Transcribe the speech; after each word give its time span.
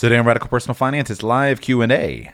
Today 0.00 0.16
on 0.16 0.24
Radical 0.24 0.48
Personal 0.48 0.74
Finance, 0.74 1.10
it's 1.10 1.22
live 1.22 1.60
Q&A. 1.60 2.32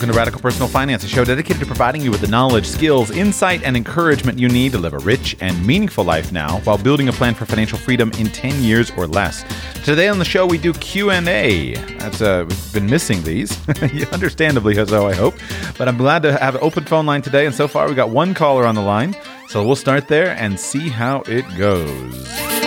Welcome 0.00 0.14
to 0.14 0.18
Radical 0.18 0.40
Personal 0.40 0.66
Finance, 0.66 1.04
a 1.04 1.08
show 1.08 1.26
dedicated 1.26 1.60
to 1.60 1.66
providing 1.66 2.00
you 2.00 2.10
with 2.10 2.22
the 2.22 2.26
knowledge, 2.26 2.66
skills, 2.66 3.10
insight, 3.10 3.62
and 3.64 3.76
encouragement 3.76 4.38
you 4.38 4.48
need 4.48 4.72
to 4.72 4.78
live 4.78 4.94
a 4.94 4.98
rich 5.00 5.36
and 5.40 5.66
meaningful 5.66 6.04
life 6.04 6.32
now 6.32 6.60
while 6.60 6.78
building 6.78 7.10
a 7.10 7.12
plan 7.12 7.34
for 7.34 7.44
financial 7.44 7.76
freedom 7.76 8.10
in 8.12 8.28
10 8.28 8.62
years 8.62 8.90
or 8.96 9.06
less. 9.06 9.44
Today 9.84 10.08
on 10.08 10.18
the 10.18 10.24
show 10.24 10.46
we 10.46 10.56
do 10.56 10.72
Q&A. 10.72 11.74
That's 11.98 12.22
uh, 12.22 12.46
we've 12.48 12.72
been 12.72 12.86
missing 12.86 13.22
these, 13.24 13.58
understandably 14.14 14.74
so 14.86 15.06
I 15.06 15.12
hope. 15.12 15.34
But 15.76 15.86
I'm 15.86 15.98
glad 15.98 16.22
to 16.22 16.32
have 16.32 16.54
an 16.54 16.62
open 16.62 16.84
phone 16.84 17.04
line 17.04 17.20
today 17.20 17.44
and 17.44 17.54
so 17.54 17.68
far 17.68 17.86
we 17.86 17.94
got 17.94 18.08
one 18.08 18.32
caller 18.32 18.64
on 18.64 18.76
the 18.76 18.80
line. 18.80 19.14
So 19.48 19.62
we'll 19.66 19.76
start 19.76 20.08
there 20.08 20.30
and 20.30 20.58
see 20.58 20.88
how 20.88 21.24
it 21.26 21.44
goes. 21.58 22.59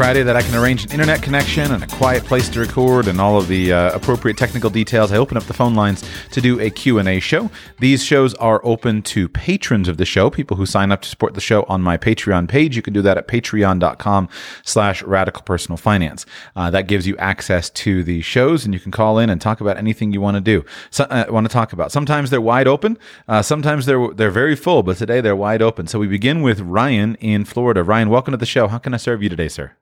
Friday 0.00 0.22
that 0.22 0.34
I 0.34 0.40
can 0.40 0.54
arrange 0.54 0.82
an 0.82 0.92
internet 0.92 1.22
connection 1.22 1.72
and 1.72 1.84
a 1.84 1.86
quiet 1.86 2.24
place 2.24 2.48
to 2.48 2.60
record 2.60 3.06
and 3.06 3.20
all 3.20 3.36
of 3.36 3.48
the 3.48 3.70
uh, 3.70 3.94
appropriate 3.94 4.38
technical 4.38 4.70
details, 4.70 5.12
I 5.12 5.18
open 5.18 5.36
up 5.36 5.42
the 5.42 5.52
phone 5.52 5.74
lines 5.74 6.02
to 6.30 6.40
do 6.40 6.58
a 6.58 6.70
Q&A 6.70 7.20
show. 7.20 7.50
These 7.80 8.02
shows 8.02 8.32
are 8.36 8.62
open 8.64 9.02
to 9.02 9.28
patrons 9.28 9.88
of 9.88 9.98
the 9.98 10.06
show, 10.06 10.30
people 10.30 10.56
who 10.56 10.64
sign 10.64 10.90
up 10.90 11.02
to 11.02 11.08
support 11.10 11.34
the 11.34 11.42
show 11.42 11.64
on 11.64 11.82
my 11.82 11.98
Patreon 11.98 12.48
page. 12.48 12.76
You 12.76 12.80
can 12.80 12.94
do 12.94 13.02
that 13.02 13.18
at 13.18 13.28
patreon.com 13.28 14.30
slash 14.64 15.02
radical 15.02 15.42
personal 15.42 15.76
finance. 15.76 16.24
Uh, 16.56 16.70
that 16.70 16.88
gives 16.88 17.06
you 17.06 17.14
access 17.18 17.68
to 17.68 18.02
the 18.02 18.22
shows 18.22 18.64
and 18.64 18.72
you 18.72 18.80
can 18.80 18.92
call 18.92 19.18
in 19.18 19.28
and 19.28 19.38
talk 19.38 19.60
about 19.60 19.76
anything 19.76 20.12
you 20.12 20.22
want 20.22 20.38
to 20.38 20.40
do, 20.40 20.64
so, 20.88 21.04
uh, 21.04 21.26
want 21.28 21.46
to 21.46 21.52
talk 21.52 21.74
about. 21.74 21.92
Sometimes 21.92 22.30
they're 22.30 22.40
wide 22.40 22.66
open. 22.66 22.96
Uh, 23.28 23.42
sometimes 23.42 23.84
they're, 23.84 24.08
they're 24.14 24.30
very 24.30 24.56
full, 24.56 24.82
but 24.82 24.96
today 24.96 25.20
they're 25.20 25.36
wide 25.36 25.60
open. 25.60 25.86
So 25.86 25.98
we 25.98 26.06
begin 26.06 26.40
with 26.40 26.60
Ryan 26.60 27.16
in 27.16 27.44
Florida. 27.44 27.84
Ryan, 27.84 28.08
welcome 28.08 28.32
to 28.32 28.38
the 28.38 28.46
show. 28.46 28.66
How 28.66 28.78
can 28.78 28.94
I 28.94 28.96
serve 28.96 29.22
you 29.22 29.28
today, 29.28 29.48
sir? 29.48 29.72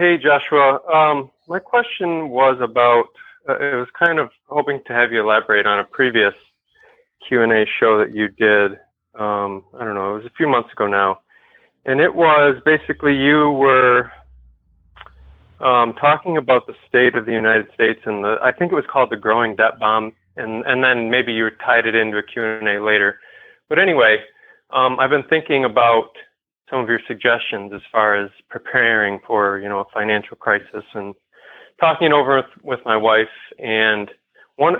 Hey, 0.00 0.16
Joshua. 0.16 0.78
Um, 0.94 1.28
my 1.48 1.58
question 1.58 2.28
was 2.28 2.56
about. 2.60 3.06
Uh, 3.48 3.58
it 3.58 3.74
was 3.74 3.88
kind 3.98 4.20
of 4.20 4.30
hoping 4.46 4.80
to 4.86 4.92
have 4.92 5.10
you 5.10 5.20
elaborate 5.20 5.66
on 5.66 5.80
a 5.80 5.84
previous 5.84 6.34
Q 7.26 7.42
and 7.42 7.50
A 7.50 7.66
show 7.80 7.98
that 7.98 8.14
you 8.14 8.28
did. 8.28 8.78
Um, 9.18 9.64
I 9.76 9.84
don't 9.84 9.96
know. 9.96 10.12
It 10.14 10.22
was 10.22 10.26
a 10.26 10.36
few 10.36 10.48
months 10.48 10.70
ago 10.72 10.86
now, 10.86 11.18
and 11.84 12.00
it 12.00 12.14
was 12.14 12.62
basically 12.64 13.16
you 13.16 13.50
were 13.50 14.12
um, 15.58 15.94
talking 15.94 16.36
about 16.36 16.68
the 16.68 16.76
state 16.88 17.16
of 17.16 17.26
the 17.26 17.32
United 17.32 17.66
States 17.74 17.98
and 18.04 18.22
the. 18.22 18.36
I 18.40 18.52
think 18.52 18.70
it 18.70 18.76
was 18.76 18.86
called 18.88 19.10
the 19.10 19.16
growing 19.16 19.56
debt 19.56 19.80
bomb, 19.80 20.12
and 20.36 20.64
and 20.64 20.84
then 20.84 21.10
maybe 21.10 21.32
you 21.32 21.50
tied 21.66 21.86
it 21.86 21.96
into 21.96 22.18
a 22.18 22.22
Q 22.22 22.44
and 22.44 22.68
A 22.68 22.80
later. 22.80 23.18
But 23.68 23.80
anyway, 23.80 24.18
um, 24.70 25.00
I've 25.00 25.10
been 25.10 25.24
thinking 25.24 25.64
about 25.64 26.10
some 26.70 26.80
of 26.80 26.88
your 26.88 27.00
suggestions 27.06 27.72
as 27.72 27.80
far 27.90 28.16
as 28.16 28.30
preparing 28.48 29.20
for 29.26 29.58
you 29.58 29.68
know 29.68 29.80
a 29.80 29.84
financial 29.92 30.36
crisis 30.36 30.84
and 30.94 31.14
talking 31.80 32.12
over 32.12 32.44
with, 32.62 32.80
my 32.84 32.96
wife. 32.96 33.28
And 33.58 34.10
one 34.56 34.76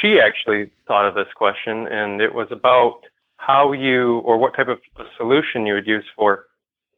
she 0.00 0.20
actually 0.20 0.70
thought 0.86 1.06
of 1.06 1.14
this 1.14 1.32
question 1.34 1.86
and 1.86 2.20
it 2.20 2.34
was 2.34 2.48
about 2.50 3.00
how 3.36 3.72
you 3.72 4.18
or 4.18 4.36
what 4.36 4.54
type 4.54 4.68
of 4.68 4.78
solution 5.16 5.66
you 5.66 5.74
would 5.74 5.86
use 5.86 6.04
for 6.16 6.46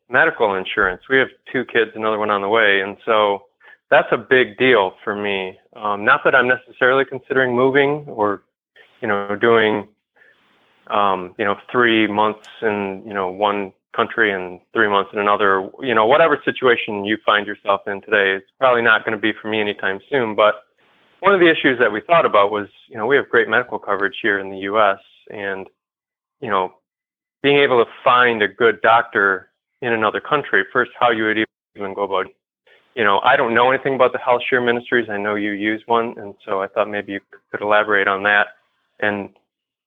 medical 0.09 0.55
insurance. 0.55 1.03
We 1.09 1.19
have 1.19 1.29
two 1.51 1.65
kids 1.65 1.93
another 1.95 2.19
one 2.19 2.31
on 2.31 2.41
the 2.41 2.49
way 2.49 2.81
and 2.81 2.97
so 3.05 3.45
that's 3.91 4.09
a 4.11 4.17
big 4.17 4.57
deal 4.57 4.95
for 5.05 5.15
me. 5.15 5.59
Um, 5.77 6.05
not 6.05 6.23
that 6.25 6.35
i'm 6.35 6.49
necessarily 6.49 7.05
considering 7.05 7.55
moving 7.55 8.05
or 8.09 8.43
you 9.01 9.09
know 9.09 9.37
doing 9.37 9.89
um, 10.89 11.35
you 11.39 11.45
know 11.45 11.57
three 11.71 12.07
months 12.07 12.49
in 12.63 13.03
you 13.07 13.15
know 13.15 13.31
one 13.31 13.73
country 13.95 14.33
and 14.33 14.61
three 14.73 14.89
months 14.89 15.11
in 15.13 15.19
another. 15.19 15.69
You 15.81 15.95
know, 15.95 16.07
whatever 16.07 16.41
situation 16.45 17.05
you 17.05 17.19
find 17.25 17.47
yourself 17.47 17.83
in 17.87 18.01
today, 18.03 18.37
it's 18.37 18.51
probably 18.59 18.83
not 18.83 19.05
going 19.05 19.17
to 19.17 19.21
be 19.21 19.33
for 19.41 19.49
me 19.49 19.61
anytime 19.61 20.01
soon. 20.11 20.35
But 20.35 20.55
one 21.21 21.35
of 21.35 21.41
the 21.41 21.51
issues 21.51 21.79
that 21.79 21.93
we 21.93 22.01
thought 22.01 22.27
about 22.27 22.51
was, 22.51 22.69
you 22.89 22.97
know, 22.97 23.07
we 23.07 23.17
have 23.17 23.29
great 23.29 23.49
medical 23.49 23.79
coverage 23.79 24.17
here 24.23 24.39
in 24.39 24.51
the 24.51 24.59
U.S. 24.59 24.99
and, 25.31 25.69
you 26.41 26.49
know, 26.49 26.75
being 27.43 27.59
able 27.59 27.85
to 27.85 27.91
find 28.03 28.43
a 28.43 28.49
good 28.49 28.81
doctor 28.83 29.51
in 29.83 29.93
another 29.93 30.21
country. 30.21 30.65
First, 30.73 30.93
how 30.99 31.11
you 31.11 31.25
would 31.25 31.39
even 31.77 31.95
go 31.95 32.03
about. 32.03 32.27
You 32.95 33.05
know, 33.05 33.21
I 33.21 33.37
don't 33.37 33.55
know 33.55 33.71
anything 33.71 33.95
about 33.95 34.13
the 34.13 34.19
health 34.19 34.43
share 34.49 34.61
ministries. 34.61 35.09
I 35.09 35.17
know 35.17 35.35
you 35.35 35.53
use 35.53 35.83
one, 35.87 36.15
and 36.19 36.35
so 36.45 36.61
I 36.61 36.67
thought 36.69 36.91
maybe 36.91 37.13
you 37.13 37.21
could 37.51 37.63
elaborate 37.63 38.07
on 38.07 38.23
that 38.25 38.49
and 39.01 39.31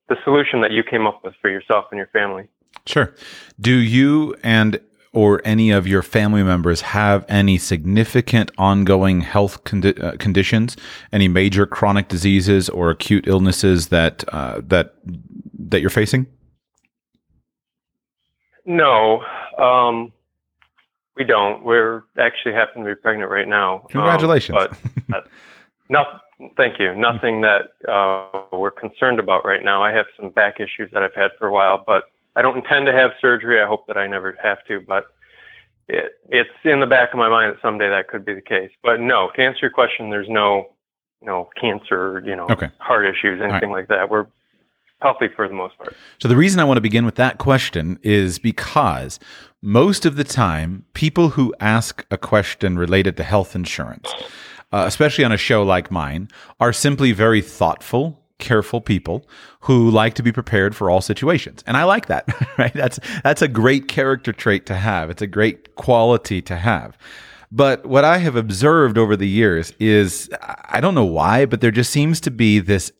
the 0.09 0.15
solution 0.23 0.61
that 0.61 0.71
you 0.71 0.83
came 0.83 1.07
up 1.07 1.23
with 1.23 1.33
for 1.41 1.49
yourself 1.49 1.85
and 1.91 1.97
your 1.97 2.07
family. 2.07 2.47
Sure. 2.85 3.13
Do 3.59 3.75
you 3.75 4.35
and 4.43 4.79
or 5.15 5.41
any 5.45 5.71
of 5.71 5.87
your 5.87 6.03
family 6.03 6.43
members 6.43 6.81
have 6.81 7.25
any 7.29 7.57
significant 7.57 8.51
ongoing 8.57 9.21
health 9.21 9.63
condi- 9.63 10.03
uh, 10.03 10.17
conditions, 10.17 10.75
any 11.13 11.29
major 11.29 11.65
chronic 11.65 12.09
diseases 12.09 12.67
or 12.67 12.89
acute 12.89 13.25
illnesses 13.25 13.87
that 13.87 14.25
uh, 14.33 14.59
that 14.67 14.93
that 15.57 15.79
you're 15.79 15.89
facing? 15.89 16.27
No, 18.65 19.21
um, 19.57 20.11
we 21.15 21.23
don't. 21.23 21.63
We're 21.63 22.03
actually 22.19 22.53
happen 22.53 22.83
to 22.83 22.89
be 22.93 22.95
pregnant 22.95 23.31
right 23.31 23.47
now. 23.47 23.75
Um, 23.75 23.87
Congratulations! 23.89 24.57
Um, 24.59 24.77
but 25.07 25.23
uh, 25.23 25.27
no, 25.89 26.03
thank 26.57 26.77
you. 26.77 26.93
Nothing 26.93 27.41
that 27.41 27.71
uh, 27.89 28.41
we're 28.51 28.71
concerned 28.71 29.19
about 29.19 29.45
right 29.45 29.63
now. 29.63 29.81
I 29.81 29.93
have 29.93 30.07
some 30.19 30.29
back 30.29 30.55
issues 30.59 30.91
that 30.91 31.03
I've 31.03 31.15
had 31.15 31.31
for 31.39 31.47
a 31.47 31.53
while, 31.53 31.81
but 31.87 32.03
I 32.35 32.41
don't 32.41 32.57
intend 32.57 32.85
to 32.87 32.93
have 32.93 33.11
surgery. 33.21 33.61
I 33.61 33.67
hope 33.67 33.87
that 33.87 33.97
I 33.97 34.07
never 34.07 34.37
have 34.43 34.57
to, 34.67 34.81
but 34.81 35.05
it, 35.87 36.13
it's 36.29 36.49
in 36.63 36.79
the 36.79 36.87
back 36.87 37.13
of 37.13 37.19
my 37.19 37.29
mind 37.29 37.53
that 37.53 37.61
someday 37.61 37.89
that 37.89 38.07
could 38.07 38.25
be 38.25 38.33
the 38.33 38.41
case. 38.41 38.71
But 38.83 38.99
no, 38.99 39.29
to 39.35 39.41
answer 39.41 39.59
your 39.61 39.71
question, 39.71 40.09
there's 40.09 40.29
no, 40.29 40.71
no 41.21 41.49
cancer, 41.59 42.21
you 42.25 42.35
know, 42.35 42.47
okay. 42.49 42.69
heart 42.79 43.05
issues, 43.05 43.41
anything 43.41 43.69
right. 43.69 43.79
like 43.79 43.87
that. 43.89 44.09
We're 44.09 44.27
healthy 45.01 45.27
for 45.35 45.47
the 45.47 45.53
most 45.53 45.77
part. 45.77 45.95
So 46.19 46.27
the 46.27 46.35
reason 46.35 46.59
I 46.59 46.63
want 46.63 46.77
to 46.77 46.81
begin 46.81 47.05
with 47.05 47.15
that 47.15 47.37
question 47.37 47.99
is 48.01 48.39
because 48.39 49.19
most 49.61 50.05
of 50.05 50.15
the 50.15 50.23
time, 50.23 50.85
people 50.93 51.29
who 51.29 51.53
ask 51.59 52.05
a 52.11 52.17
question 52.17 52.77
related 52.77 53.15
to 53.17 53.23
health 53.23 53.55
insurance, 53.55 54.11
uh, 54.71 54.83
especially 54.87 55.23
on 55.23 55.31
a 55.31 55.37
show 55.37 55.63
like 55.63 55.91
mine, 55.91 56.27
are 56.59 56.73
simply 56.73 57.11
very 57.11 57.41
thoughtful 57.41 58.24
careful 58.39 58.81
people 58.81 59.25
who 59.61 59.89
like 59.89 60.13
to 60.15 60.23
be 60.23 60.31
prepared 60.31 60.75
for 60.75 60.89
all 60.89 61.01
situations. 61.01 61.63
And 61.65 61.77
I 61.77 61.83
like 61.83 62.07
that, 62.07 62.27
right? 62.57 62.73
That's 62.73 62.99
that's 63.23 63.41
a 63.41 63.47
great 63.47 63.87
character 63.87 64.33
trait 64.33 64.65
to 64.67 64.75
have. 64.75 65.09
It's 65.09 65.21
a 65.21 65.27
great 65.27 65.75
quality 65.75 66.41
to 66.43 66.55
have. 66.55 66.97
But 67.51 67.85
what 67.85 68.03
I 68.03 68.17
have 68.17 68.35
observed 68.35 68.97
over 68.97 69.15
the 69.15 69.27
years 69.27 69.73
is 69.79 70.29
I 70.41 70.81
don't 70.81 70.95
know 70.95 71.05
why, 71.05 71.45
but 71.45 71.61
there 71.61 71.71
just 71.71 71.91
seems 71.91 72.19
to 72.21 72.31
be 72.31 72.59
this 72.59 72.91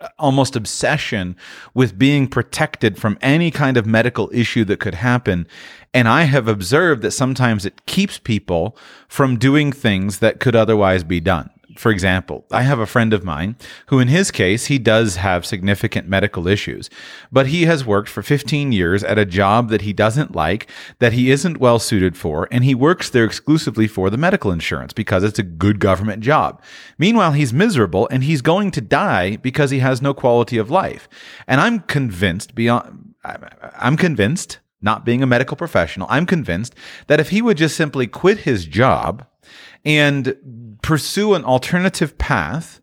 uh, 0.00 0.08
almost 0.18 0.56
obsession 0.56 1.36
with 1.72 1.98
being 1.98 2.28
protected 2.28 2.98
from 2.98 3.18
any 3.20 3.50
kind 3.50 3.76
of 3.76 3.86
medical 3.86 4.30
issue 4.32 4.64
that 4.66 4.80
could 4.80 4.94
happen. 4.94 5.46
And 5.92 6.08
I 6.08 6.24
have 6.24 6.48
observed 6.48 7.02
that 7.02 7.12
sometimes 7.12 7.64
it 7.64 7.86
keeps 7.86 8.18
people 8.18 8.76
from 9.08 9.38
doing 9.38 9.72
things 9.72 10.18
that 10.18 10.40
could 10.40 10.54
otherwise 10.54 11.02
be 11.02 11.20
done 11.20 11.50
for 11.76 11.90
example, 11.90 12.46
I 12.50 12.62
have 12.62 12.78
a 12.78 12.86
friend 12.86 13.12
of 13.12 13.24
mine 13.24 13.56
who, 13.86 13.98
in 13.98 14.08
his 14.08 14.30
case, 14.30 14.66
he 14.66 14.78
does 14.78 15.16
have 15.16 15.44
significant 15.46 16.08
medical 16.08 16.46
issues, 16.46 16.88
but 17.32 17.48
he 17.48 17.64
has 17.64 17.84
worked 17.84 18.08
for 18.08 18.22
15 18.22 18.72
years 18.72 19.02
at 19.02 19.18
a 19.18 19.24
job 19.24 19.70
that 19.70 19.82
he 19.82 19.92
doesn't 19.92 20.34
like, 20.34 20.68
that 20.98 21.12
he 21.12 21.30
isn't 21.30 21.58
well 21.58 21.78
suited 21.78 22.16
for, 22.16 22.48
and 22.50 22.64
he 22.64 22.74
works 22.74 23.10
there 23.10 23.24
exclusively 23.24 23.86
for 23.86 24.10
the 24.10 24.16
medical 24.16 24.52
insurance 24.52 24.92
because 24.92 25.24
it's 25.24 25.38
a 25.38 25.42
good 25.42 25.80
government 25.80 26.22
job. 26.22 26.62
Meanwhile, 26.98 27.32
he's 27.32 27.52
miserable 27.52 28.08
and 28.10 28.24
he's 28.24 28.42
going 28.42 28.70
to 28.72 28.80
die 28.80 29.36
because 29.36 29.70
he 29.70 29.80
has 29.80 30.00
no 30.00 30.14
quality 30.14 30.58
of 30.58 30.70
life. 30.70 31.08
And 31.46 31.60
I'm 31.60 31.80
convinced 31.80 32.54
beyond, 32.54 33.14
I'm 33.24 33.96
convinced, 33.96 34.60
not 34.80 35.04
being 35.04 35.22
a 35.22 35.26
medical 35.26 35.56
professional, 35.56 36.06
I'm 36.10 36.26
convinced 36.26 36.74
that 37.06 37.20
if 37.20 37.30
he 37.30 37.42
would 37.42 37.56
just 37.56 37.76
simply 37.76 38.06
quit 38.06 38.38
his 38.38 38.66
job, 38.66 39.26
and 39.84 40.78
pursue 40.82 41.34
an 41.34 41.44
alternative 41.44 42.16
path 42.18 42.80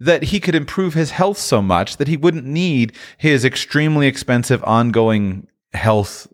that 0.00 0.24
he 0.24 0.40
could 0.40 0.54
improve 0.54 0.94
his 0.94 1.12
health 1.12 1.38
so 1.38 1.62
much 1.62 1.96
that 1.96 2.08
he 2.08 2.16
wouldn't 2.16 2.44
need 2.44 2.92
his 3.16 3.44
extremely 3.44 4.06
expensive 4.06 4.62
ongoing 4.64 5.46
health 5.72 6.26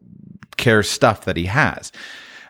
care 0.56 0.82
stuff 0.82 1.24
that 1.24 1.36
he 1.36 1.46
has. 1.46 1.92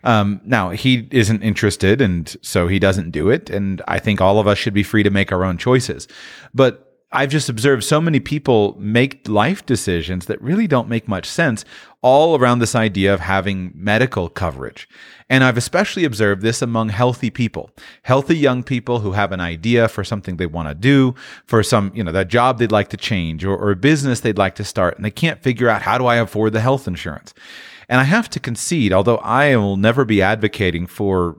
Um, 0.03 0.41
now 0.45 0.71
he 0.71 1.09
isn't 1.11 1.43
interested, 1.43 2.01
and 2.01 2.35
so 2.43 2.69
he 2.69 2.79
doesn't 2.79 3.11
do 3.11 3.29
it. 3.29 3.51
And 3.51 3.83
I 3.87 3.99
think 3.99 4.21
all 4.21 4.39
of 4.39 4.47
us 4.47 4.57
should 4.57 4.73
be 4.73 4.83
free 4.83 5.03
to 5.03 5.11
make 5.11 5.31
our 5.31 5.45
own 5.45 5.59
choices. 5.59 6.09
But 6.55 6.90
I've 7.13 7.31
just 7.31 7.49
observed 7.49 7.83
so 7.83 8.01
many 8.01 8.21
people 8.21 8.77
make 8.79 9.27
life 9.29 9.67
decisions 9.67 10.27
that 10.27 10.41
really 10.41 10.69
don't 10.69 10.89
make 10.89 11.09
much 11.09 11.27
sense 11.27 11.65
all 12.03 12.39
around 12.39 12.61
this 12.61 12.77
idea 12.77 13.13
of 13.13 13.21
having 13.21 13.73
medical 13.75 14.29
coverage. 14.29 14.89
And 15.29 15.43
I've 15.43 15.57
especially 15.57 16.05
observed 16.05 16.43
this 16.43 16.63
among 16.63 16.91
healthy 16.91 17.29
people, 17.31 17.71
healthy 18.03 18.37
young 18.37 18.63
people 18.63 19.01
who 19.01 19.13
have 19.13 19.33
an 19.33 19.41
idea 19.41 19.89
for 19.89 20.05
something 20.05 20.37
they 20.37 20.47
want 20.47 20.69
to 20.69 20.75
do, 20.75 21.17
for 21.47 21.65
some, 21.65 21.91
you 21.95 22.05
know, 22.05 22.13
that 22.13 22.29
job 22.29 22.59
they'd 22.59 22.73
like 22.73 22.89
to 22.91 22.97
change 22.97 23.45
or, 23.45 23.57
or 23.57 23.73
a 23.73 23.77
business 23.77 24.21
they'd 24.21 24.39
like 24.39 24.55
to 24.55 24.65
start, 24.65 24.97
and 24.97 25.05
they 25.05 25.11
can't 25.11 25.43
figure 25.43 25.69
out 25.69 25.83
how 25.83 25.99
do 25.99 26.07
I 26.07 26.17
afford 26.17 26.53
the 26.53 26.61
health 26.61 26.87
insurance. 26.87 27.35
And 27.89 28.01
I 28.01 28.05
have 28.05 28.31
to 28.31 28.41
concede, 28.41 28.93
although 28.93 29.19
I 29.19 29.57
will 29.57 29.77
never 29.77 30.05
be 30.05 30.23
advocating 30.23 30.87
for 30.87 31.37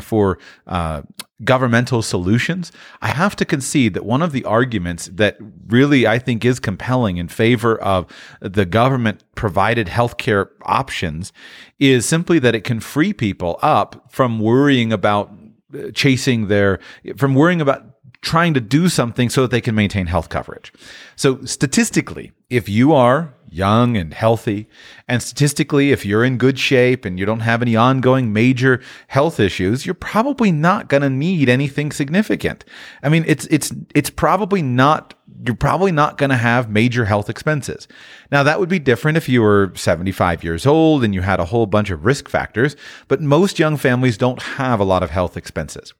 for 0.00 0.38
uh, 0.66 1.02
governmental 1.44 2.02
solutions, 2.02 2.72
I 3.00 3.08
have 3.08 3.36
to 3.36 3.44
concede 3.44 3.94
that 3.94 4.04
one 4.04 4.22
of 4.22 4.32
the 4.32 4.44
arguments 4.44 5.06
that 5.14 5.36
really 5.66 6.06
I 6.06 6.18
think 6.18 6.44
is 6.44 6.58
compelling 6.58 7.16
in 7.16 7.28
favor 7.28 7.78
of 7.80 8.06
the 8.40 8.66
government 8.66 9.22
provided 9.34 9.86
healthcare 9.86 10.48
options 10.62 11.32
is 11.78 12.06
simply 12.06 12.38
that 12.40 12.54
it 12.54 12.64
can 12.64 12.80
free 12.80 13.12
people 13.12 13.58
up 13.62 14.10
from 14.10 14.40
worrying 14.40 14.92
about 14.92 15.32
uh, 15.74 15.90
chasing 15.94 16.48
their, 16.48 16.80
from 17.16 17.34
worrying 17.34 17.60
about 17.60 17.84
trying 18.20 18.54
to 18.54 18.60
do 18.60 18.88
something 18.88 19.30
so 19.30 19.42
that 19.42 19.50
they 19.50 19.60
can 19.60 19.74
maintain 19.74 20.06
health 20.06 20.28
coverage. 20.28 20.72
So 21.14 21.44
statistically, 21.44 22.32
if 22.50 22.68
you 22.68 22.92
are 22.92 23.32
young 23.50 23.96
and 23.96 24.14
healthy, 24.14 24.68
and 25.06 25.22
statistically, 25.22 25.92
if 25.92 26.04
you're 26.04 26.24
in 26.24 26.38
good 26.38 26.58
shape 26.58 27.04
and 27.04 27.18
you 27.18 27.26
don't 27.26 27.40
have 27.40 27.62
any 27.62 27.76
ongoing 27.76 28.32
major 28.32 28.80
health 29.08 29.40
issues, 29.40 29.86
you're 29.86 29.94
probably 29.94 30.52
not 30.52 30.88
going 30.88 31.02
to 31.02 31.10
need 31.10 31.48
anything 31.48 31.92
significant. 31.92 32.64
I 33.02 33.08
mean, 33.08 33.24
it's 33.26 33.46
it's 33.46 33.72
it's 33.94 34.10
probably 34.10 34.62
not 34.62 35.14
you're 35.44 35.54
probably 35.54 35.92
not 35.92 36.18
going 36.18 36.30
to 36.30 36.36
have 36.36 36.70
major 36.70 37.04
health 37.04 37.30
expenses. 37.30 37.86
Now, 38.32 38.42
that 38.42 38.58
would 38.58 38.68
be 38.68 38.78
different 38.78 39.16
if 39.16 39.28
you 39.28 39.42
were 39.42 39.72
75 39.74 40.42
years 40.42 40.66
old 40.66 41.04
and 41.04 41.14
you 41.14 41.20
had 41.20 41.40
a 41.40 41.44
whole 41.44 41.66
bunch 41.66 41.90
of 41.90 42.04
risk 42.04 42.28
factors, 42.28 42.76
but 43.06 43.20
most 43.20 43.58
young 43.58 43.76
families 43.76 44.16
don't 44.16 44.42
have 44.42 44.80
a 44.80 44.84
lot 44.84 45.02
of 45.02 45.10
health 45.10 45.36
expenses. 45.36 45.94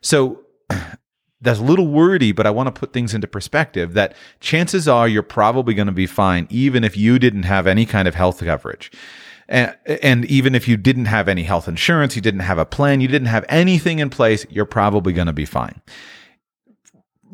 So 0.00 0.40
that's 1.40 1.58
a 1.58 1.62
little 1.62 1.88
wordy, 1.88 2.32
but 2.32 2.46
I 2.46 2.50
want 2.50 2.74
to 2.74 2.78
put 2.78 2.92
things 2.92 3.14
into 3.14 3.26
perspective 3.26 3.94
that 3.94 4.14
chances 4.40 4.86
are 4.86 5.08
you're 5.08 5.22
probably 5.22 5.74
going 5.74 5.86
to 5.86 5.92
be 5.92 6.06
fine, 6.06 6.46
even 6.50 6.84
if 6.84 6.96
you 6.96 7.18
didn't 7.18 7.44
have 7.44 7.66
any 7.66 7.86
kind 7.86 8.06
of 8.06 8.14
health 8.14 8.40
coverage. 8.40 8.90
And, 9.48 9.76
and 10.02 10.24
even 10.26 10.54
if 10.54 10.68
you 10.68 10.76
didn't 10.76 11.06
have 11.06 11.28
any 11.28 11.42
health 11.42 11.66
insurance, 11.66 12.14
you 12.14 12.22
didn't 12.22 12.40
have 12.40 12.58
a 12.58 12.66
plan, 12.66 13.00
you 13.00 13.08
didn't 13.08 13.28
have 13.28 13.44
anything 13.48 13.98
in 13.98 14.10
place, 14.10 14.46
you're 14.48 14.64
probably 14.64 15.12
going 15.12 15.26
to 15.26 15.32
be 15.32 15.44
fine 15.44 15.80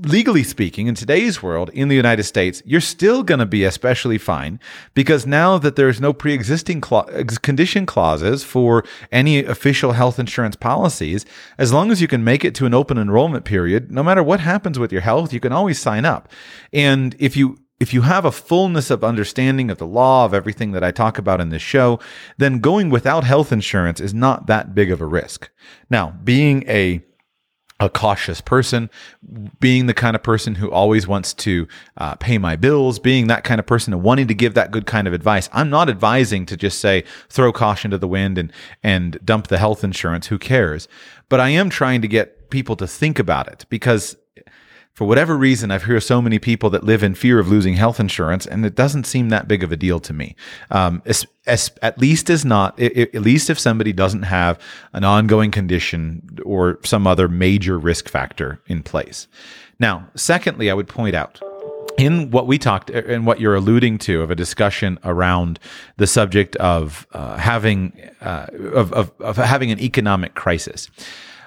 legally 0.05 0.43
speaking, 0.43 0.87
in 0.87 0.95
today's 0.95 1.43
world, 1.43 1.71
in 1.71 1.89
the 1.89 1.97
United 1.97 2.25
States, 2.25 2.63
you're 2.65 2.81
still 2.81 3.23
going 3.23 3.39
to 3.39 3.47
be 3.47 3.65
especially 3.65 4.19
fine 4.19 4.61
because 4.95 5.27
now 5.27 5.59
that 5.59 5.77
there's 5.77 6.01
no 6.01 6.13
pre-existing 6.13 6.81
condition 6.81 7.87
clauses 7.87 8.45
for 8.45 8.85
any 9.11 9.45
official 9.45 9.93
health 9.93 10.19
insurance 10.19 10.57
policies, 10.57 11.25
as 11.59 11.73
long 11.73 11.91
as 11.91 12.01
you 12.01 12.09
can 12.09 12.25
make 12.25 12.45
it 12.45 12.55
to 12.57 12.67
an 12.67 12.75
open 12.75 12.99
enrollment 12.99 13.45
period, 13.45 13.91
no 13.91 14.03
matter 14.03 14.23
what 14.23 14.41
happens 14.41 14.79
with 14.79 14.93
your 14.93 15.03
health, 15.03 15.33
you 15.33 15.41
can 15.41 15.53
always 15.53 15.79
sign 15.79 16.05
up. 16.05 16.29
And 16.73 17.17
if 17.19 17.37
you 17.37 17.59
if 17.79 17.93
you 17.93 18.03
have 18.03 18.25
a 18.25 18.33
fullness 18.33 18.91
of 18.91 19.05
understanding 19.05 19.71
of 19.71 19.77
the 19.77 19.87
law 19.87 20.25
of 20.25 20.33
everything 20.33 20.73
that 20.73 20.83
I 20.83 20.91
talk 20.91 21.19
about 21.19 21.43
in 21.43 21.51
this 21.51 21.61
show, 21.61 22.01
then 22.39 22.61
going 22.61 22.89
without 22.89 23.25
health 23.25 23.53
insurance 23.53 24.01
is 24.01 24.15
not 24.15 24.47
that 24.47 24.75
big 24.75 24.91
of 24.91 25.03
a 25.03 25.07
risk. 25.07 25.51
Now, 25.91 26.19
being 26.25 26.65
a 26.69 27.05
a 27.79 27.91
cautious 27.91 28.41
person, 28.41 28.89
being 29.61 29.87
the 29.87 29.95
kind 29.95 30.17
of 30.17 30.23
person 30.23 30.55
who 30.55 30.71
always 30.71 31.07
wants 31.07 31.35
to 31.35 31.69
uh, 31.99 32.15
pay 32.15 32.39
my 32.39 32.57
bills, 32.57 32.99
being 32.99 33.27
that 33.27 33.45
kind 33.45 33.59
of 33.59 33.67
person 33.67 33.93
and 33.93 34.03
wanting 34.03 34.27
to 34.29 34.35
give 34.35 34.55
that 34.55 34.71
good 34.71 34.87
kind 34.87 35.07
of 35.07 35.13
advice. 35.13 35.51
I'm 35.53 35.69
not 35.69 35.91
advising 35.91 36.47
to 36.47 36.57
just 36.57 36.81
say 36.81 37.05
throw 37.29 37.53
caution 37.53 37.91
to 37.91 37.99
the 37.99 38.09
wind 38.09 38.39
and 38.39 38.53
and 38.83 39.19
dump 39.25 39.49
the 39.49 39.59
health 39.59 39.85
insurance. 39.85 40.29
Who 40.29 40.39
cares? 40.39 40.89
But 41.29 41.41
I 41.41 41.51
am 41.51 41.69
trying 41.69 42.01
to 42.03 42.09
get 42.09 42.49
people 42.51 42.77
to 42.77 42.87
think 42.87 43.19
about 43.19 43.49
it 43.49 43.67
because 43.69 44.17
for 44.97 45.05
whatever 45.05 45.37
reason, 45.37 45.71
I've 45.71 45.83
heard 45.83 46.03
so 46.03 46.23
many 46.23 46.39
people 46.39 46.71
that 46.71 46.83
live 46.83 47.03
in 47.03 47.15
fear 47.15 47.39
of 47.39 47.49
losing 47.49 47.75
health 47.75 48.01
insurance, 48.01 48.47
and 48.47 48.65
it 48.65 48.75
doesn't 48.75 49.05
seem 49.05 49.29
that 49.29 49.47
big 49.47 49.63
of 49.63 49.71
a 49.71 49.77
deal 49.77 50.01
to 50.01 50.15
me. 50.15 50.35
Um, 50.71 51.03
as, 51.05 51.27
as, 51.47 51.71
at 51.83 51.99
least 51.99 52.31
as 52.31 52.47
not, 52.47 52.81
it, 52.81 53.15
at 53.15 53.21
least 53.21 53.51
if 53.51 53.59
somebody 53.59 53.93
doesn't 53.93 54.23
have 54.23 54.59
an 54.95 55.05
ongoing 55.05 55.51
condition 55.51 56.39
or 56.47 56.79
some 56.83 57.07
other 57.07 57.29
major 57.29 57.79
risk 57.79 58.09
factor 58.09 58.59
in 58.69 58.83
place. 58.83 59.29
Now, 59.79 60.09
secondly, 60.15 60.71
I 60.71 60.75
would 60.75 60.89
point 60.89 61.15
out 61.15 61.43
in 61.99 62.31
what 62.31 62.47
we 62.47 62.57
talked 62.57 62.89
and 62.89 63.27
what 63.27 63.39
you're 63.39 63.55
alluding 63.55 63.99
to 63.99 64.23
of 64.23 64.31
a 64.31 64.35
discussion 64.35 64.99
around 65.05 65.59
the 65.99 66.07
subject 66.07 66.57
of 66.57 67.07
uh, 67.13 67.37
having 67.37 67.93
uh, 68.23 68.47
of, 68.73 68.95
of, 68.95 69.13
of 69.21 69.37
having 69.37 69.71
an 69.71 69.79
economic 69.79 70.35
crisis. 70.35 70.89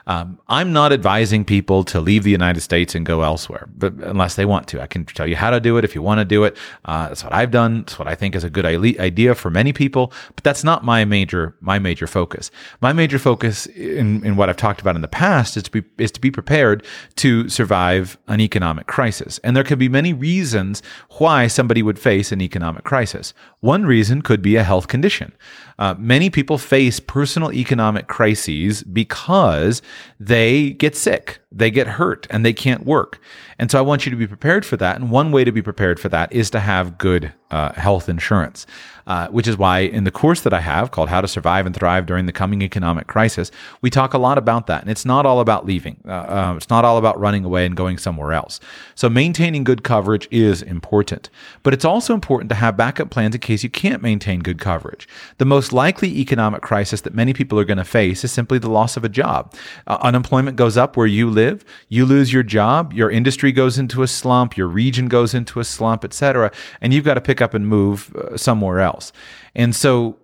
Um, 0.09 0.39
I'm 0.47 0.73
not 0.73 0.91
advising 0.91 1.45
people 1.45 1.83
to 1.83 2.01
leave 2.01 2.23
the 2.23 2.31
United 2.31 2.61
States 2.61 2.95
and 2.95 3.05
go 3.05 3.21
elsewhere, 3.21 3.69
but 3.77 3.93
unless 3.93 4.33
they 4.33 4.43
want 4.43 4.67
to, 4.69 4.81
I 4.81 4.87
can 4.87 5.05
tell 5.05 5.27
you 5.27 5.35
how 5.35 5.51
to 5.51 5.59
do 5.59 5.77
it 5.77 5.85
if 5.85 5.93
you 5.93 6.01
want 6.01 6.17
to 6.17 6.25
do 6.25 6.45
it. 6.45 6.57
Uh, 6.85 7.09
that's 7.09 7.23
what 7.23 7.31
I've 7.31 7.51
done. 7.51 7.81
It's 7.81 7.99
what 7.99 8.07
I 8.07 8.15
think 8.15 8.35
is 8.35 8.43
a 8.43 8.49
good 8.49 8.65
idea 8.65 9.35
for 9.35 9.51
many 9.51 9.71
people, 9.71 10.11
but 10.33 10.43
that's 10.43 10.63
not 10.63 10.83
my 10.83 11.05
major 11.05 11.55
my 11.61 11.77
major 11.77 12.07
focus. 12.07 12.49
My 12.81 12.91
major 12.91 13.19
focus 13.19 13.67
in, 13.67 14.25
in 14.25 14.35
what 14.35 14.49
I've 14.49 14.57
talked 14.57 14.81
about 14.81 14.95
in 14.95 15.03
the 15.03 15.07
past 15.07 15.55
is 15.55 15.61
to 15.63 15.71
be 15.71 15.83
is 15.99 16.11
to 16.13 16.19
be 16.19 16.31
prepared 16.31 16.83
to 17.17 17.47
survive 17.47 18.17
an 18.27 18.41
economic 18.41 18.87
crisis, 18.87 19.37
and 19.43 19.55
there 19.55 19.63
could 19.63 19.77
be 19.77 19.89
many 19.89 20.11
reasons 20.11 20.81
why 21.19 21.45
somebody 21.45 21.83
would 21.83 21.99
face 21.99 22.31
an 22.31 22.41
economic 22.41 22.83
crisis. 22.83 23.35
One 23.59 23.85
reason 23.85 24.23
could 24.23 24.41
be 24.41 24.55
a 24.55 24.63
health 24.63 24.87
condition. 24.87 25.33
Uh, 25.79 25.95
many 25.97 26.29
people 26.29 26.57
face 26.57 26.99
personal 26.99 27.53
economic 27.53 28.07
crises 28.07 28.83
because 28.83 29.81
they 30.19 30.71
get 30.71 30.93
sick, 30.93 31.39
they 31.53 31.71
get 31.71 31.87
hurt, 31.87 32.27
and 32.29 32.45
they 32.45 32.51
can't 32.51 32.85
work. 32.85 33.19
And 33.59 33.69
so 33.69 33.77
I 33.77 33.81
want 33.81 34.05
you 34.05 34.09
to 34.09 34.15
be 34.15 34.25
prepared 34.25 34.65
for 34.65 34.77
that. 34.77 34.95
And 34.95 35.11
one 35.11 35.31
way 35.31 35.43
to 35.43 35.51
be 35.51 35.61
prepared 35.61 35.99
for 35.99 36.09
that 36.09 36.31
is 36.31 36.49
to 36.51 36.59
have 36.59 36.97
good 36.97 37.33
uh, 37.51 37.73
health 37.73 38.09
insurance 38.09 38.65
uh, 39.09 39.27
which 39.29 39.47
is 39.47 39.57
why 39.57 39.79
in 39.79 40.03
the 40.03 40.11
course 40.11 40.41
that 40.41 40.53
I 40.53 40.61
have 40.61 40.91
called 40.91 41.09
How 41.09 41.19
to 41.19 41.27
Survive 41.27 41.65
and 41.65 41.75
Thrive 41.75 42.05
During 42.05 42.27
the 42.27 42.31
Coming 42.31 42.61
Economic 42.61 43.07
Crisis, 43.07 43.49
we 43.81 43.89
talk 43.89 44.13
a 44.13 44.19
lot 44.19 44.37
about 44.37 44.67
that. 44.67 44.81
And 44.81 44.91
it's 44.91 45.03
not 45.03 45.25
all 45.25 45.39
about 45.39 45.65
leaving, 45.65 45.99
uh, 46.07 46.11
uh, 46.11 46.53
it's 46.55 46.69
not 46.69 46.85
all 46.85 46.97
about 46.97 47.19
running 47.19 47.43
away 47.43 47.65
and 47.65 47.75
going 47.75 47.97
somewhere 47.97 48.33
else. 48.33 48.59
So 48.93 49.09
maintaining 49.09 49.63
good 49.63 49.83
coverage 49.83 50.27
is 50.29 50.61
important, 50.61 51.31
but 51.63 51.73
it's 51.73 51.83
also 51.83 52.13
important 52.13 52.49
to 52.49 52.55
have 52.55 52.77
backup 52.77 53.09
plans 53.09 53.33
in 53.33 53.41
case 53.41 53.63
you 53.63 53.69
can't 53.69 54.03
maintain 54.03 54.41
good 54.41 54.59
coverage. 54.59 55.07
The 55.39 55.45
most 55.45 55.73
likely 55.73 56.19
economic 56.19 56.61
crisis 56.61 57.01
that 57.01 57.15
many 57.15 57.33
people 57.33 57.59
are 57.59 57.65
going 57.65 57.77
to 57.77 57.83
face 57.83 58.23
is 58.23 58.31
simply 58.31 58.59
the 58.59 58.69
loss 58.69 58.95
of 58.95 59.03
a 59.03 59.09
job. 59.09 59.55
Uh, 59.87 59.97
unemployment 60.01 60.55
goes 60.55 60.77
up 60.77 60.95
where 60.95 61.07
you 61.07 61.31
live, 61.31 61.65
you 61.87 62.05
lose 62.05 62.31
your 62.31 62.43
job, 62.43 62.93
your 62.93 63.09
industry 63.09 63.48
goes 63.51 63.77
into 63.77 64.03
a 64.03 64.07
slump, 64.07 64.57
your 64.57 64.67
region 64.67 65.07
goes 65.07 65.33
into 65.33 65.59
a 65.59 65.63
slump, 65.63 66.03
etc., 66.03 66.51
and 66.81 66.93
you've 66.93 67.05
got 67.05 67.15
to 67.15 67.21
pick 67.21 67.41
up 67.41 67.53
and 67.53 67.67
move 67.67 68.15
uh, 68.15 68.37
somewhere 68.37 68.79
else. 68.79 69.11
And 69.55 69.75
so, 69.75 70.17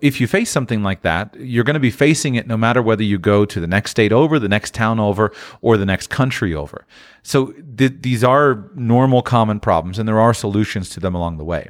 if 0.00 0.20
you 0.20 0.26
face 0.26 0.50
something 0.50 0.82
like 0.82 1.02
that, 1.02 1.34
you're 1.38 1.64
going 1.64 1.74
to 1.74 1.80
be 1.80 1.90
facing 1.90 2.34
it 2.34 2.46
no 2.46 2.56
matter 2.56 2.82
whether 2.82 3.02
you 3.02 3.18
go 3.18 3.44
to 3.44 3.60
the 3.60 3.66
next 3.66 3.92
state 3.92 4.12
over, 4.12 4.38
the 4.38 4.48
next 4.48 4.74
town 4.74 5.00
over, 5.00 5.32
or 5.60 5.76
the 5.76 5.86
next 5.86 6.08
country 6.08 6.54
over. 6.54 6.86
So, 7.22 7.52
th- 7.76 7.94
these 8.00 8.22
are 8.22 8.70
normal, 8.74 9.22
common 9.22 9.60
problems, 9.60 9.98
and 9.98 10.08
there 10.08 10.20
are 10.20 10.34
solutions 10.34 10.90
to 10.90 11.00
them 11.00 11.14
along 11.14 11.38
the 11.38 11.44
way. 11.44 11.68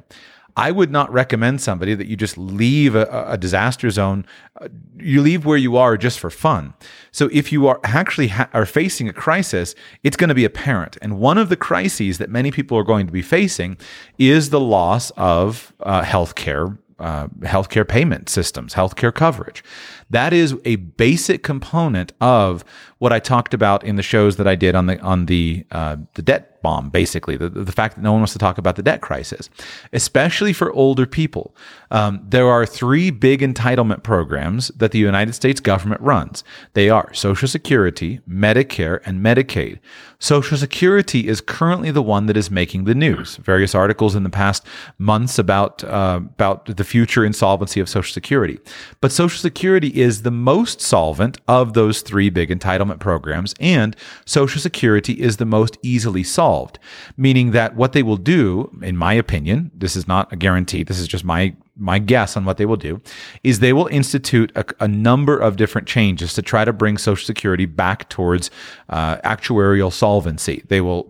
I 0.57 0.71
would 0.71 0.91
not 0.91 1.13
recommend 1.13 1.61
somebody 1.61 1.95
that 1.95 2.07
you 2.07 2.17
just 2.17 2.39
leave 2.39 2.95
a, 2.95 3.27
a 3.29 3.37
disaster 3.37 3.91
zone. 3.91 4.25
Uh, 4.61 4.69
you 4.99 5.21
leave 5.21 5.45
where 5.45 5.59
you 5.59 5.77
are 5.77 5.97
just 5.99 6.19
for 6.19 6.31
fun. 6.31 6.73
So 7.13 7.29
if 7.31 7.53
you 7.53 7.67
are 7.67 7.79
actually 7.85 8.29
ha- 8.29 8.49
are 8.55 8.65
facing 8.65 9.09
a 9.09 9.13
crisis, 9.13 9.75
it's 10.03 10.17
going 10.17 10.29
to 10.29 10.35
be 10.35 10.47
apparent. 10.47 10.97
And 11.03 11.19
one 11.19 11.37
of 11.37 11.51
the 11.51 11.57
crises 11.57 12.19
that 12.19 12.31
many 12.31 12.51
people 12.51 12.79
are 12.79 12.85
going 12.85 13.07
to 13.07 13.13
be 13.13 13.23
facing 13.23 13.77
is 14.19 14.49
the 14.51 14.61
loss 14.61 15.11
of 15.17 15.75
uh, 15.81 16.03
healthcare 16.03 16.79
uh, 16.99 17.27
healthcare 17.41 17.87
payment 17.87 18.29
systems, 18.29 18.73
healthcare 18.73 19.15
coverage. 19.15 19.63
That 20.09 20.33
is 20.33 20.57
a 20.65 20.77
basic 20.77 21.43
component 21.43 22.13
of 22.23 22.65
what 22.99 23.13
I 23.13 23.19
talked 23.19 23.53
about 23.53 23.85
in 23.85 23.97
the 23.97 24.03
shows 24.03 24.37
that 24.37 24.49
I 24.49 24.55
did 24.55 24.75
on 24.75 24.87
the 24.87 24.99
on 25.01 25.27
the 25.27 25.67
uh, 25.71 25.97
the 26.15 26.23
debt 26.23 26.56
bomb, 26.63 26.91
basically, 26.91 27.37
the, 27.37 27.49
the 27.49 27.73
fact 27.73 27.97
that 27.97 28.03
no 28.03 28.13
one 28.13 28.21
wants 28.21 28.33
to 28.33 28.39
talk 28.39 28.59
about 28.59 28.77
the 28.77 28.83
debt 28.83 29.01
crisis, 29.01 29.49
especially 29.93 30.53
for 30.53 30.73
older 30.73 31.07
people. 31.07 31.55
Um, 31.91 32.25
there 32.29 32.49
are 32.49 32.67
three 32.67 33.11
big 33.11 33.41
entitlement 33.41 34.03
programs 34.03 34.69
that 34.77 34.91
the 34.91 34.99
United 34.99 35.35
States 35.35 35.61
government 35.61 36.01
runs. 36.01 36.43
They 36.73 36.91
are 36.91 37.13
Social 37.15 37.49
Security, 37.49 38.21
Medicare, 38.29 39.01
and 39.05 39.21
Medicaid. 39.25 39.79
Social 40.19 40.57
Security 40.57 41.29
is 41.29 41.41
currently 41.41 41.91
the 41.91 42.03
one 42.03 42.27
that 42.27 42.37
is 42.37 42.51
making 42.51 42.85
the 42.85 42.95
news. 42.95 43.37
Various 43.37 43.75
articles 43.75 44.15
in 44.15 44.23
the 44.23 44.31
past 44.31 44.67
months 44.99 45.39
about 45.39 45.85
uh, 45.85 46.21
about 46.23 46.77
the 46.77 46.85
future 46.85 47.25
insolvency 47.25 47.81
of 47.81 47.89
Social 47.89 48.13
Security. 48.13 48.59
But 49.01 49.13
Social 49.13 49.39
Security 49.39 49.89
is 49.89 50.23
the 50.23 50.31
most 50.31 50.81
solvent 50.81 51.39
of 51.47 51.75
those 51.75 52.01
three 52.01 52.31
big 52.31 52.49
entitlement 52.49 52.99
programs, 52.99 53.55
and 53.61 53.95
Social 54.25 54.61
Security 54.61 55.15
is 55.15 55.37
the 55.37 55.45
most 55.45 55.77
easily 55.83 56.25
solved 56.25 56.46
solved, 56.47 56.79
meaning 57.17 57.50
that 57.50 57.75
what 57.75 57.93
they 57.93 58.03
will 58.03 58.17
do, 58.17 58.71
in 58.83 58.97
my 58.97 59.12
opinion, 59.15 59.71
this 59.75 59.97
is 59.97 60.07
not 60.07 60.33
a 60.33 60.37
guarantee, 60.37 60.85
this 60.85 60.99
is 60.99 61.09
just 61.09 61.25
my 61.25 61.55
my 61.79 61.99
guess 61.99 62.38
on 62.38 62.47
what 62.47 62.57
they 62.57 62.65
will 62.65 62.79
do 62.91 63.03
is 63.43 63.61
they 63.61 63.75
will 63.75 63.87
institute 63.88 64.50
a, 64.55 64.65
a 64.81 64.88
number 64.88 65.37
of 65.37 65.57
different 65.57 65.87
changes 65.87 66.33
to 66.33 66.41
try 66.41 66.65
to 66.65 66.73
bring 66.73 66.97
Social 66.97 67.26
Security 67.26 67.67
back 67.67 68.09
towards 68.09 68.50
uh, 68.88 69.17
actuarial 69.19 69.93
solvency. 69.93 70.62
They 70.69 70.81
will 70.81 71.03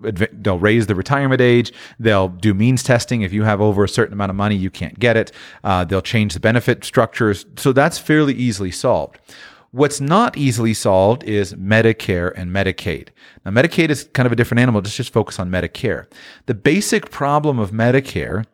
they'll 0.43 0.59
raise 0.59 0.89
the 0.89 0.97
retirement 0.97 1.41
age. 1.41 1.73
They'll 2.01 2.29
do 2.29 2.53
means 2.53 2.83
testing. 2.83 3.23
If 3.23 3.33
you 3.33 3.45
have 3.45 3.61
over 3.61 3.85
a 3.85 3.89
certain 3.89 4.15
amount 4.15 4.31
of 4.31 4.37
money, 4.37 4.57
you 4.57 4.71
can't 4.71 4.99
get 4.99 5.17
it. 5.17 5.31
Uh, 5.63 5.85
they'll 5.85 6.09
change 6.15 6.35
the 6.35 6.41
benefit 6.41 6.85
structures. 6.85 7.47
So 7.57 7.73
that's 7.73 7.99
fairly 7.99 8.35
easily 8.35 8.73
solved. 8.73 9.19
What's 9.77 10.01
not 10.01 10.39
easily 10.39 10.73
solved 10.73 11.23
is 11.25 11.53
Medicare 11.53 12.33
and 12.35 12.51
Medicaid. 12.51 13.09
Now, 13.45 13.51
Medicaid 13.51 13.91
is 13.91 14.05
kind 14.15 14.25
of 14.25 14.33
a 14.33 14.35
different 14.35 14.63
animal. 14.63 14.81
Let's 14.81 14.97
just 14.97 15.13
focus 15.13 15.39
on 15.39 15.51
Medicare. 15.51 16.11
The 16.47 16.55
basic 16.55 17.11
problem 17.11 17.59
of 17.59 17.73
Medicare 17.73 18.47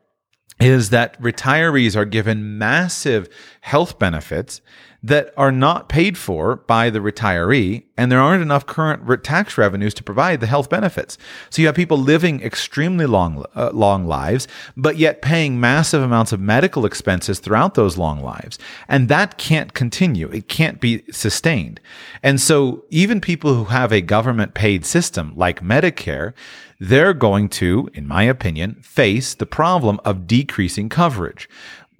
is 0.62 0.90
that 0.90 1.20
retirees 1.20 1.96
are 1.96 2.04
given 2.04 2.58
massive 2.58 3.28
health 3.60 3.98
benefits 3.98 4.60
that 5.04 5.34
are 5.36 5.50
not 5.50 5.88
paid 5.88 6.16
for 6.16 6.56
by 6.56 6.88
the 6.88 7.00
retiree, 7.00 7.82
and 7.96 8.10
there 8.10 8.20
aren't 8.20 8.42
enough 8.42 8.66
current 8.66 9.24
tax 9.24 9.58
revenues 9.58 9.92
to 9.94 10.02
provide 10.02 10.40
the 10.40 10.46
health 10.46 10.70
benefits. 10.70 11.18
So 11.50 11.60
you 11.60 11.66
have 11.66 11.74
people 11.74 11.98
living 11.98 12.40
extremely 12.40 13.06
long, 13.06 13.44
uh, 13.56 13.70
long 13.72 14.06
lives, 14.06 14.46
but 14.76 14.98
yet 14.98 15.20
paying 15.20 15.58
massive 15.58 16.02
amounts 16.02 16.30
of 16.30 16.38
medical 16.38 16.86
expenses 16.86 17.40
throughout 17.40 17.74
those 17.74 17.98
long 17.98 18.20
lives, 18.20 18.60
and 18.88 19.08
that 19.08 19.38
can't 19.38 19.74
continue. 19.74 20.28
It 20.28 20.48
can't 20.48 20.80
be 20.80 21.02
sustained. 21.10 21.80
And 22.22 22.40
so 22.40 22.84
even 22.90 23.20
people 23.20 23.54
who 23.54 23.64
have 23.64 23.92
a 23.92 24.02
government 24.02 24.54
paid 24.54 24.86
system 24.86 25.32
like 25.34 25.62
Medicare, 25.62 26.32
they're 26.82 27.14
going 27.14 27.48
to, 27.48 27.88
in 27.94 28.08
my 28.08 28.24
opinion, 28.24 28.74
face 28.82 29.34
the 29.34 29.46
problem 29.46 30.00
of 30.04 30.26
decreasing 30.26 30.88
coverage. 30.88 31.48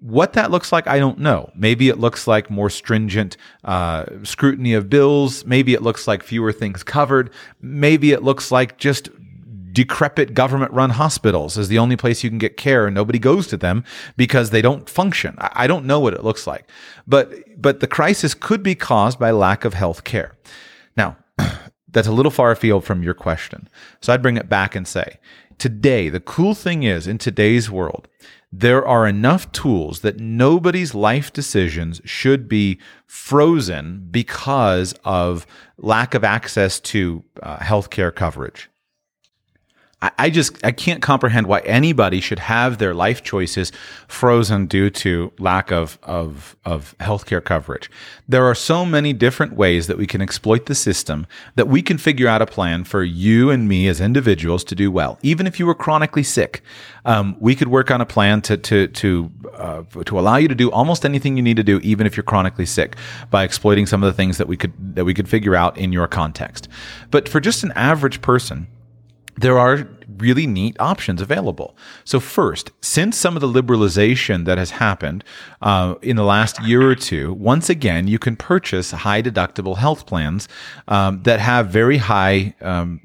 What 0.01 0.33
that 0.33 0.51
looks 0.51 0.73
like, 0.73 0.89
I 0.89 0.99
don't 0.99 1.21
know. 1.21 1.53
Maybe 1.55 1.89
it 1.89 2.01
looks 2.01 2.27
like 2.27 2.51
more 2.51 2.69
stringent 2.69 3.37
uh, 3.63 4.07
scrutiny 4.25 4.75
of 4.75 4.91
bills. 4.91 5.47
Maybe 5.47 5.73
it 5.73 5.83
looks 5.83 6.09
like 6.09 6.25
fewer 6.25 6.51
things 6.51 6.83
covered. 6.83 7.31
Maybe 7.61 8.11
it 8.11 8.25
looks 8.25 8.51
like 8.51 8.77
just 8.77 9.09
decrepit 9.71 10.35
government 10.35 10.73
run 10.73 10.91
hospitals 10.91 11.57
is 11.57 11.69
the 11.69 11.79
only 11.79 11.97
place 11.97 12.25
you 12.25 12.29
can 12.29 12.41
get 12.41 12.57
care 12.57 12.87
and 12.87 12.95
nobody 12.95 13.21
goes 13.21 13.47
to 13.47 13.57
them 13.57 13.85
because 14.17 14.51
they 14.51 14.63
don't 14.63 14.91
function. 14.91 15.37
I 15.39 15.69
don't 15.69 15.87
know 15.87 16.01
what 16.01 16.13
it 16.13 16.25
looks 16.25 16.45
like. 16.45 16.69
But 17.07 17.33
but 17.63 17.79
the 17.79 17.87
crisis 17.87 18.35
could 18.35 18.65
be 18.65 18.75
caused 18.75 19.21
by 19.21 19.31
lack 19.31 19.65
of 19.65 19.75
health 19.75 20.03
care. 20.03 20.35
Now, 20.97 21.17
that's 21.93 22.09
a 22.09 22.13
little 22.13 22.31
far 22.31 22.51
afield 22.51 22.85
from 22.85 23.03
your 23.03 23.15
question. 23.15 23.69
So 24.01 24.13
I'd 24.13 24.23
bring 24.23 24.37
it 24.37 24.49
back 24.49 24.75
and 24.75 24.87
say, 24.87 25.19
today, 25.59 26.09
the 26.09 26.21
cool 26.21 26.55
thing 26.55 26.83
is 26.83 27.07
in 27.07 27.19
today's 27.19 27.71
world, 27.71 28.09
there 28.51 28.87
are 28.87 29.07
enough 29.07 29.51
tools 29.53 30.01
that 30.01 30.21
nobody's 30.21 30.95
life 30.95 31.33
decisions 31.33 32.01
should 32.05 32.49
be 32.49 32.79
frozen 33.07 34.09
because 34.11 34.95
of 35.05 35.47
lack 35.79 36.15
of 36.15 36.25
access 36.25 36.79
to 36.81 37.25
uh, 37.43 37.59
healthcare 37.59 38.15
coverage. 38.15 38.69
I, 40.03 40.31
just 40.31 40.65
I 40.65 40.73
can't 40.73 41.01
comprehend 41.01 41.47
why 41.47 41.61
anybody 41.61 42.21
should 42.21 42.41
have 42.41 42.79
their 42.79 42.93
life 42.93 43.23
choices 43.23 43.71
frozen 44.09 44.67
due 44.67 44.91
to 44.91 45.33
lack 45.39 45.71
of 45.71 45.97
of 46.03 46.57
of 46.65 46.97
healthcare 46.99 47.43
coverage. 47.43 47.89
There 48.29 48.45
are 48.45 48.55
so 48.55 48.85
many 48.85 49.13
different 49.13 49.53
ways 49.55 49.87
that 49.87 49.99
we 49.99 50.07
can 50.09 50.21
exploit 50.21 50.67
the 50.67 50.75
system 50.75 51.27
that 51.55 51.69
we 51.69 51.83
can 51.83 51.99
figure 51.99 52.27
out 52.27 52.43
a 52.43 52.47
plan 52.47 52.83
for 52.83 53.05
you 53.05 53.51
and 53.51 53.69
me 53.69 53.87
as 53.87 54.01
individuals 54.01 54.65
to 54.65 54.75
do 54.75 54.91
well. 54.91 55.19
Even 55.23 55.47
if 55.47 55.61
you 55.61 55.67
were 55.67 55.75
chronically 55.75 56.25
sick, 56.25 56.63
um, 57.05 57.37
we 57.39 57.55
could 57.55 57.69
work 57.69 57.91
on 57.93 58.01
a 58.01 58.07
plan 58.07 58.43
to 58.43 58.57
to 58.57 58.89
to 58.89 59.31
uh, 59.55 59.83
to 60.05 60.19
allow 60.19 60.37
you 60.37 60.49
to 60.49 60.55
do 60.57 60.69
almost 60.73 61.05
anything 61.05 61.37
you 61.37 61.43
need 61.43 61.57
to 61.57 61.65
do, 61.65 61.79
even 61.81 62.09
if 62.09 62.17
you're 62.17 62.25
chronically 62.25 62.67
sick, 62.67 62.97
by 63.31 63.45
exploiting 63.45 63.87
some 63.87 64.03
of 64.03 64.13
the 64.13 64.17
things 64.17 64.39
that 64.39 64.49
we 64.49 64.57
could 64.57 64.73
that 64.97 65.05
we 65.05 65.15
could 65.15 65.29
figure 65.29 65.55
out 65.55 65.79
in 65.79 65.93
your 65.93 66.09
context. 66.09 66.69
But 67.13 67.29
for 67.29 67.39
just 67.39 67.63
an 67.63 67.71
average 67.77 68.21
person 68.21 68.67
there 69.37 69.59
are 69.59 69.89
really 70.19 70.47
neat 70.47 70.77
options 70.79 71.21
available. 71.21 71.77
So, 72.05 72.21
first, 72.21 72.71
since 72.81 73.17
some 73.17 73.37
of 73.37 73.41
the 73.41 73.49
liberalization 73.49 74.45
that 74.45 74.59
has 74.59 74.73
happened 74.73 75.25
uh, 75.61 75.95
in 76.03 76.17
the 76.17 76.25
last 76.25 76.63
year 76.63 76.83
or 76.83 76.95
two, 76.95 77.33
once 77.35 77.71
again, 77.71 78.09
you 78.09 78.19
can 78.19 78.37
purchase 78.37 78.91
high 78.91 79.23
deductible 79.23 79.79
health 79.79 80.07
plans 80.07 80.49
um, 80.89 81.23
that 81.23 81.41
have 81.41 81.69
very 81.69 81.99
high. 81.99 82.55
Um, 82.61 83.01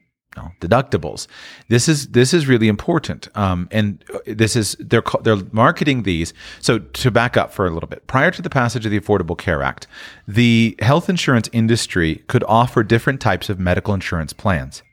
deductibles. 0.62 1.26
This 1.68 1.90
is 1.90 2.10
this 2.10 2.32
is 2.32 2.46
really 2.46 2.68
important, 2.68 3.28
um, 3.36 3.68
and 3.72 4.04
this 4.28 4.56
is 4.56 4.76
they're 4.80 5.02
they're 5.24 5.42
marketing 5.52 6.04
these. 6.04 6.32
So 6.62 6.78
to 6.78 7.10
back 7.10 7.36
up 7.38 7.52
for 7.52 7.66
a 7.66 7.72
little 7.72 7.90
bit, 7.90 8.06
prior 8.06 8.30
to 8.30 8.42
the 8.44 8.50
passage 8.50 8.86
of 8.86 8.92
the 8.92 9.00
Affordable 9.00 9.36
Care 9.36 9.64
Act, 9.64 9.88
the 10.28 10.76
health 10.80 11.10
insurance 11.10 11.50
industry 11.54 12.24
could 12.28 12.44
offer 12.48 12.84
different 12.84 13.20
types 13.20 13.50
of 13.50 13.60
medical 13.60 13.96
insurance 13.96 14.32
plans. 14.32 14.84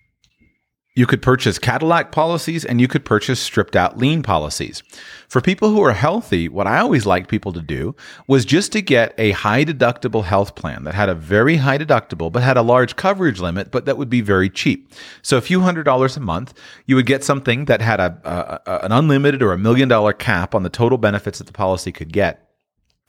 You 0.97 1.07
could 1.07 1.23
purchase 1.23 1.59
Cadillac 1.59 2.13
policies 2.13 2.65
and 2.65 2.81
you 2.81 2.87
could 2.87 3.05
purchase 3.05 3.41
stripped 3.41 3.75
out 3.75 3.99
lean 3.99 4.23
policies. 4.23 4.85
For 5.29 5.41
people 5.41 5.71
who 5.71 5.83
are 5.83 5.93
healthy, 5.93 6.49
what 6.49 6.69
I 6.69 6.79
always 6.79 7.05
liked 7.05 7.29
people 7.29 7.53
to 7.55 7.61
do 7.61 7.97
was 8.29 8.45
just 8.45 8.71
to 8.73 8.81
get 8.81 9.13
a 9.19 9.33
high 9.33 9.65
deductible 9.65 10.23
health 10.23 10.55
plan 10.55 10.85
that 10.85 10.95
had 10.95 11.09
a 11.09 11.15
very 11.17 11.57
high 11.57 11.79
deductible, 11.79 12.31
but 12.31 12.45
had 12.45 12.57
a 12.57 12.63
large 12.63 12.95
coverage 12.95 13.41
limit, 13.41 13.73
but 13.73 13.87
that 13.87 13.99
would 13.99 14.09
be 14.09 14.21
very 14.21 14.49
cheap. 14.49 14.93
So 15.21 15.37
a 15.37 15.41
few 15.41 15.63
hundred 15.63 15.83
dollars 15.83 16.17
a 16.17 16.21
month, 16.21 16.55
you 16.87 16.95
would 16.95 17.07
get 17.07 17.25
something 17.25 17.65
that 17.65 17.81
had 17.81 17.99
a, 17.99 18.63
a, 18.65 18.85
an 18.85 18.93
unlimited 18.93 19.43
or 19.43 19.53
a 19.53 19.59
million 19.59 19.89
dollar 19.89 20.13
cap 20.13 20.55
on 20.55 20.63
the 20.63 20.71
total 20.71 20.97
benefits 20.97 21.39
that 21.39 21.49
the 21.49 21.53
policy 21.53 21.91
could 21.91 22.13
get. 22.13 22.44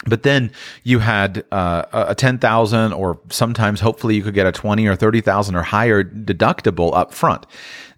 But 0.05 0.23
then 0.23 0.51
you 0.83 0.99
had 0.99 1.45
uh, 1.51 1.85
a 1.91 2.13
ten 2.13 2.37
thousand, 2.37 2.91
or 2.93 3.19
sometimes 3.29 3.79
hopefully 3.79 4.15
you 4.15 4.23
could 4.23 4.33
get 4.33 4.45
a 4.45 4.51
twenty 4.51 4.85
or 4.87 4.95
thirty 4.95 5.21
thousand 5.21 5.55
or 5.55 5.63
higher 5.63 6.03
deductible 6.03 6.93
up 6.93 7.13
front. 7.13 7.45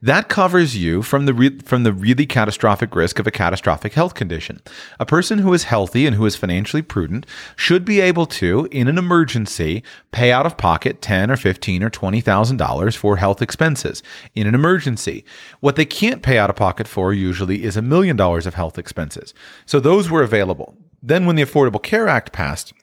That 0.04 0.30
covers 0.30 0.78
you 0.78 1.02
from 1.02 1.26
the 1.26 1.34
re- 1.34 1.58
from 1.60 1.84
the 1.84 1.92
really 1.92 2.28
catastrophic 2.28 2.96
risk 2.96 3.18
of 3.18 3.26
a 3.26 3.32
catastrophic 3.32 3.94
health 3.94 4.14
condition. 4.14 4.62
A 5.00 5.08
person 5.08 5.40
who 5.40 5.54
is 5.54 5.64
healthy 5.64 6.06
and 6.06 6.16
who 6.16 6.26
is 6.28 6.36
financially 6.36 6.84
prudent 6.84 7.26
should 7.56 7.84
be 7.84 8.00
able 8.00 8.28
to, 8.28 8.70
in 8.72 8.88
an 8.88 9.00
emergency, 9.00 9.82
pay 10.12 10.32
out 10.32 10.46
of 10.46 10.56
pocket 10.56 11.02
ten 11.02 11.32
or 11.32 11.36
fifteen 11.36 11.82
or 11.82 11.90
twenty 11.90 12.22
thousand 12.22 12.58
dollars 12.58 12.96
for 12.96 13.18
health 13.18 13.42
expenses 13.42 14.04
in 14.36 14.46
an 14.46 14.54
emergency. 14.54 15.26
What 15.62 15.76
they 15.76 15.86
can't 15.86 16.22
pay 16.22 16.38
out 16.38 16.52
of 16.52 16.56
pocket 16.56 16.88
for 16.88 17.12
usually 17.12 17.64
is 17.64 17.76
a 17.76 17.82
million 17.82 18.16
dollars 18.16 18.46
of 18.46 18.54
health 18.54 18.78
expenses. 18.78 19.34
So 19.66 19.80
those 19.80 20.12
were 20.12 20.22
available. 20.22 20.78
Then, 21.02 21.26
when 21.26 21.36
the 21.36 21.44
Affordable 21.44 21.82
Care 21.82 22.08
Act 22.08 22.32
passed, 22.32 22.74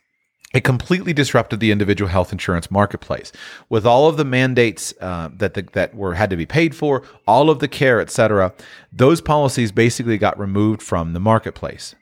it 0.55 0.63
completely 0.63 1.13
disrupted 1.13 1.59
the 1.59 1.73
individual 1.73 2.09
health 2.09 2.31
insurance 2.31 2.71
marketplace 2.71 3.33
with 3.69 3.85
all 3.85 4.09
of 4.09 4.17
the 4.17 4.25
mandates 4.25 4.95
uh, 5.01 5.29
that 5.35 5.55
the, 5.55 5.63
that 5.73 5.97
were 5.97 6.15
had 6.15 6.31
to 6.31 6.37
be 6.37 6.47
paid 6.47 6.77
for, 6.77 7.03
all 7.27 7.51
of 7.51 7.59
the 7.59 7.67
care, 7.67 8.01
et 8.01 8.09
cetera. 8.09 8.55
Those 8.93 9.21
policies 9.21 9.73
basically 9.73 10.17
got 10.17 10.39
removed 10.39 10.81
from 10.81 11.13
the 11.13 11.21
marketplace 11.21 11.97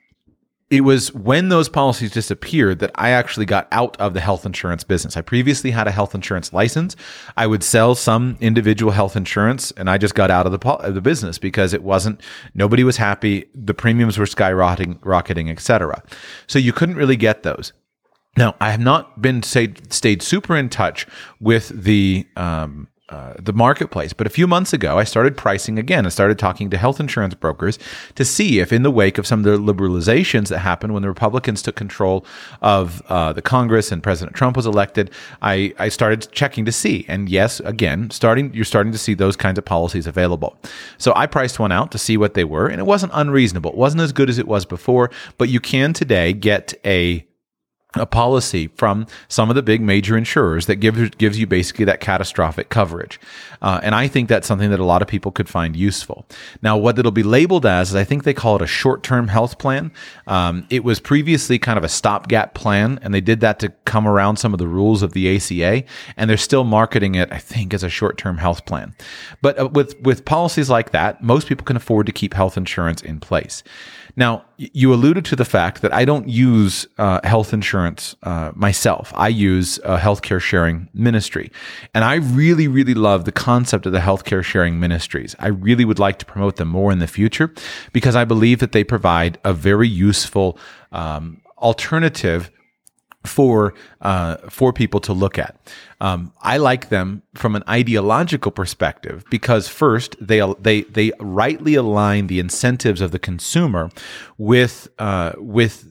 it 0.73 0.81
was 0.81 1.13
when 1.13 1.51
those 1.51 1.69
policies 1.69 2.11
disappeared 2.13 2.79
that 2.79 2.91
I 2.95 3.11
actually 3.11 3.45
got 3.45 3.69
out 3.71 3.95
of 4.01 4.15
the 4.15 4.21
health 4.21 4.47
insurance 4.47 4.85
business. 4.85 5.19
I 5.19 5.21
previously 5.21 5.71
had 5.71 5.87
a 5.87 5.91
health 5.91 6.15
insurance 6.15 6.51
license. 6.55 6.97
I 7.37 7.47
would 7.47 7.63
sell 7.63 7.95
some 7.95 8.39
individual 8.41 8.91
health 8.91 9.15
insurance 9.15 9.71
and 9.73 9.91
I 9.91 9.99
just 9.99 10.15
got 10.15 10.31
out 10.31 10.47
of 10.47 10.53
the 10.53 10.93
the 10.93 11.03
business 11.03 11.37
because 11.37 11.75
it 11.75 11.83
wasn't 11.83 12.23
nobody 12.55 12.85
was 12.85 12.97
happy, 12.97 13.51
the 13.55 13.75
premiums 13.75 14.17
were 14.17 14.25
skyrocketing, 14.25 14.99
rocketing, 15.03 15.51
etc. 15.51 16.03
So 16.47 16.59
you 16.59 16.73
couldn't 16.73 16.97
really 16.97 17.17
get 17.17 17.43
those. 17.43 17.75
Now, 18.39 18.55
I 18.59 18.71
have 18.71 18.81
not 18.81 19.21
been 19.21 19.43
say, 19.43 19.75
stayed 19.91 20.23
super 20.23 20.57
in 20.57 20.71
touch 20.71 21.07
with 21.39 21.69
the 21.69 22.27
um, 22.35 22.89
uh, 23.13 23.35
the 23.39 23.53
marketplace. 23.53 24.15
But 24.15 24.27
a 24.27 24.31
few 24.31 24.47
months 24.47 24.73
ago, 24.73 24.99
I 24.99 25.05
started 25.05 25.37
pricing 25.37 25.79
again. 25.79 26.07
I 26.07 26.09
started 26.09 26.39
talking 26.39 26.71
to 26.71 26.79
health 26.79 26.99
insurance 26.99 27.35
brokers 27.35 27.79
to 28.15 28.25
see 28.25 28.59
if, 28.59 28.73
in 28.73 28.85
the 28.85 28.91
wake 28.91 29.19
of 29.19 29.27
some 29.27 29.41
of 29.41 29.45
the 29.45 29.73
liberalizations 29.73 30.49
that 30.49 30.61
happened 30.61 30.95
when 30.95 31.03
the 31.03 31.09
Republicans 31.09 31.61
took 31.61 31.77
control 31.77 32.25
of 32.63 33.03
uh, 33.11 33.35
the 33.35 33.43
Congress 33.43 33.93
and 33.93 34.03
President 34.03 34.35
Trump 34.35 34.57
was 34.57 34.65
elected, 34.65 35.11
I, 35.43 35.75
I 35.79 35.91
started 35.91 36.27
checking 36.33 36.65
to 36.65 36.73
see. 36.73 37.05
And 37.07 37.29
yes, 37.29 37.61
again, 37.61 38.09
starting 38.11 38.55
you're 38.55 38.65
starting 38.65 38.93
to 38.93 38.99
see 38.99 39.13
those 39.13 39.37
kinds 39.37 39.59
of 39.59 39.67
policies 39.67 40.07
available. 40.07 40.57
So 40.97 41.13
I 41.15 41.27
priced 41.27 41.59
one 41.59 41.71
out 41.71 41.93
to 41.93 41.99
see 41.99 42.17
what 42.17 42.33
they 42.33 42.45
were, 42.45 42.67
and 42.67 42.81
it 42.81 42.85
wasn't 42.85 43.13
unreasonable. 43.15 43.73
It 43.73 43.77
wasn't 43.77 44.01
as 44.01 44.13
good 44.13 44.31
as 44.31 44.39
it 44.39 44.49
was 44.49 44.65
before, 44.65 45.11
but 45.37 45.51
you 45.51 45.61
can 45.61 45.93
today 45.93 46.33
get 46.33 46.73
a 46.85 47.27
a 47.95 48.07
policy 48.07 48.69
from 48.69 49.07
some 49.29 49.51
of 49.51 49.57
the 49.57 49.63
big 49.63 49.81
major 49.81 50.17
insurers 50.17 50.67
that 50.67 50.77
gives 50.77 51.11
gives 51.11 51.39
you 51.39 51.47
basically 51.47 51.85
that 51.85 52.01
catastrophic 52.01 52.69
coverage, 52.69 53.21
uh, 53.61 53.81
and 53.83 53.95
I 53.95 54.09
think 54.09 54.29
that's 54.29 54.47
something 54.47 54.71
that 54.71 54.81
a 54.81 54.85
lot 54.85 55.03
of 55.03 55.09
people 55.09 55.31
could 55.33 55.49
find 55.49 55.77
useful. 55.77 56.27
Now, 56.63 56.77
what 56.77 56.99
it'll 56.99 57.13
be 57.13 57.23
labeled 57.23 57.67
as 57.67 57.91
is 57.91 57.97
I 57.97 58.05
think 58.05 58.25
they 58.25 58.35
call 58.35 58.57
it 58.57 58.63
a 58.63 58.67
short 58.67 59.03
term 59.03 59.29
health 59.29 59.59
plan. 59.59 59.93
Um, 60.27 60.67
it 60.71 60.85
was 60.85 61.01
previously 61.01 61.59
kind 61.59 61.79
of 61.79 61.85
a 61.85 61.89
stopgap 61.89 62.55
plan, 62.55 62.99
and 63.03 63.13
they 63.13 63.21
did 63.21 63.41
that 63.41 63.59
to 63.61 63.71
come 63.85 64.07
around 64.07 64.37
some 64.37 64.53
of 64.53 64.59
the 64.59 64.69
rules 64.69 65.03
of 65.03 65.13
the 65.13 65.37
ACA, 65.37 65.85
and 66.17 66.31
they're 66.31 66.37
still 66.37 66.65
marketing 66.65 67.15
it, 67.15 67.31
I 67.33 67.39
think, 67.39 67.75
as 67.75 67.83
a 67.83 67.89
short 67.89 68.17
term 68.19 68.39
health 68.39 68.65
plan. 68.65 68.95
But 69.43 69.59
uh, 69.59 69.69
with 69.69 70.01
with 70.01 70.25
policies 70.25 70.71
like 70.71 70.93
that, 70.93 71.23
most 71.23 71.47
people 71.47 71.65
can 71.65 71.77
afford 71.77 72.07
to 72.07 72.13
keep 72.13 72.35
health 72.35 72.57
insurance 72.57 73.03
in 73.03 73.21
place. 73.21 73.63
Now, 74.15 74.45
you 74.59 74.93
alluded 74.93 75.25
to 75.27 75.37
the 75.37 75.45
fact 75.45 75.81
that 75.83 75.93
I 75.93 76.05
don't 76.05 76.29
use 76.29 76.87
uh, 76.99 77.21
health 77.25 77.53
insurance 77.53 78.15
uh, 78.23 78.53
myself. 78.55 79.13
I 79.17 79.29
use 79.29 79.79
a 79.79 79.97
healthcare 79.99 80.41
sharing 80.41 80.89
ministry. 80.93 81.51
And 81.95 82.05
I 82.05 82.17
really, 82.17 82.69
really 82.69 82.95
love 82.95 83.25
the 83.25 83.33
concept 83.33 83.87
of 83.87 83.93
the 83.93 84.01
healthcare 84.01 84.45
sharing 84.45 84.79
ministries. 84.79 85.35
I 85.39 85.49
really 85.49 85.85
would 85.85 85.99
like 85.99 86.19
to 86.19 86.27
promote 86.27 86.57
them 86.57 86.69
more 86.69 86.93
in 86.93 86.99
the 86.99 87.07
future 87.07 87.53
because 87.93 88.15
I 88.15 88.25
believe 88.25 88.59
that 88.59 88.73
they 88.73 88.85
provide 88.85 89.39
a 89.45 89.55
very 89.55 89.89
useful 89.89 90.59
um, 90.93 91.41
alternative 91.59 92.51
for 93.25 93.75
uh, 94.01 94.37
for 94.49 94.73
people 94.73 95.01
to 95.01 95.13
look 95.13 95.39
at. 95.39 95.57
Um, 96.01 96.33
I 96.43 96.57
like 96.57 96.89
them 96.89 97.23
from 97.35 97.55
an 97.55 97.63
ideological 97.69 98.51
perspective 98.51 99.25
because 99.31 99.69
first 99.69 100.17
they 100.21 100.41
they 100.59 100.83
they 100.83 101.13
rightly 101.21 101.75
align 101.75 102.27
the 102.27 102.41
incentives 102.41 103.01
of 103.01 103.13
the 103.13 103.19
consumer 103.19 103.91
with 104.39 104.89
uh, 104.99 105.33
with 105.37 105.87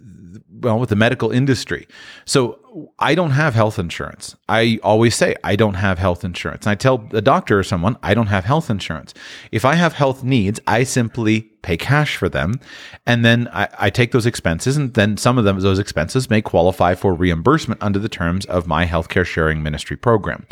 well 0.61 0.79
with 0.79 0.89
the 0.89 0.95
medical 0.95 1.31
industry. 1.31 1.87
So 2.25 2.59
I 2.99 3.15
don't 3.15 3.31
have 3.31 3.53
health 3.53 3.77
insurance. 3.77 4.35
I 4.47 4.79
always 4.83 5.15
say 5.15 5.35
I 5.43 5.55
don't 5.55 5.73
have 5.73 5.99
health 5.99 6.23
insurance. 6.23 6.65
And 6.65 6.71
I 6.71 6.75
tell 6.75 6.99
the 6.99 7.21
doctor 7.21 7.59
or 7.59 7.63
someone 7.63 7.97
I 8.01 8.13
don't 8.13 8.27
have 8.27 8.45
health 8.45 8.69
insurance. 8.69 9.13
If 9.51 9.65
I 9.65 9.75
have 9.75 9.93
health 9.93 10.23
needs, 10.23 10.59
I 10.67 10.83
simply 10.83 11.51
pay 11.61 11.77
cash 11.77 12.15
for 12.17 12.27
them, 12.27 12.59
and 13.05 13.23
then 13.23 13.47
I, 13.53 13.67
I 13.77 13.89
take 13.89 14.11
those 14.11 14.25
expenses, 14.25 14.77
and 14.77 14.93
then 14.95 15.17
some 15.17 15.37
of 15.37 15.43
them 15.43 15.59
those 15.59 15.79
expenses 15.79 16.29
may 16.29 16.41
qualify 16.41 16.95
for 16.95 17.13
reimbursement 17.13 17.83
under 17.83 17.99
the 17.99 18.09
terms 18.09 18.45
of 18.45 18.67
my 18.67 18.85
healthcare 18.85 19.25
sharing 19.25 19.61
ministry 19.61 19.95
program. 19.95 20.47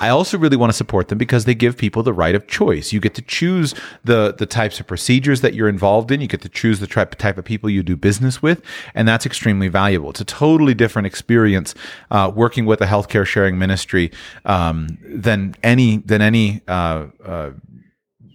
I 0.00 0.08
also 0.08 0.38
really 0.38 0.56
want 0.56 0.70
to 0.70 0.76
support 0.76 1.08
them 1.08 1.18
because 1.18 1.44
they 1.44 1.54
give 1.54 1.76
people 1.76 2.02
the 2.02 2.12
right 2.12 2.34
of 2.34 2.46
choice. 2.46 2.92
You 2.92 3.00
get 3.00 3.14
to 3.14 3.22
choose 3.22 3.74
the 4.04 4.34
the 4.36 4.46
types 4.46 4.80
of 4.80 4.86
procedures 4.86 5.40
that 5.40 5.54
you're 5.54 5.68
involved 5.68 6.10
in. 6.10 6.20
You 6.20 6.28
get 6.28 6.42
to 6.42 6.48
choose 6.48 6.80
the 6.80 6.86
type 6.86 7.14
type 7.16 7.38
of 7.38 7.44
people 7.44 7.70
you 7.70 7.82
do 7.82 7.96
business 7.96 8.42
with, 8.42 8.62
and 8.94 9.06
that's 9.06 9.26
extremely 9.26 9.68
valuable. 9.68 10.10
It's 10.10 10.20
a 10.20 10.24
totally 10.24 10.74
different 10.74 11.06
experience 11.06 11.74
uh, 12.10 12.32
working 12.34 12.66
with 12.66 12.80
a 12.80 12.86
healthcare 12.86 13.26
sharing 13.26 13.58
ministry 13.58 14.10
um, 14.44 14.98
than 15.02 15.54
any 15.62 15.98
than 15.98 16.22
any. 16.22 16.62
Uh, 16.66 17.06
uh, 17.24 17.50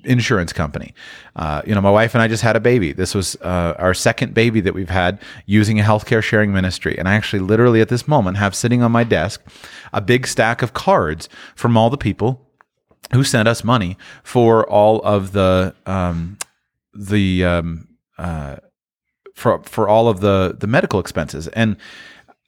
insurance 0.07 0.53
company. 0.53 0.93
Uh, 1.35 1.61
you 1.65 1.75
know, 1.75 1.81
my 1.81 1.91
wife 1.91 2.15
and 2.15 2.21
I 2.21 2.27
just 2.27 2.43
had 2.43 2.55
a 2.55 2.59
baby. 2.59 2.93
This 2.93 3.13
was 3.13 3.35
uh, 3.41 3.75
our 3.77 3.93
second 3.93 4.33
baby 4.33 4.61
that 4.61 4.73
we've 4.73 4.89
had 4.89 5.21
using 5.45 5.79
a 5.79 5.83
healthcare 5.83 6.23
sharing 6.23 6.53
ministry. 6.53 6.97
And 6.97 7.07
I 7.07 7.13
actually, 7.15 7.39
literally 7.39 7.81
at 7.81 7.89
this 7.89 8.07
moment, 8.07 8.37
have 8.37 8.55
sitting 8.55 8.81
on 8.81 8.91
my 8.91 9.03
desk 9.03 9.43
a 9.93 10.01
big 10.01 10.27
stack 10.27 10.61
of 10.61 10.73
cards 10.73 11.29
from 11.55 11.77
all 11.77 11.89
the 11.89 11.97
people 11.97 12.47
who 13.13 13.23
sent 13.23 13.47
us 13.47 13.63
money 13.63 13.97
for 14.23 14.67
all 14.69 15.01
of 15.03 15.31
the 15.31 15.75
um, 15.85 16.37
the 16.93 17.43
um, 17.43 17.87
uh, 18.17 18.57
for 19.33 19.61
for 19.63 19.87
all 19.87 20.09
of 20.09 20.19
the 20.19 20.55
the 20.59 20.67
medical 20.67 20.99
expenses 20.99 21.47
and 21.49 21.77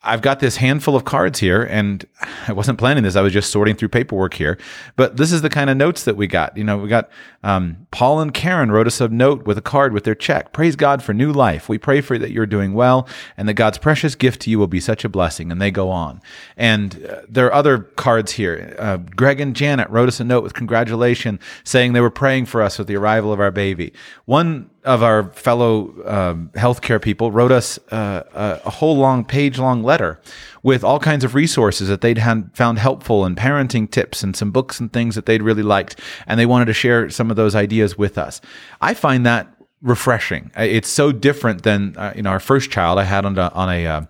I've 0.01 0.21
got 0.21 0.39
this 0.39 0.55
handful 0.55 0.95
of 0.95 1.03
cards 1.03 1.39
here, 1.39 1.61
and 1.61 2.05
I 2.47 2.53
wasn't 2.53 2.79
planning 2.79 3.03
this. 3.03 3.17
I 3.17 3.21
was 3.21 3.33
just 3.33 3.51
sorting 3.51 3.75
through 3.75 3.89
paperwork 3.89 4.33
here. 4.33 4.57
But 4.95 5.17
this 5.17 5.33
is 5.33 5.41
the 5.41 5.49
kind 5.49 5.69
of 5.69 5.75
notes 5.75 6.05
that 6.05 6.15
we 6.15 6.25
got. 6.25 6.55
You 6.55 6.63
know, 6.63 6.77
we 6.77 6.87
got 6.87 7.09
um, 7.43 7.85
Paul 7.91 8.21
and 8.21 8.33
Karen 8.33 8.71
wrote 8.71 8.87
us 8.87 9.01
a 9.01 9.09
note 9.09 9.45
with 9.45 9.57
a 9.57 9.61
card 9.61 9.91
with 9.91 10.05
their 10.05 10.15
check. 10.15 10.53
Praise 10.53 10.77
God 10.77 11.03
for 11.03 11.13
new 11.13 11.33
life. 11.33 11.67
We 11.67 11.77
pray 11.77 11.99
for 11.99 12.17
that 12.17 12.31
you're 12.31 12.45
doing 12.45 12.73
well, 12.73 13.09
and 13.35 13.49
that 13.49 13.55
God's 13.55 13.77
precious 13.77 14.15
gift 14.15 14.41
to 14.43 14.49
you 14.49 14.57
will 14.57 14.67
be 14.67 14.79
such 14.79 15.03
a 15.03 15.09
blessing. 15.09 15.51
And 15.51 15.61
they 15.61 15.69
go 15.69 15.89
on. 15.89 16.21
And 16.55 17.05
uh, 17.05 17.21
there 17.27 17.47
are 17.47 17.53
other 17.53 17.79
cards 17.79 18.31
here. 18.31 18.77
Uh, 18.79 18.97
Greg 18.97 19.41
and 19.41 19.53
Janet 19.53 19.89
wrote 19.89 20.07
us 20.07 20.21
a 20.21 20.23
note 20.23 20.43
with 20.43 20.53
congratulations, 20.53 21.41
saying 21.65 21.91
they 21.91 22.01
were 22.01 22.09
praying 22.09 22.45
for 22.45 22.61
us 22.61 22.79
with 22.79 22.87
the 22.87 22.95
arrival 22.95 23.33
of 23.33 23.41
our 23.41 23.51
baby. 23.51 23.91
One 24.23 24.69
of 24.83 25.03
our 25.03 25.29
fellow 25.31 25.93
um, 26.05 26.49
healthcare 26.53 27.01
people 27.01 27.31
wrote 27.31 27.51
us 27.51 27.77
uh, 27.91 28.23
a, 28.65 28.69
whole 28.69 28.97
long 28.97 29.25
page 29.25 29.59
long 29.59 29.83
letter 29.83 30.19
with 30.63 30.83
all 30.83 30.99
kinds 30.99 31.23
of 31.23 31.35
resources 31.35 31.87
that 31.89 32.01
they'd 32.01 32.17
had, 32.17 32.49
found 32.53 32.79
helpful 32.79 33.25
and 33.25 33.35
parenting 33.35 33.89
tips 33.89 34.23
and 34.23 34.35
some 34.35 34.51
books 34.51 34.79
and 34.79 34.91
things 34.93 35.15
that 35.15 35.25
they'd 35.25 35.41
really 35.41 35.63
liked. 35.63 35.99
And 36.27 36.39
they 36.39 36.45
wanted 36.45 36.65
to 36.65 36.73
share 36.73 37.09
some 37.09 37.29
of 37.29 37.35
those 37.35 37.55
ideas 37.55 37.97
with 37.97 38.17
us. 38.17 38.41
I 38.81 38.93
find 38.93 39.25
that 39.25 39.53
refreshing. 39.81 40.51
It's 40.57 40.89
so 40.89 41.11
different 41.11 41.63
than 41.63 41.95
uh, 41.97 42.13
you 42.15 42.21
know 42.21 42.29
our 42.29 42.39
first 42.39 42.71
child 42.71 42.99
I 42.99 43.03
had 43.03 43.25
on 43.25 43.37
a, 43.37 43.49
on 43.53 43.69
a, 43.69 43.87
uh, 43.87 44.01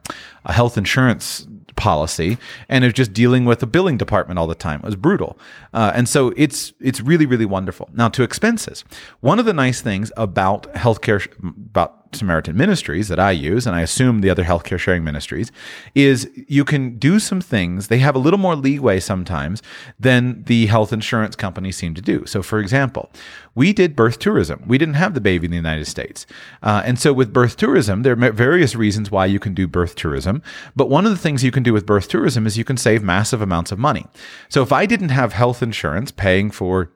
a 0.45 0.53
health 0.53 0.77
insurance 0.77 1.47
policy 1.79 2.37
and 2.67 2.83
it's 2.83 2.93
just 2.93 3.13
dealing 3.13 3.45
with 3.45 3.59
the 3.59 3.65
billing 3.67 3.97
department 3.97 4.37
all 4.37 4.47
the 4.47 4.53
time. 4.53 4.81
It 4.81 4.85
was 4.85 4.97
brutal. 4.97 5.39
Uh, 5.73 5.91
and 5.95 6.07
so 6.07 6.33
it's 6.35 6.73
it's 6.79 7.01
really 7.01 7.25
really 7.25 7.45
wonderful. 7.45 7.89
Now 7.93 8.09
to 8.09 8.21
expenses. 8.21 8.83
One 9.21 9.39
of 9.39 9.45
the 9.45 9.53
nice 9.53 9.81
things 9.81 10.11
about 10.17 10.71
healthcare 10.73 11.25
about 11.41 11.98
Samaritan 12.11 12.57
Ministries 12.57 13.07
that 13.07 13.19
I 13.19 13.31
use, 13.31 13.67
and 13.67 13.75
I 13.75 13.81
assume 13.81 14.21
the 14.21 14.29
other 14.29 14.43
healthcare 14.43 14.79
sharing 14.79 15.03
ministries, 15.03 15.51
is 15.93 16.29
you 16.47 16.65
can 16.65 16.97
do 16.97 17.19
some 17.19 17.41
things. 17.41 17.87
They 17.87 17.99
have 17.99 18.15
a 18.15 18.19
little 18.19 18.39
more 18.39 18.55
leeway 18.55 18.99
sometimes 18.99 19.61
than 19.99 20.43
the 20.45 20.65
health 20.65 20.91
insurance 20.91 21.35
companies 21.35 21.77
seem 21.77 21.93
to 21.95 22.01
do. 22.01 22.25
So, 22.25 22.41
for 22.41 22.59
example, 22.59 23.11
we 23.55 23.73
did 23.73 23.95
birth 23.95 24.19
tourism. 24.19 24.63
We 24.67 24.77
didn't 24.77 24.95
have 24.95 25.13
the 25.13 25.21
baby 25.21 25.45
in 25.45 25.51
the 25.51 25.57
United 25.57 25.85
States. 25.85 26.25
Uh, 26.63 26.81
and 26.85 26.99
so, 26.99 27.13
with 27.13 27.33
birth 27.33 27.57
tourism, 27.57 28.03
there 28.03 28.13
are 28.13 28.31
various 28.31 28.75
reasons 28.75 29.11
why 29.11 29.25
you 29.25 29.39
can 29.39 29.53
do 29.53 29.67
birth 29.67 29.95
tourism. 29.95 30.41
But 30.75 30.89
one 30.89 31.05
of 31.05 31.11
the 31.11 31.17
things 31.17 31.43
you 31.43 31.51
can 31.51 31.63
do 31.63 31.73
with 31.73 31.85
birth 31.85 32.07
tourism 32.07 32.47
is 32.47 32.57
you 32.57 32.63
can 32.63 32.77
save 32.77 33.03
massive 33.03 33.41
amounts 33.41 33.71
of 33.71 33.79
money. 33.79 34.05
So, 34.49 34.63
if 34.63 34.71
I 34.71 34.85
didn't 34.85 35.09
have 35.09 35.33
health 35.33 35.61
insurance 35.61 36.11
paying 36.11 36.51
for 36.51 36.91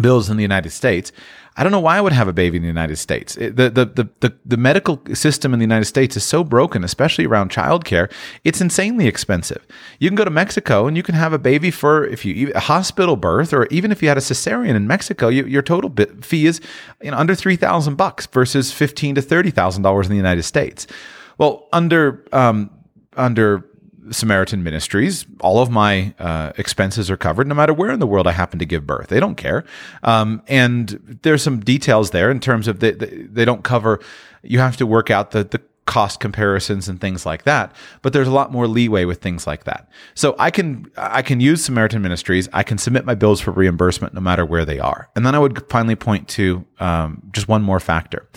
bills 0.00 0.30
in 0.30 0.36
the 0.36 0.42
United 0.42 0.70
States, 0.70 1.12
I 1.56 1.62
don't 1.62 1.72
know 1.72 1.80
why 1.80 1.98
I 1.98 2.00
would 2.00 2.12
have 2.12 2.28
a 2.28 2.32
baby 2.32 2.56
in 2.56 2.62
the 2.62 2.68
United 2.68 2.96
States. 2.96 3.36
It, 3.36 3.56
the, 3.56 3.68
the, 3.68 3.84
the, 3.84 4.08
the, 4.20 4.36
the 4.46 4.56
medical 4.56 5.02
system 5.14 5.52
in 5.52 5.58
the 5.58 5.64
United 5.64 5.84
States 5.86 6.16
is 6.16 6.24
so 6.24 6.44
broken, 6.44 6.84
especially 6.84 7.26
around 7.26 7.50
childcare. 7.50 8.10
It's 8.44 8.60
insanely 8.60 9.06
expensive. 9.06 9.66
You 9.98 10.08
can 10.08 10.16
go 10.16 10.24
to 10.24 10.30
Mexico 10.30 10.86
and 10.86 10.96
you 10.96 11.02
can 11.02 11.16
have 11.16 11.32
a 11.32 11.38
baby 11.38 11.70
for 11.70 12.06
if 12.06 12.24
you 12.24 12.52
a 12.54 12.60
hospital 12.60 13.16
birth, 13.16 13.52
or 13.52 13.66
even 13.66 13.90
if 13.92 14.00
you 14.00 14.08
had 14.08 14.16
a 14.16 14.22
cesarean 14.22 14.74
in 14.74 14.86
Mexico, 14.86 15.28
you, 15.28 15.44
your 15.44 15.62
total 15.62 15.92
fee 16.22 16.46
is 16.46 16.60
you 17.02 17.10
know, 17.10 17.16
under 17.16 17.34
three 17.34 17.56
thousand 17.56 17.96
bucks 17.96 18.26
versus 18.26 18.72
fifteen 18.72 19.14
to 19.16 19.22
thirty 19.22 19.50
thousand 19.50 19.82
dollars 19.82 20.06
in 20.06 20.10
the 20.10 20.16
United 20.16 20.44
States. 20.44 20.86
Well, 21.36 21.68
under 21.72 22.24
um, 22.32 22.70
under 23.16 23.69
Samaritan 24.10 24.62
Ministries, 24.62 25.26
all 25.40 25.60
of 25.60 25.70
my 25.70 26.14
uh, 26.18 26.52
expenses 26.58 27.10
are 27.10 27.16
covered 27.16 27.46
no 27.46 27.54
matter 27.54 27.72
where 27.72 27.90
in 27.90 28.00
the 28.00 28.06
world 28.06 28.26
I 28.26 28.32
happen 28.32 28.58
to 28.58 28.64
give 28.64 28.86
birth. 28.86 29.08
They 29.08 29.20
don't 29.20 29.36
care. 29.36 29.64
Um, 30.02 30.42
and 30.48 31.18
there's 31.22 31.42
some 31.42 31.60
details 31.60 32.10
there 32.10 32.30
in 32.30 32.40
terms 32.40 32.68
of 32.68 32.80
the, 32.80 32.92
the, 32.92 33.06
they 33.30 33.44
don't 33.44 33.64
cover, 33.64 34.00
you 34.42 34.58
have 34.58 34.76
to 34.78 34.86
work 34.86 35.10
out 35.10 35.30
the, 35.30 35.44
the 35.44 35.60
cost 35.86 36.20
comparisons 36.20 36.88
and 36.88 37.00
things 37.00 37.26
like 37.26 37.42
that 37.42 37.74
but 38.00 38.12
there's 38.12 38.28
a 38.28 38.30
lot 38.30 38.52
more 38.52 38.68
leeway 38.68 39.04
with 39.04 39.20
things 39.20 39.44
like 39.44 39.64
that 39.64 39.88
so 40.14 40.36
i 40.38 40.48
can 40.48 40.88
i 40.96 41.20
can 41.20 41.40
use 41.40 41.64
samaritan 41.64 42.00
ministries 42.00 42.48
i 42.52 42.62
can 42.62 42.78
submit 42.78 43.04
my 43.04 43.14
bills 43.14 43.40
for 43.40 43.50
reimbursement 43.50 44.14
no 44.14 44.20
matter 44.20 44.44
where 44.44 44.64
they 44.64 44.78
are 44.78 45.10
and 45.16 45.26
then 45.26 45.34
i 45.34 45.38
would 45.38 45.68
finally 45.68 45.96
point 45.96 46.28
to 46.28 46.64
um, 46.78 47.20
just 47.32 47.48
one 47.48 47.60
more 47.60 47.80
factor 47.80 48.28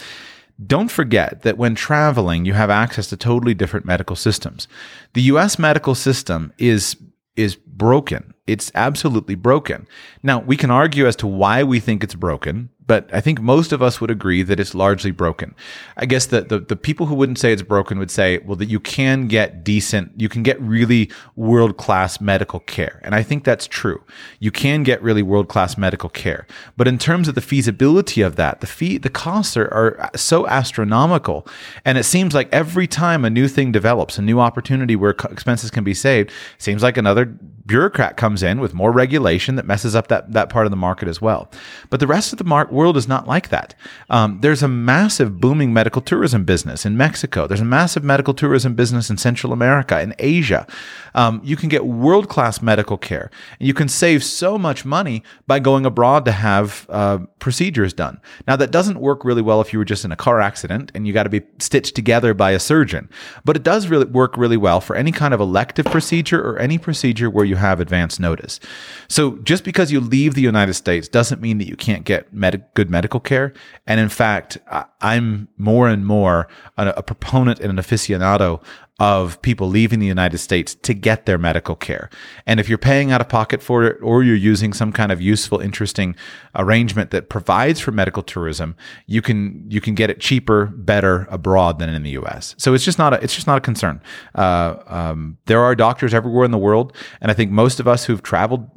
don't 0.68 0.92
forget 0.92 1.42
that 1.42 1.58
when 1.58 1.76
traveling, 1.76 2.46
you 2.46 2.54
have 2.54 2.70
access 2.70 3.08
to 3.08 3.18
totally 3.18 3.54
different 3.54 3.86
medical 3.86 4.16
systems. 4.16 4.68
The 5.14 5.22
US 5.24 5.58
medical 5.60 5.96
system 5.96 6.54
is 6.58 6.96
is 7.36 7.56
broken. 7.56 8.34
It's 8.46 8.72
absolutely 8.76 9.36
broken. 9.36 9.88
Now, 10.22 10.40
we 10.42 10.56
can 10.56 10.70
argue 10.70 11.08
as 11.08 11.16
to 11.18 11.28
why 11.28 11.64
we 11.64 11.80
think 11.80 12.04
it's 12.04 12.14
broken 12.14 12.70
but 12.86 13.10
I 13.14 13.22
think 13.22 13.42
most 13.42 13.72
of 13.72 13.82
us 13.82 14.02
would 14.02 14.12
agree 14.12 14.44
that 14.44 14.60
it's 14.60 14.76
largely 14.76 15.12
broken. 15.12 15.56
I 15.98 16.06
guess 16.06 16.26
the, 16.26 16.42
the, 16.42 16.60
the 16.60 16.76
people 16.76 17.06
who 17.06 17.16
wouldn't 17.16 17.40
say 17.40 17.54
it's 17.54 17.62
broken 17.62 18.00
would 18.00 18.12
say, 18.12 18.40
well, 18.40 18.56
that 18.58 18.66
you 18.66 18.80
can 18.80 19.28
get 19.28 19.64
decent, 19.64 20.12
you 20.20 20.30
can 20.30 20.44
get 20.44 20.60
really 20.62 21.10
world 21.36 21.78
class 21.78 22.20
medical 22.20 22.60
care. 22.60 23.00
And 23.04 23.16
I 23.16 23.24
think 23.24 23.44
that's 23.44 23.68
true. 23.68 24.04
You 24.40 24.52
can 24.52 24.84
get 24.84 25.02
really 25.02 25.24
world 25.24 25.48
class 25.48 25.78
medical 25.78 26.10
care. 26.10 26.46
But 26.76 26.88
in 26.88 26.98
terms 26.98 27.28
of 27.28 27.36
the 27.36 27.42
feasibility 27.42 28.22
of 28.22 28.36
that, 28.36 28.62
the 28.62 28.68
fee, 28.68 28.98
the 28.98 29.10
costs 29.10 29.56
are, 29.56 29.72
are 29.74 30.10
so 30.16 30.48
astronomical. 30.48 31.48
And 31.86 31.98
it 31.98 32.04
seems 32.04 32.34
like 32.34 32.50
every 32.52 32.88
time 32.88 33.24
a 33.24 33.30
new 33.30 33.48
thing 33.48 33.72
develops, 33.72 34.18
a 34.18 34.22
new 34.22 34.40
opportunity 34.40 34.96
where 34.96 35.12
expenses 35.12 35.72
can 35.72 35.84
be 35.84 35.94
saved, 35.94 36.32
seems 36.58 36.84
like 36.84 36.98
another 36.98 37.26
bureaucrat 37.66 38.18
comes 38.18 38.44
in 38.44 38.60
with 38.60 38.74
more 38.74 38.92
regulation 38.92 39.56
that 39.56 39.66
messes 39.66 39.96
up 39.96 40.08
that, 40.08 40.34
that 40.34 40.50
part 40.50 40.66
of 40.66 40.72
the 40.72 40.78
market 40.78 41.08
as 41.08 41.22
well. 41.22 41.50
But 41.90 42.00
the 42.00 42.08
rest 42.08 42.34
of 42.34 42.38
the 42.38 42.44
market, 42.44 42.73
world 42.74 42.98
is 42.98 43.08
not 43.08 43.28
like 43.28 43.50
that. 43.50 43.76
Um, 44.10 44.40
there's 44.42 44.64
a 44.64 44.68
massive 44.68 45.40
booming 45.40 45.74
medical 45.74 46.02
tourism 46.02 46.44
business 46.44 46.86
in 46.86 46.98
Mexico. 46.98 47.48
There's 47.48 47.62
a 47.62 47.66
massive 47.66 48.04
medical 48.04 48.34
tourism 48.34 48.76
business 48.76 49.10
in 49.10 49.18
Central 49.18 49.54
America, 49.54 50.02
in 50.02 50.14
Asia. 50.20 50.68
Um, 51.16 51.42
you 51.44 51.56
can 51.56 51.70
get 51.70 51.86
world 51.86 52.30
class 52.30 52.62
medical 52.62 52.98
care. 52.98 53.30
And 53.60 53.68
you 53.68 53.74
can 53.74 53.88
save 53.88 54.24
so 54.24 54.58
much 54.58 54.86
money 54.86 55.24
by 55.48 55.60
going 55.60 55.86
abroad 55.86 56.26
to 56.26 56.32
have 56.32 56.88
uh, 56.90 57.20
procedures 57.40 57.94
done. 57.94 58.20
Now, 58.48 58.56
that 58.56 58.72
doesn't 58.72 59.00
work 59.00 59.24
really 59.24 59.42
well 59.42 59.62
if 59.62 59.72
you 59.72 59.80
were 59.80 59.86
just 59.86 60.06
in 60.06 60.12
a 60.12 60.16
car 60.16 60.42
accident 60.42 60.92
and 60.96 61.06
you 61.06 61.14
got 61.14 61.24
to 61.24 61.30
be 61.30 61.42
stitched 61.60 61.96
together 61.96 62.34
by 62.34 62.52
a 62.52 62.60
surgeon, 62.60 63.10
but 63.46 63.56
it 63.56 63.64
does 63.64 63.88
really 63.88 64.06
work 64.06 64.38
really 64.38 64.58
well 64.58 64.82
for 64.82 64.96
any 64.96 65.12
kind 65.12 65.34
of 65.34 65.40
elective 65.40 65.86
procedure 65.86 66.42
or 66.42 66.58
any 66.58 66.78
procedure 66.78 67.30
where 67.30 67.46
you 67.46 67.56
have 67.56 67.80
advance 67.80 68.20
notice. 68.20 68.60
So 69.08 69.38
just 69.38 69.64
because 69.64 69.92
you 69.92 70.00
leave 70.00 70.34
the 70.34 70.42
United 70.42 70.74
States 70.74 71.08
doesn't 71.08 71.42
mean 71.42 71.58
that 71.60 71.68
you 71.68 71.76
can't 71.76 72.04
get 72.04 72.34
med- 72.34 72.63
good 72.74 72.90
medical 72.90 73.20
care. 73.20 73.54
And 73.88 74.00
in 74.00 74.10
fact, 74.10 74.58
I'm 75.02 75.48
more 75.58 75.88
and 75.88 76.06
more 76.06 76.48
a, 76.78 76.90
a 76.98 77.04
proponent 77.04 77.60
and 77.60 77.70
an 77.72 77.84
aficionado 77.84 78.64
of 79.04 79.42
people 79.42 79.68
leaving 79.68 80.00
the 80.00 80.08
United 80.08 80.38
States 80.38 80.76
to 80.76 80.94
get 80.94 81.26
their 81.26 81.38
medical 81.38 81.76
care. 81.76 82.10
And 82.48 82.58
if 82.58 82.70
you're 82.70 82.78
paying 82.78 83.12
out 83.12 83.20
of 83.20 83.28
pocket 83.28 83.62
for 83.62 83.84
it 83.84 83.98
or 84.02 84.24
you're 84.24 84.34
using 84.34 84.72
some 84.72 84.94
kind 84.94 85.12
of 85.12 85.22
useful, 85.22 85.60
interesting 85.60 86.16
arrangement 86.56 87.12
that 87.12 87.28
provides 87.28 87.82
for 87.82 87.92
medical 87.92 88.24
tourism, 88.24 88.78
you 89.06 89.22
can 89.22 89.66
you 89.68 89.82
can 89.82 89.94
get 89.94 90.10
it 90.10 90.22
cheaper, 90.22 90.68
better 90.68 91.28
abroad 91.30 91.80
than 91.80 91.90
in 91.90 92.04
the 92.04 92.12
U.S. 92.12 92.56
So 92.58 92.74
it's 92.74 92.86
just 92.86 92.98
not 92.98 93.14
a 93.14 93.22
it's 93.22 93.36
just 93.36 93.46
not 93.46 93.58
a 93.58 93.62
concern. 93.62 94.02
Uh, 94.36 94.76
um, 94.88 95.38
there 95.48 95.62
are 95.62 95.76
doctors 95.76 96.14
everywhere 96.14 96.46
in 96.46 96.52
the 96.52 96.58
world, 96.58 96.96
and 97.20 97.30
I 97.30 97.34
think 97.34 97.52
most 97.52 97.82
of 97.82 97.90
us 97.90 98.06
who've 98.06 98.24
traveled 98.24 98.70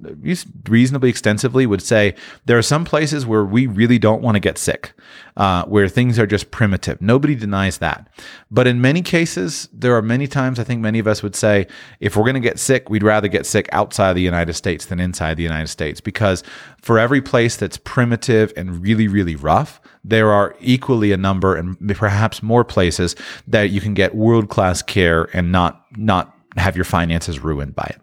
reasonably 0.69 1.09
extensively 1.09 1.67
would 1.67 1.83
say 1.83 2.17
there 2.47 2.59
are 2.59 2.63
some 2.63 2.85
places 2.85 3.27
where 3.27 3.45
we 3.45 3.69
really 3.69 4.01
don't 4.01 4.23
want 4.23 4.35
to 4.35 4.41
get 4.41 4.59
sick, 4.59 4.93
uh, 5.37 5.65
where 5.67 5.87
things 5.89 6.19
are 6.19 6.27
just 6.27 6.51
primitive. 6.51 7.01
Nobody 7.01 7.37
denies 7.37 7.79
that, 7.79 8.09
but 8.51 8.67
in 8.67 8.81
many 8.81 9.03
cases 9.03 9.69
there 9.73 9.95
are 9.95 10.03
many 10.03 10.16
times 10.27 10.59
I 10.59 10.65
think 10.65 10.81
many 10.81 10.99
of 10.99 11.07
us 11.07 11.23
would 11.23 11.37
say 11.37 11.67
if 12.01 12.17
we're 12.17 12.23
going 12.23 12.35
to 12.35 12.41
get 12.41 12.59
sick, 12.59 12.89
we'd 12.89 13.03
rather 13.03 13.29
get 13.29 13.45
sick 13.45 13.69
outside 13.73 14.15
the 14.15 14.23
United 14.23 14.55
States 14.55 14.87
than 14.87 14.99
inside 14.99 15.37
the 15.37 15.43
United 15.43 15.67
States 15.67 16.01
because 16.01 16.43
for 16.81 16.99
every 16.99 17.21
place 17.21 17.59
that's 17.59 17.77
primitive 17.77 18.55
and 18.57 18.83
really, 18.83 19.07
really 19.07 19.37
rough, 19.37 19.83
there 20.03 20.33
are 20.33 20.57
equally 20.61 21.13
a 21.13 21.19
number 21.19 21.57
and 21.57 21.77
perhaps 21.95 22.43
more 22.43 22.65
places 22.65 23.15
that 23.47 23.69
you 23.69 23.83
can 23.83 23.93
get 23.93 24.15
world 24.15 24.49
class 24.49 24.81
care 24.81 25.29
and 25.37 25.53
not 25.53 25.85
not 25.99 26.35
have 26.57 26.77
your 26.77 26.87
finances 26.87 27.39
ruined 27.39 27.75
by 27.75 27.85
it. 27.85 28.01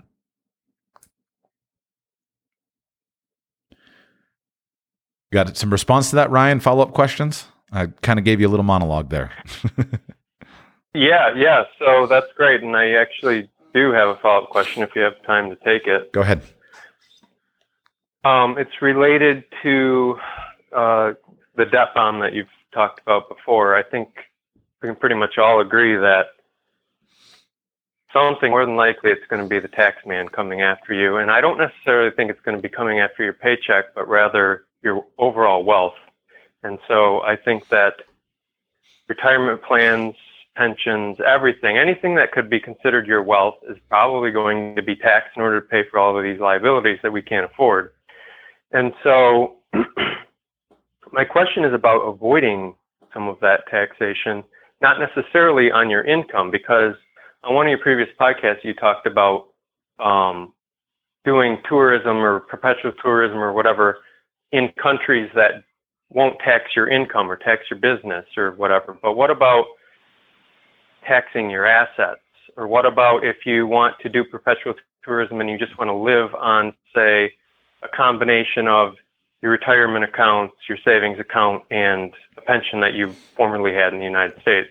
Got 5.33 5.57
some 5.57 5.71
response 5.71 6.11
to 6.11 6.17
that, 6.17 6.29
Ryan? 6.29 6.59
Follow 6.59 6.83
up 6.83 6.93
questions? 6.93 7.47
I 7.71 7.87
kind 7.87 8.19
of 8.19 8.25
gave 8.25 8.39
you 8.39 8.47
a 8.47 8.51
little 8.51 8.63
monologue 8.63 9.09
there. 9.09 9.31
Yeah, 10.93 11.33
yeah. 11.35 11.63
So 11.79 12.07
that's 12.07 12.27
great, 12.35 12.61
and 12.61 12.75
I 12.75 12.91
actually 12.91 13.49
do 13.73 13.91
have 13.91 14.09
a 14.09 14.15
follow-up 14.15 14.49
question 14.49 14.83
if 14.83 14.95
you 14.95 15.01
have 15.01 15.21
time 15.25 15.49
to 15.49 15.55
take 15.57 15.87
it. 15.87 16.11
Go 16.11 16.21
ahead. 16.21 16.43
Um, 18.23 18.57
it's 18.57 18.81
related 18.81 19.43
to 19.63 20.17
uh, 20.71 21.13
the 21.55 21.65
debt 21.65 21.89
bomb 21.95 22.19
that 22.19 22.33
you've 22.33 22.47
talked 22.73 23.01
about 23.01 23.27
before. 23.27 23.75
I 23.75 23.83
think 23.83 24.09
we 24.81 24.89
can 24.89 24.95
pretty 24.95 25.15
much 25.15 25.37
all 25.37 25.59
agree 25.59 25.95
that 25.95 26.27
something 28.13 28.51
more 28.51 28.65
than 28.65 28.75
likely 28.75 29.11
it's 29.11 29.25
going 29.29 29.41
to 29.41 29.49
be 29.49 29.59
the 29.59 29.67
tax 29.67 30.05
man 30.05 30.27
coming 30.29 30.61
after 30.61 30.93
you. 30.93 31.17
And 31.17 31.31
I 31.31 31.41
don't 31.41 31.57
necessarily 31.57 32.11
think 32.15 32.29
it's 32.29 32.41
going 32.41 32.55
to 32.55 32.61
be 32.61 32.69
coming 32.69 32.99
after 32.99 33.23
your 33.23 33.33
paycheck, 33.33 33.95
but 33.95 34.07
rather 34.07 34.65
your 34.83 35.05
overall 35.17 35.63
wealth. 35.63 35.95
And 36.61 36.77
so 36.87 37.21
I 37.21 37.35
think 37.35 37.67
that 37.69 37.95
retirement 39.07 39.63
plans 39.63 40.15
pensions, 40.55 41.17
everything, 41.25 41.77
anything 41.77 42.15
that 42.15 42.31
could 42.31 42.49
be 42.49 42.59
considered 42.59 43.07
your 43.07 43.23
wealth 43.23 43.55
is 43.69 43.77
probably 43.89 44.31
going 44.31 44.75
to 44.75 44.83
be 44.83 44.95
taxed 44.95 45.31
in 45.35 45.41
order 45.41 45.59
to 45.59 45.67
pay 45.67 45.81
for 45.89 45.99
all 45.99 46.17
of 46.17 46.23
these 46.23 46.39
liabilities 46.39 46.99
that 47.03 47.11
we 47.11 47.21
can't 47.21 47.45
afford. 47.45 47.91
And 48.71 48.93
so 49.03 49.55
my 51.11 51.23
question 51.23 51.63
is 51.63 51.73
about 51.73 52.01
avoiding 52.01 52.75
some 53.13 53.27
of 53.27 53.39
that 53.41 53.61
taxation, 53.69 54.43
not 54.81 54.97
necessarily 54.99 55.71
on 55.71 55.89
your 55.89 56.03
income, 56.03 56.51
because 56.51 56.95
on 57.43 57.55
one 57.55 57.67
of 57.67 57.69
your 57.69 57.79
previous 57.79 58.09
podcasts, 58.19 58.63
you 58.63 58.73
talked 58.73 59.07
about 59.07 59.47
um, 59.99 60.53
doing 61.25 61.57
tourism 61.67 62.17
or 62.17 62.41
perpetual 62.41 62.91
tourism 63.01 63.37
or 63.37 63.53
whatever 63.53 63.99
in 64.51 64.69
countries 64.81 65.29
that 65.35 65.63
won't 66.09 66.37
tax 66.39 66.75
your 66.75 66.89
income 66.89 67.29
or 67.29 67.35
tax 67.35 67.63
your 67.69 67.79
business 67.79 68.25
or 68.37 68.51
whatever. 68.51 68.97
But 69.01 69.13
what 69.13 69.31
about 69.31 69.65
taxing 71.07 71.49
your 71.49 71.65
assets? 71.65 72.19
Or 72.55 72.67
what 72.67 72.85
about 72.85 73.23
if 73.23 73.45
you 73.45 73.65
want 73.67 73.95
to 74.01 74.09
do 74.09 74.23
perpetual 74.23 74.75
tourism 75.03 75.41
and 75.41 75.49
you 75.49 75.57
just 75.57 75.77
want 75.77 75.89
to 75.89 75.95
live 75.95 76.33
on, 76.35 76.73
say, 76.93 77.33
a 77.81 77.87
combination 77.95 78.67
of 78.67 78.95
your 79.41 79.51
retirement 79.51 80.05
accounts, 80.05 80.55
your 80.69 80.77
savings 80.85 81.19
account, 81.19 81.63
and 81.69 82.13
a 82.37 82.41
pension 82.41 82.79
that 82.79 82.93
you 82.93 83.13
formerly 83.35 83.73
had 83.73 83.93
in 83.93 83.99
the 83.99 84.05
United 84.05 84.39
States? 84.41 84.69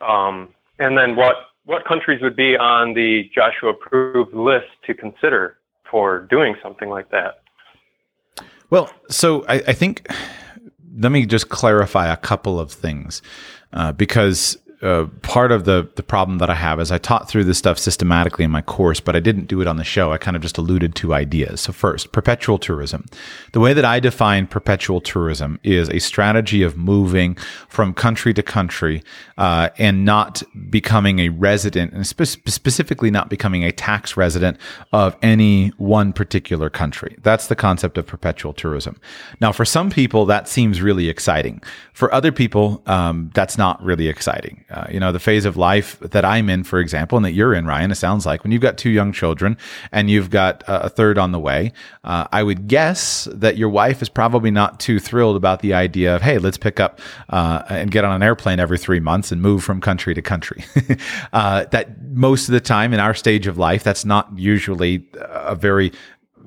Um, 0.00 0.54
and 0.78 0.96
then 0.96 1.16
what, 1.16 1.36
what 1.64 1.84
countries 1.84 2.22
would 2.22 2.36
be 2.36 2.56
on 2.56 2.94
the 2.94 3.30
Joshua 3.34 3.70
approved 3.70 4.32
list 4.34 4.68
to 4.86 4.94
consider 4.94 5.58
for 5.90 6.20
doing 6.30 6.54
something 6.62 6.88
like 6.88 7.10
that? 7.10 7.40
Well, 8.70 8.92
so 9.08 9.44
I, 9.48 9.54
I 9.54 9.72
think 9.72 10.06
let 10.98 11.12
me 11.12 11.26
just 11.26 11.48
clarify 11.48 12.12
a 12.12 12.16
couple 12.16 12.58
of 12.60 12.72
things 12.72 13.22
uh, 13.72 13.92
because 13.92 14.58
uh, 14.80 15.06
part 15.22 15.50
of 15.50 15.64
the 15.64 15.88
the 15.96 16.02
problem 16.02 16.38
that 16.38 16.48
I 16.48 16.54
have 16.54 16.78
is 16.78 16.92
I 16.92 16.98
taught 16.98 17.28
through 17.28 17.44
this 17.44 17.58
stuff 17.58 17.78
systematically 17.78 18.44
in 18.44 18.50
my 18.50 18.62
course, 18.62 19.00
but 19.00 19.16
I 19.16 19.20
didn't 19.20 19.46
do 19.46 19.60
it 19.60 19.66
on 19.66 19.76
the 19.76 19.84
show. 19.84 20.12
I 20.12 20.18
kind 20.18 20.36
of 20.36 20.42
just 20.42 20.56
alluded 20.56 20.94
to 20.96 21.14
ideas. 21.14 21.62
So 21.62 21.72
first, 21.72 22.12
perpetual 22.12 22.58
tourism. 22.58 23.04
The 23.52 23.60
way 23.60 23.72
that 23.72 23.84
I 23.84 23.98
define 23.98 24.46
perpetual 24.46 25.00
tourism 25.00 25.58
is 25.64 25.88
a 25.90 25.98
strategy 25.98 26.62
of 26.62 26.76
moving 26.76 27.34
from 27.68 27.92
country 27.92 28.32
to 28.34 28.42
country 28.42 29.02
uh, 29.36 29.70
and 29.78 30.04
not 30.04 30.42
becoming 30.70 31.18
a 31.18 31.30
resident, 31.30 31.92
and 31.92 32.06
spe- 32.06 32.48
specifically 32.48 33.10
not 33.10 33.28
becoming 33.28 33.64
a 33.64 33.72
tax 33.72 34.16
resident 34.16 34.58
of 34.92 35.16
any 35.22 35.68
one 35.78 36.12
particular 36.12 36.70
country. 36.70 37.16
That's 37.22 37.48
the 37.48 37.56
concept 37.56 37.98
of 37.98 38.06
perpetual 38.06 38.52
tourism. 38.52 39.00
Now, 39.40 39.50
for 39.50 39.64
some 39.64 39.90
people, 39.90 40.24
that 40.26 40.48
seems 40.48 40.80
really 40.80 41.08
exciting. 41.08 41.62
For 41.94 42.12
other 42.14 42.30
people, 42.30 42.82
um, 42.86 43.30
that's 43.34 43.58
not 43.58 43.82
really 43.82 44.06
exciting. 44.06 44.64
Uh, 44.70 44.86
you 44.90 45.00
know, 45.00 45.12
the 45.12 45.18
phase 45.18 45.46
of 45.46 45.56
life 45.56 45.98
that 46.00 46.24
I'm 46.24 46.50
in, 46.50 46.62
for 46.62 46.78
example, 46.78 47.16
and 47.16 47.24
that 47.24 47.32
you're 47.32 47.54
in, 47.54 47.66
Ryan, 47.66 47.90
it 47.90 47.94
sounds 47.94 48.26
like 48.26 48.44
when 48.44 48.52
you've 48.52 48.60
got 48.60 48.76
two 48.76 48.90
young 48.90 49.12
children 49.12 49.56
and 49.92 50.10
you've 50.10 50.28
got 50.28 50.62
a 50.66 50.90
third 50.90 51.16
on 51.16 51.32
the 51.32 51.38
way, 51.38 51.72
uh, 52.04 52.26
I 52.32 52.42
would 52.42 52.68
guess 52.68 53.26
that 53.32 53.56
your 53.56 53.70
wife 53.70 54.02
is 54.02 54.10
probably 54.10 54.50
not 54.50 54.78
too 54.78 55.00
thrilled 55.00 55.36
about 55.36 55.60
the 55.60 55.72
idea 55.72 56.16
of, 56.16 56.22
hey, 56.22 56.36
let's 56.36 56.58
pick 56.58 56.80
up 56.80 57.00
uh, 57.30 57.62
and 57.70 57.90
get 57.90 58.04
on 58.04 58.14
an 58.14 58.22
airplane 58.22 58.60
every 58.60 58.78
three 58.78 59.00
months 59.00 59.32
and 59.32 59.40
move 59.40 59.64
from 59.64 59.80
country 59.80 60.14
to 60.14 60.22
country. 60.22 60.64
Uh, 61.32 61.64
that 61.66 62.00
most 62.12 62.48
of 62.48 62.52
the 62.52 62.60
time 62.60 62.92
in 62.92 63.00
our 63.00 63.14
stage 63.14 63.46
of 63.46 63.58
life, 63.58 63.84
that's 63.84 64.04
not 64.04 64.28
usually 64.36 65.06
a 65.20 65.54
very 65.54 65.92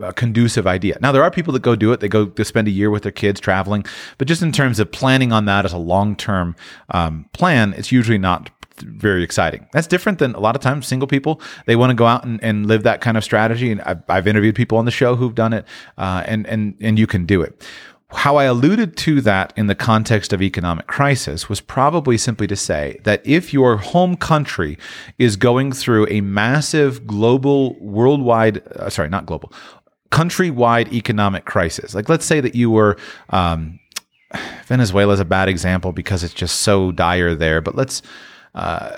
a 0.03 0.13
conducive 0.13 0.67
idea. 0.67 0.97
Now, 1.01 1.11
there 1.11 1.23
are 1.23 1.31
people 1.31 1.53
that 1.53 1.61
go 1.61 1.75
do 1.75 1.91
it. 1.91 1.99
They 1.99 2.07
go 2.07 2.25
to 2.27 2.45
spend 2.45 2.67
a 2.67 2.71
year 2.71 2.89
with 2.89 3.03
their 3.03 3.11
kids 3.11 3.39
traveling, 3.39 3.85
but 4.17 4.27
just 4.27 4.41
in 4.41 4.51
terms 4.51 4.79
of 4.79 4.91
planning 4.91 5.31
on 5.31 5.45
that 5.45 5.65
as 5.65 5.73
a 5.73 5.77
long 5.77 6.15
term 6.15 6.55
um, 6.89 7.25
plan, 7.33 7.73
it's 7.77 7.91
usually 7.91 8.17
not 8.17 8.49
very 8.81 9.23
exciting. 9.23 9.67
That's 9.73 9.87
different 9.87 10.19
than 10.19 10.33
a 10.33 10.39
lot 10.39 10.55
of 10.55 10.61
times 10.61 10.87
single 10.87 11.07
people. 11.07 11.41
They 11.65 11.75
want 11.75 11.91
to 11.91 11.95
go 11.95 12.05
out 12.05 12.23
and, 12.25 12.43
and 12.43 12.65
live 12.65 12.83
that 12.83 13.01
kind 13.01 13.17
of 13.17 13.23
strategy. 13.23 13.71
And 13.71 13.81
I've, 13.81 14.01
I've 14.09 14.27
interviewed 14.27 14.55
people 14.55 14.77
on 14.77 14.85
the 14.85 14.91
show 14.91 15.15
who've 15.15 15.35
done 15.35 15.53
it, 15.53 15.65
uh, 15.97 16.23
and 16.25 16.47
and 16.47 16.75
and 16.81 16.97
you 16.97 17.07
can 17.07 17.25
do 17.25 17.41
it. 17.41 17.63
How 18.13 18.35
I 18.35 18.43
alluded 18.43 18.97
to 18.97 19.21
that 19.21 19.53
in 19.55 19.67
the 19.67 19.75
context 19.75 20.33
of 20.33 20.41
economic 20.41 20.87
crisis 20.87 21.47
was 21.47 21.61
probably 21.61 22.17
simply 22.17 22.45
to 22.47 22.57
say 22.57 22.99
that 23.03 23.25
if 23.25 23.53
your 23.53 23.77
home 23.77 24.17
country 24.17 24.77
is 25.17 25.37
going 25.37 25.71
through 25.71 26.07
a 26.09 26.19
massive 26.19 27.07
global, 27.07 27.75
worldwide, 27.79 28.67
uh, 28.73 28.89
sorry, 28.89 29.07
not 29.07 29.25
global, 29.25 29.53
countrywide 30.11 30.91
economic 30.93 31.45
crisis. 31.45 31.95
Like, 31.95 32.09
let's 32.09 32.25
say 32.25 32.41
that 32.41 32.55
you 32.55 32.69
were, 32.69 32.97
um, 33.29 33.79
Venezuela 34.65 35.13
is 35.13 35.19
a 35.19 35.25
bad 35.25 35.49
example 35.49 35.91
because 35.91 36.23
it's 36.23 36.33
just 36.33 36.61
so 36.61 36.91
dire 36.91 37.35
there, 37.35 37.61
but 37.61 37.75
let's, 37.75 38.01
uh, 38.55 38.97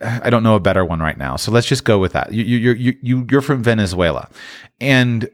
I 0.00 0.28
don't 0.28 0.42
know 0.42 0.56
a 0.56 0.60
better 0.60 0.84
one 0.84 1.00
right 1.00 1.16
now. 1.16 1.36
So 1.36 1.50
let's 1.50 1.66
just 1.66 1.84
go 1.84 1.98
with 1.98 2.12
that. 2.12 2.32
You, 2.32 2.44
you, 2.44 2.72
you, 2.72 2.96
you, 3.00 3.26
you're 3.30 3.40
from 3.40 3.62
Venezuela 3.62 4.28
and 4.80 5.28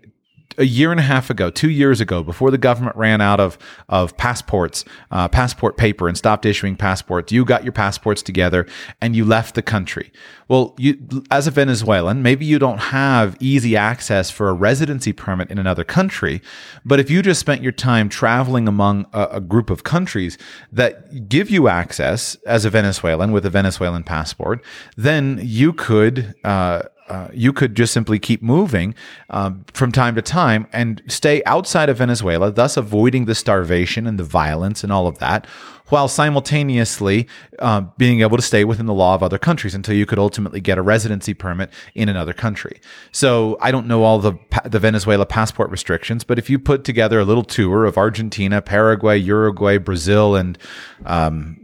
a 0.59 0.65
year 0.65 0.91
and 0.91 1.01
a 1.01 1.03
half 1.03 1.31
ago, 1.31 1.51
two 1.51 1.71
years 1.71 2.01
ago, 2.01 2.23
before 2.23 2.51
the 2.51 2.59
government 2.59 2.97
ran 2.97 3.21
out 3.21 3.41
of 3.41 3.59
of 3.89 4.17
passports, 4.17 4.85
uh, 5.11 5.29
passport 5.29 5.77
paper, 5.77 6.09
and 6.09 6.17
stopped 6.17 6.47
issuing 6.47 6.77
passports, 6.77 7.33
you 7.33 7.45
got 7.45 7.65
your 7.65 7.73
passports 7.73 8.23
together 8.23 8.67
and 9.01 9.17
you 9.17 9.25
left 9.25 9.55
the 9.55 9.63
country. 9.63 10.13
Well, 10.49 10.75
you, 10.79 11.25
as 11.31 11.47
a 11.47 11.51
Venezuelan, 11.51 12.23
maybe 12.23 12.45
you 12.45 12.59
don't 12.59 12.79
have 12.79 13.37
easy 13.41 13.77
access 13.77 14.31
for 14.31 14.49
a 14.49 14.53
residency 14.53 15.13
permit 15.13 15.51
in 15.51 15.59
another 15.59 15.85
country, 15.85 16.43
but 16.85 17.01
if 17.01 17.11
you 17.11 17.23
just 17.23 17.41
spent 17.41 17.63
your 17.63 17.73
time 17.73 18.09
traveling 18.09 18.69
among 18.69 19.07
a, 19.13 19.29
a 19.33 19.41
group 19.41 19.71
of 19.71 19.85
countries 19.85 20.37
that 20.71 21.29
give 21.29 21.49
you 21.51 21.69
access 21.69 22.35
as 22.47 22.65
a 22.65 22.71
Venezuelan 22.71 23.33
with 23.33 23.47
a 23.47 23.51
Venezuelan 23.51 24.05
passport, 24.05 24.63
then 24.97 25.41
you 25.43 25.73
could. 25.73 26.35
Uh, 26.45 26.83
uh, 27.09 27.29
you 27.33 27.53
could 27.53 27.75
just 27.75 27.93
simply 27.93 28.19
keep 28.19 28.43
moving 28.43 28.95
um, 29.31 29.65
from 29.73 29.93
time 29.93 30.15
to 30.15 30.23
time 30.23 30.67
and 30.73 31.03
stay 31.09 31.43
outside 31.45 31.89
of 31.89 31.99
Venezuela, 31.99 32.51
thus 32.51 32.77
avoiding 32.77 33.25
the 33.25 33.35
starvation 33.35 34.07
and 34.07 34.19
the 34.19 34.25
violence 34.25 34.83
and 34.83 34.93
all 34.93 35.07
of 35.07 35.19
that, 35.19 35.47
while 35.89 36.09
simultaneously 36.09 37.29
uh, 37.59 37.83
being 37.99 38.23
able 38.23 38.37
to 38.37 38.43
stay 38.43 38.65
within 38.65 38.87
the 38.87 38.95
law 38.95 39.15
of 39.15 39.23
other 39.23 39.39
countries 39.39 39.75
until 39.75 39.95
you 39.95 40.07
could 40.07 40.19
ultimately 40.19 40.61
get 40.61 40.79
a 40.79 40.83
residency 40.83 41.35
permit 41.35 41.71
in 41.95 42.09
another 42.09 42.33
country. 42.33 42.81
So 43.11 43.59
I 43.61 43.71
don't 43.71 43.87
know 43.87 44.03
all 44.03 44.19
the 44.19 44.35
the 44.65 44.79
Venezuela 44.79 45.27
passport 45.27 45.71
restrictions, 45.71 46.25
but 46.25 46.39
if 46.39 46.49
you 46.49 46.59
put 46.59 46.85
together 46.85 47.21
a 47.21 47.25
little 47.25 47.45
tour 47.45 47.85
of 47.85 47.99
Argentina, 47.99 48.63
Paraguay, 48.63 49.19
Uruguay, 49.19 49.79
Brazil, 49.79 50.35
and 50.37 50.57
um, 51.05 51.62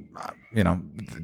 you 0.58 0.64
know 0.64 0.80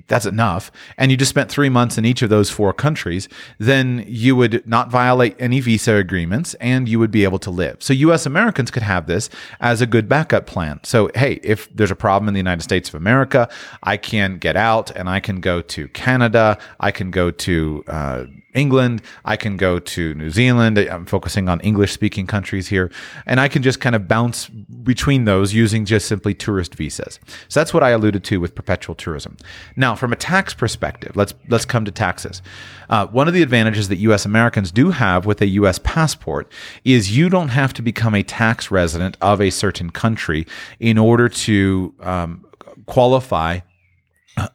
that's 0.06 0.26
enough 0.26 0.70
and 0.96 1.10
you 1.10 1.16
just 1.16 1.28
spent 1.28 1.50
three 1.50 1.68
months 1.68 1.98
in 1.98 2.04
each 2.04 2.22
of 2.22 2.30
those 2.30 2.50
four 2.50 2.72
countries 2.72 3.28
then 3.58 4.04
you 4.06 4.36
would 4.36 4.66
not 4.66 4.90
violate 4.90 5.34
any 5.40 5.60
visa 5.60 5.94
agreements 5.96 6.54
and 6.54 6.88
you 6.88 6.98
would 6.98 7.10
be 7.10 7.24
able 7.24 7.40
to 7.40 7.50
live. 7.50 7.76
So 7.80 7.92
us 7.94 8.24
americans 8.26 8.70
could 8.70 8.84
have 8.84 9.06
this 9.06 9.28
as 9.60 9.80
a 9.80 9.86
good 9.86 10.08
backup 10.08 10.46
plan. 10.46 10.80
So 10.84 11.10
hey 11.14 11.40
if 11.42 11.68
there's 11.74 11.90
a 11.90 11.96
problem 11.96 12.28
in 12.28 12.34
the 12.34 12.40
united 12.40 12.62
states 12.62 12.88
of 12.88 12.94
america 12.94 13.48
i 13.82 13.96
can 13.96 14.38
get 14.38 14.56
out 14.56 14.90
and 14.92 15.10
i 15.10 15.18
can 15.20 15.40
go 15.40 15.60
to 15.60 15.88
canada 15.88 16.56
i 16.80 16.90
can 16.90 17.10
go 17.10 17.30
to 17.30 17.84
uh, 17.88 18.24
England. 18.54 19.02
I 19.24 19.36
can 19.36 19.56
go 19.56 19.78
to 19.78 20.14
New 20.14 20.30
Zealand. 20.30 20.78
I'm 20.78 21.06
focusing 21.06 21.48
on 21.48 21.60
English 21.60 21.92
speaking 21.92 22.26
countries 22.26 22.68
here. 22.68 22.90
And 23.26 23.40
I 23.40 23.48
can 23.48 23.62
just 23.62 23.80
kind 23.80 23.94
of 23.94 24.08
bounce 24.08 24.48
between 24.48 25.24
those 25.24 25.52
using 25.52 25.84
just 25.84 26.06
simply 26.06 26.34
tourist 26.34 26.74
visas. 26.74 27.18
So 27.48 27.60
that's 27.60 27.74
what 27.74 27.82
I 27.82 27.90
alluded 27.90 28.24
to 28.24 28.40
with 28.40 28.54
perpetual 28.54 28.94
tourism. 28.94 29.36
Now, 29.76 29.94
from 29.94 30.12
a 30.12 30.16
tax 30.16 30.54
perspective, 30.54 31.16
let's, 31.16 31.34
let's 31.48 31.64
come 31.64 31.84
to 31.84 31.90
taxes. 31.90 32.42
Uh, 32.88 33.06
one 33.08 33.28
of 33.28 33.34
the 33.34 33.42
advantages 33.42 33.88
that 33.88 33.96
US 33.96 34.24
Americans 34.24 34.70
do 34.70 34.90
have 34.90 35.26
with 35.26 35.40
a 35.40 35.46
US 35.46 35.78
passport 35.82 36.50
is 36.84 37.16
you 37.16 37.28
don't 37.28 37.48
have 37.48 37.72
to 37.74 37.82
become 37.82 38.14
a 38.14 38.22
tax 38.22 38.70
resident 38.70 39.16
of 39.20 39.40
a 39.40 39.50
certain 39.50 39.90
country 39.90 40.46
in 40.78 40.98
order 40.98 41.28
to 41.28 41.94
um, 42.00 42.44
qualify 42.86 43.60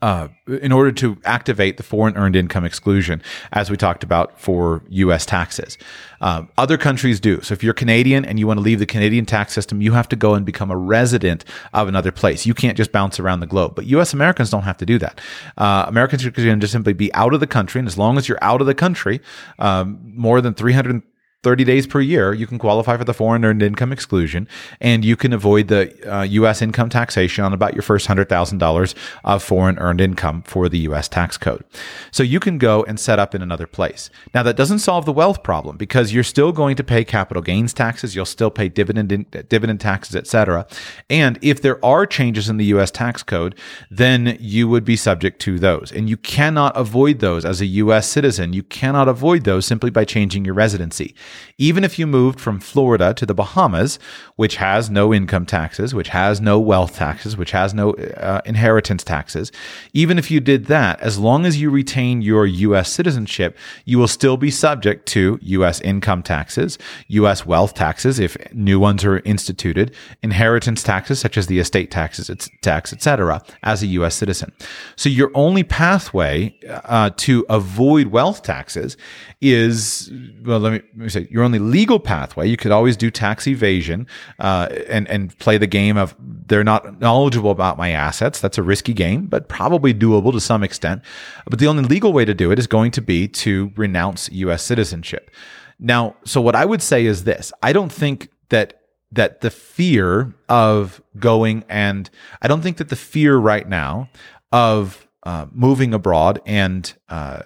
uh, 0.02 0.28
in 0.62 0.72
order 0.72 0.92
to 0.92 1.18
activate 1.24 1.78
the 1.78 1.84
foreign 1.84 2.18
earned 2.18 2.36
income 2.36 2.66
exclusion, 2.66 3.22
as 3.54 3.70
we 3.70 3.78
talked 3.78 4.04
about 4.04 4.40
for 4.40 4.84
U.S. 4.90 5.26
taxes. 5.26 5.78
Uh, 6.22 6.44
other 6.58 6.78
countries 6.78 7.20
do. 7.20 7.42
So 7.42 7.54
if 7.54 7.64
you're 7.64 7.74
Canadian 7.74 8.26
and 8.26 8.38
you 8.38 8.46
want 8.46 8.58
to 8.58 8.62
leave 8.62 8.80
the 8.80 8.86
Canadian 8.86 9.26
tax 9.26 9.54
system, 9.54 9.82
you 9.82 9.94
have 9.94 10.10
to 10.10 10.16
go 10.16 10.34
and 10.34 10.46
become 10.46 10.70
a 10.70 10.78
resident 10.78 11.46
of 11.74 11.88
another 11.88 12.12
place. 12.12 12.46
You 12.46 12.54
can't 12.54 12.76
just 12.76 12.92
bounce 12.92 13.20
around 13.20 13.40
the 13.40 13.48
globe. 13.48 13.76
But 13.76 13.86
U.S. 13.86 14.14
Americans 14.14 14.50
don't 14.50 14.64
have 14.64 14.78
to 14.78 14.86
do 14.86 14.98
that. 15.00 15.22
Uh, 15.58 15.86
Americans 15.88 16.28
can 16.28 16.60
just 16.60 16.74
simply 16.74 16.94
be 16.94 17.14
out 17.14 17.34
of 17.34 17.40
the 17.40 17.48
country, 17.48 17.80
and 17.80 17.88
as 17.88 17.98
long 17.98 18.18
as 18.18 18.28
you're 18.28 18.44
out 18.44 18.62
of 18.62 18.68
the 18.68 18.76
country, 18.76 19.22
um, 19.60 20.00
more 20.04 20.42
than 20.42 20.54
300 20.54 21.02
30 21.42 21.64
days 21.64 21.88
per 21.88 22.02
year, 22.02 22.34
you 22.34 22.46
can 22.46 22.60
qualify 22.60 22.98
for 22.98 23.06
the 23.06 23.14
foreign 23.14 23.46
earned 23.46 23.64
income 23.64 23.94
exclusion 23.94 24.46
and 24.82 25.06
you 25.06 25.16
can 25.16 25.32
avoid 25.32 25.70
the 25.70 26.14
uh, 26.14 26.24
U.S. 26.24 26.62
income 26.62 26.90
taxation 26.90 27.46
on 27.46 27.54
about 27.54 27.74
your 27.74 27.82
first 27.82 28.10
$100,000 28.10 28.96
of 29.24 29.42
foreign 29.42 29.80
earned 29.80 30.02
income 30.02 30.42
for 30.42 30.68
the 30.68 30.80
U.S. 30.80 31.08
tax 31.08 31.38
code. 31.38 31.64
So 32.12 32.24
you 32.24 32.42
can 32.42 32.58
go 32.58 32.84
and 32.84 33.00
set 33.00 33.20
up 33.20 33.34
in 33.34 33.42
another 33.42 33.68
place. 33.68 34.10
Now, 34.34 34.44
that 34.44 34.58
doesn't 34.58 34.80
solve 34.80 35.06
the 35.06 35.14
wealth 35.14 35.42
problem 35.42 35.78
because 35.78 36.14
you're 36.14 36.26
still 36.26 36.52
going 36.52 36.76
to 36.76 36.84
pay 36.84 37.06
capital 37.06 37.42
gains 37.42 37.74
taxes, 37.74 38.18
you'll 38.18 38.26
still 38.26 38.52
pay 38.52 38.68
dividend, 38.68 39.10
in, 39.14 39.26
dividend 39.48 39.80
taxes, 39.80 40.18
etc. 40.18 40.68
And 41.10 41.40
if 41.42 41.62
there 41.62 41.84
are 41.86 42.06
changes 42.06 42.50
in 42.50 42.58
the 42.58 42.66
U.S. 42.66 42.92
tax 42.92 43.24
code, 43.24 43.56
then 43.90 44.36
you 44.42 44.68
would 44.68 44.84
be 44.84 44.98
subject 44.98 45.40
to 45.44 45.58
those. 45.58 45.90
And 45.94 46.10
you 46.10 46.18
cannot 46.18 46.76
avoid 46.76 47.20
those 47.20 47.46
as 47.46 47.62
a 47.62 47.66
U.S. 47.66 48.10
citizen. 48.10 48.52
You 48.52 48.64
cannot 48.64 49.08
avoid 49.08 49.46
those 49.46 49.66
simply 49.66 49.90
by 49.90 50.04
changing 50.04 50.44
your 50.44 50.54
residency. 50.54 51.16
Even 51.58 51.84
if 51.84 52.00
you 52.00 52.08
moved 52.08 52.40
from 52.40 52.60
Florida 52.60 53.14
to 53.14 53.26
the 53.26 53.34
Bahamas, 53.34 54.00
which 54.36 54.56
has 54.58 54.90
no 54.90 55.14
income 55.14 55.46
taxes, 55.46 55.94
which 55.94 56.10
has 56.10 56.40
no 56.40 56.60
wealth 56.60 56.96
taxes, 56.96 57.36
which 57.36 57.52
has 57.52 57.74
no 57.74 57.92
uh, 57.92 58.42
inheritance 58.46 59.04
taxes, 59.04 59.52
even 59.94 60.18
if 60.18 60.32
you 60.32 60.40
did 60.40 60.66
that, 60.66 61.00
as 61.02 61.18
long 61.18 61.46
as 61.46 61.60
you 61.60 61.70
retain 61.70 62.22
your 62.22 62.46
U.S. 62.46 62.92
citizenship, 62.92 63.58
you 63.86 63.98
will 63.98 64.08
still 64.08 64.38
be 64.38 64.52
subject 64.52 65.06
to 65.10 65.38
U.S. 65.42 65.82
income 65.82 66.24
taxes, 66.24 66.78
U.S. 67.08 67.46
wealth 67.46 67.74
taxes 67.74 68.20
if 68.20 68.38
new 68.54 68.80
ones 68.80 69.04
are 69.04 69.20
instituted, 69.20 69.94
inheritance 70.24 70.84
taxes 70.84 71.20
such 71.20 71.38
as 71.38 71.48
the 71.48 71.60
estate 71.60 71.92
taxes, 71.92 72.30
tax, 72.62 72.94
etc., 72.94 73.42
as 73.64 73.84
a 73.84 73.88
U.S. 73.88 74.16
citizen. 74.16 74.52
So 74.96 75.10
your 75.10 75.32
only 75.34 75.64
pathway 75.64 76.56
uh, 76.68 77.12
to 77.18 77.46
avoid 77.50 78.08
wealth 78.08 78.44
taxes 78.44 78.98
is 79.42 80.12
well, 80.44 80.60
let 80.60 80.74
me, 80.74 80.82
let 80.96 80.98
me 80.98 81.10
say 81.10 81.19
your 81.30 81.44
only 81.44 81.60
legal 81.60 82.00
pathway. 82.00 82.48
You 82.48 82.58
could 82.58 82.72
always 82.72 82.98
do 82.98 83.12
tax 83.12 83.48
evasion 83.48 84.08
uh, 84.40 84.70
and 84.88 85.08
and 85.08 85.38
play 85.40 85.58
the 85.58 85.68
game 85.68 85.98
of 85.98 86.16
they're 86.20 86.64
not 86.64 87.00
knowledgeable 87.00 87.52
about 87.52 87.78
my 87.78 87.92
assets. 87.92 88.40
That's 88.40 88.58
a 88.58 88.64
risky 88.64 88.94
game, 88.94 89.28
but 89.28 89.50
probably 89.50 89.94
doable 89.94 90.32
to 90.32 90.40
some 90.40 90.64
extent. 90.64 91.02
But 91.50 91.60
the 91.60 91.68
only 91.68 91.84
legal 91.84 92.14
way 92.14 92.26
to 92.26 92.34
do 92.34 92.52
it 92.52 92.60
is 92.60 92.68
going 92.68 92.92
to 92.92 93.02
be 93.02 93.28
to 93.28 93.72
renounce 93.76 94.30
U.S. 94.32 94.64
citizenship. 94.64 95.32
Now, 95.80 96.16
so 96.26 96.42
what 96.42 96.56
I 96.56 96.66
would 96.66 96.82
say 96.82 97.06
is 97.06 97.24
this: 97.24 97.52
I 97.64 97.74
don't 97.74 97.92
think 97.92 98.30
that 98.50 98.82
that 99.12 99.42
the 99.42 99.50
fear 99.50 100.34
of 100.48 101.02
going 101.18 101.64
and 101.68 102.10
I 102.42 102.48
don't 102.48 102.62
think 102.62 102.78
that 102.78 102.90
the 102.90 102.96
fear 102.96 103.38
right 103.38 103.68
now 103.68 104.10
of 104.52 105.08
uh, 105.24 105.48
moving 105.52 105.94
abroad 105.94 106.42
and 106.46 106.94
uh, 107.10 107.44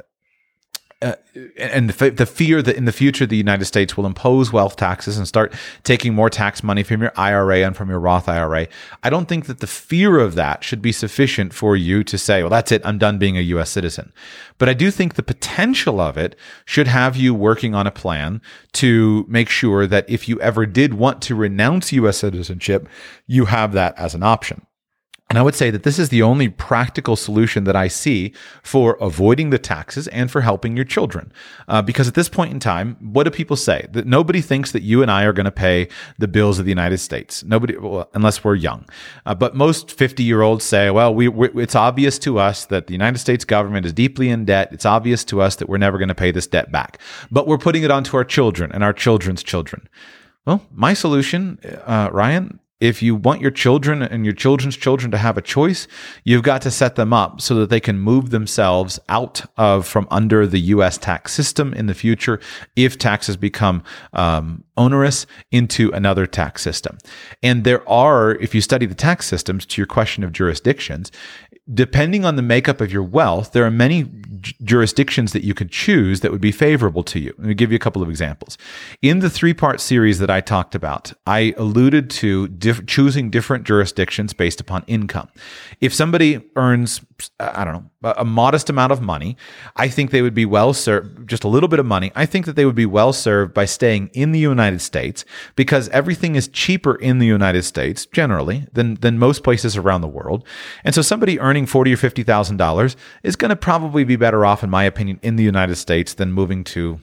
uh, 1.04 1.16
and 1.58 1.90
the, 1.90 2.10
the, 2.12 2.26
fear 2.26 2.62
that 2.62 2.78
in 2.78 2.86
the 2.86 2.92
future 2.92 3.26
the 3.26 3.36
United 3.36 3.66
States 3.66 3.98
will 3.98 4.06
impose 4.06 4.54
wealth 4.54 4.78
taxes 4.78 5.18
and 5.18 5.28
start 5.28 5.54
taking 5.84 6.14
more 6.14 6.30
tax 6.30 6.64
money 6.64 6.82
from 6.82 7.02
your 7.02 7.12
IRA 7.18 7.58
and 7.58 7.76
from 7.76 7.90
your 7.90 8.00
Roth 8.00 8.30
IRA, 8.30 8.68
I 9.04 9.10
don't 9.10 9.28
think 9.28 9.48
that 9.48 9.60
the 9.60 9.68
fear 9.68 10.20
of 10.20 10.36
that 10.36 10.64
should 10.64 10.82
be 10.82 10.92
sufficient 10.94 11.54
for 11.54 11.76
you 11.76 12.04
to 12.06 12.18
say, 12.18 12.42
well, 12.42 12.50
that's 12.50 12.72
it, 12.72 12.86
I'm 12.86 12.98
done 12.98 13.18
being 13.18 13.38
a 13.38 13.42
US 13.42 13.70
citizen. 13.70 14.14
But 14.58 14.70
I 14.70 14.74
do 14.74 14.90
think 14.90 15.16
the 15.16 15.24
potential 15.24 16.00
of 16.00 16.18
it 16.18 16.38
should 16.66 16.88
have 16.88 17.18
you 17.18 17.34
working 17.34 17.76
on 17.76 17.86
a 17.86 17.92
plan 17.92 18.42
to 18.74 19.26
make 19.28 19.50
sure 19.50 19.86
that 19.86 20.10
if 20.10 20.30
you 20.30 20.40
ever 20.40 20.66
did 20.66 20.94
want 20.94 21.22
to 21.24 21.36
renounce 21.36 21.92
US 21.92 22.20
citizenship, 22.20 22.88
you 23.28 23.46
have 23.46 23.74
that 23.74 23.98
as 23.98 24.16
an 24.16 24.24
option. 24.24 24.66
And 25.34 25.40
I 25.40 25.42
would 25.42 25.56
say 25.56 25.72
that 25.72 25.82
this 25.82 25.98
is 25.98 26.10
the 26.10 26.22
only 26.22 26.48
practical 26.48 27.16
solution 27.16 27.64
that 27.64 27.76
I 27.76 27.88
see 27.88 28.34
for 28.62 29.00
avoiding 29.02 29.50
the 29.50 29.58
taxes 29.58 30.08
and 30.10 30.30
for 30.30 30.42
helping 30.42 30.76
your 30.76 30.86
children. 30.86 31.34
Uh, 31.68 31.82
because 31.82 32.08
at 32.08 32.14
this 32.14 32.30
point 32.30 32.54
in 32.54 32.60
time, 32.60 32.98
what 33.00 33.24
do 33.24 33.32
people 33.32 33.56
say? 33.56 33.88
That 33.94 34.06
nobody 34.06 34.42
thinks 34.42 34.74
that 34.74 34.84
you 34.84 35.02
and 35.02 35.10
I 35.10 35.24
are 35.24 35.34
going 35.34 35.46
to 35.46 35.52
pay 35.52 35.88
the 36.20 36.28
bills 36.28 36.60
of 36.60 36.66
the 36.66 36.72
United 36.72 37.00
States. 37.00 37.44
Nobody, 37.44 37.76
well, 37.76 38.12
unless 38.14 38.44
we're 38.44 38.54
young. 38.54 38.88
Uh, 39.26 39.34
but 39.34 39.56
most 39.56 39.90
50 39.90 40.22
year 40.22 40.44
olds 40.44 40.64
say, 40.64 40.92
well, 40.92 41.12
we, 41.12 41.30
it's 41.60 41.74
obvious 41.74 42.20
to 42.20 42.38
us 42.38 42.66
that 42.66 42.86
the 42.86 42.94
United 42.94 43.18
States 43.18 43.44
government 43.44 43.88
is 43.88 43.94
deeply 43.94 44.30
in 44.30 44.46
debt. 44.46 44.70
It's 44.72 44.86
obvious 44.86 45.24
to 45.26 45.42
us 45.42 45.56
that 45.56 45.68
we're 45.68 45.80
never 45.80 45.98
going 45.98 46.10
to 46.10 46.14
pay 46.14 46.30
this 46.30 46.46
debt 46.46 46.72
back. 46.72 47.00
But 47.32 47.48
we're 47.48 47.58
putting 47.58 47.82
it 47.82 47.90
onto 47.90 48.16
our 48.18 48.24
children 48.24 48.72
and 48.72 48.84
our 48.84 48.94
children's 48.94 49.42
children. 49.42 49.90
Well, 50.46 50.62
my 50.72 50.94
solution, 50.94 51.58
uh, 51.88 52.10
Ryan, 52.12 52.60
if 52.84 53.02
you 53.02 53.16
want 53.16 53.40
your 53.40 53.50
children 53.50 54.02
and 54.02 54.26
your 54.26 54.34
children's 54.34 54.76
children 54.76 55.10
to 55.10 55.18
have 55.18 55.38
a 55.38 55.42
choice, 55.42 55.88
you've 56.26 56.44
got 56.44 56.62
to 56.64 56.70
set 56.70 56.96
them 56.96 57.14
up 57.14 57.40
so 57.40 57.56
that 57.56 57.70
they 57.70 57.80
can 57.80 57.98
move 57.98 58.30
themselves 58.30 59.00
out 59.08 59.42
of 59.56 59.88
from 59.88 60.06
under 60.12 60.46
the 60.46 60.60
U.S. 60.60 60.98
tax 60.98 61.32
system 61.32 61.74
in 61.74 61.86
the 61.86 61.94
future 61.94 62.42
if 62.76 62.98
taxes 62.98 63.38
become 63.38 63.84
um, 64.12 64.66
onerous 64.78 65.26
into 65.52 65.92
another 65.92 66.26
tax 66.26 66.62
system. 66.62 66.98
And 67.42 67.64
there 67.64 67.88
are, 67.88 68.32
if 68.36 68.56
you 68.56 68.62
study 68.62 68.86
the 68.86 68.96
tax 68.96 69.28
systems, 69.28 69.66
to 69.68 69.82
your 69.82 69.88
question 69.88 70.24
of 70.24 70.32
jurisdictions, 70.32 71.12
depending 71.74 72.26
on 72.26 72.36
the 72.36 72.42
makeup 72.42 72.82
of 72.82 72.92
your 72.92 73.04
wealth, 73.04 73.54
there 73.54 73.66
are 73.66 73.72
many 73.72 74.06
jurisdictions 74.64 75.32
that 75.32 75.44
you 75.44 75.54
could 75.54 75.72
choose 75.72 76.20
that 76.20 76.32
would 76.32 76.42
be 76.42 76.52
favorable 76.52 77.04
to 77.04 77.20
you. 77.20 77.34
Let 77.38 77.48
me 77.48 77.54
give 77.54 77.72
you 77.72 77.78
a 77.78 77.80
couple 77.80 78.02
of 78.02 78.10
examples. 78.10 78.58
In 79.02 79.20
the 79.20 79.30
three 79.30 79.54
part 79.54 79.80
series 79.80 80.20
that 80.20 80.30
I 80.30 80.42
talked 80.42 80.76
about, 80.76 81.14
I 81.26 81.54
alluded 81.58 82.10
to 82.12 82.50
choosing 82.88 83.30
different 83.30 83.66
jurisdictions 83.66 84.34
based 84.34 84.60
upon 84.60 84.84
income. 84.88 85.30
If 85.80 85.94
somebody 85.94 86.42
earns 86.56 87.02
I 87.40 87.64
don't 87.64 87.74
know, 87.74 87.90
a 88.04 88.26
modest 88.26 88.70
amount 88.70 88.92
of 88.92 89.02
money, 89.02 89.38
I 89.76 89.88
think 89.88 90.12
they 90.12 90.22
would 90.22 90.34
be 90.34 90.46
well 90.46 90.74
served, 90.74 91.28
just 91.28 91.44
a 91.44 91.48
little 91.48 91.70
bit 91.70 91.80
of 91.80 91.86
money. 91.86 92.12
I 92.16 92.26
think 92.26 92.46
that 92.46 92.56
they 92.56 92.66
would 92.66 92.76
be 92.76 92.86
well 92.86 93.14
served 93.14 93.54
by 93.54 93.66
staying 93.66 94.10
in 94.14 94.32
the 94.32 94.40
United 94.40 94.82
States 94.82 95.26
because 95.56 95.90
everything 95.90 96.36
is 96.36 96.48
cheaper 96.48 96.96
in 96.96 97.20
the 97.20 97.26
United 97.26 97.64
States 97.64 98.06
generally 98.06 98.68
than, 98.74 98.96
than 98.96 99.18
most 99.18 99.44
places 99.44 99.78
around 99.78 100.02
the 100.02 100.08
world. 100.08 100.46
And 100.84 100.94
so 100.94 101.02
somebody 101.02 101.40
earning 101.40 101.66
forty 101.66 101.94
or 101.94 101.98
$50,000 101.98 102.96
is 103.24 103.36
going 103.36 103.50
to 103.50 103.56
probably 103.56 104.04
be 104.04 104.16
better 104.16 104.46
off, 104.46 104.64
in 104.64 104.70
my 104.70 104.84
opinion, 104.84 105.20
in 105.22 105.36
the 105.36 105.44
United 105.44 105.76
States 105.76 106.14
than 106.14 106.32
moving 106.32 106.64
to 106.66 107.00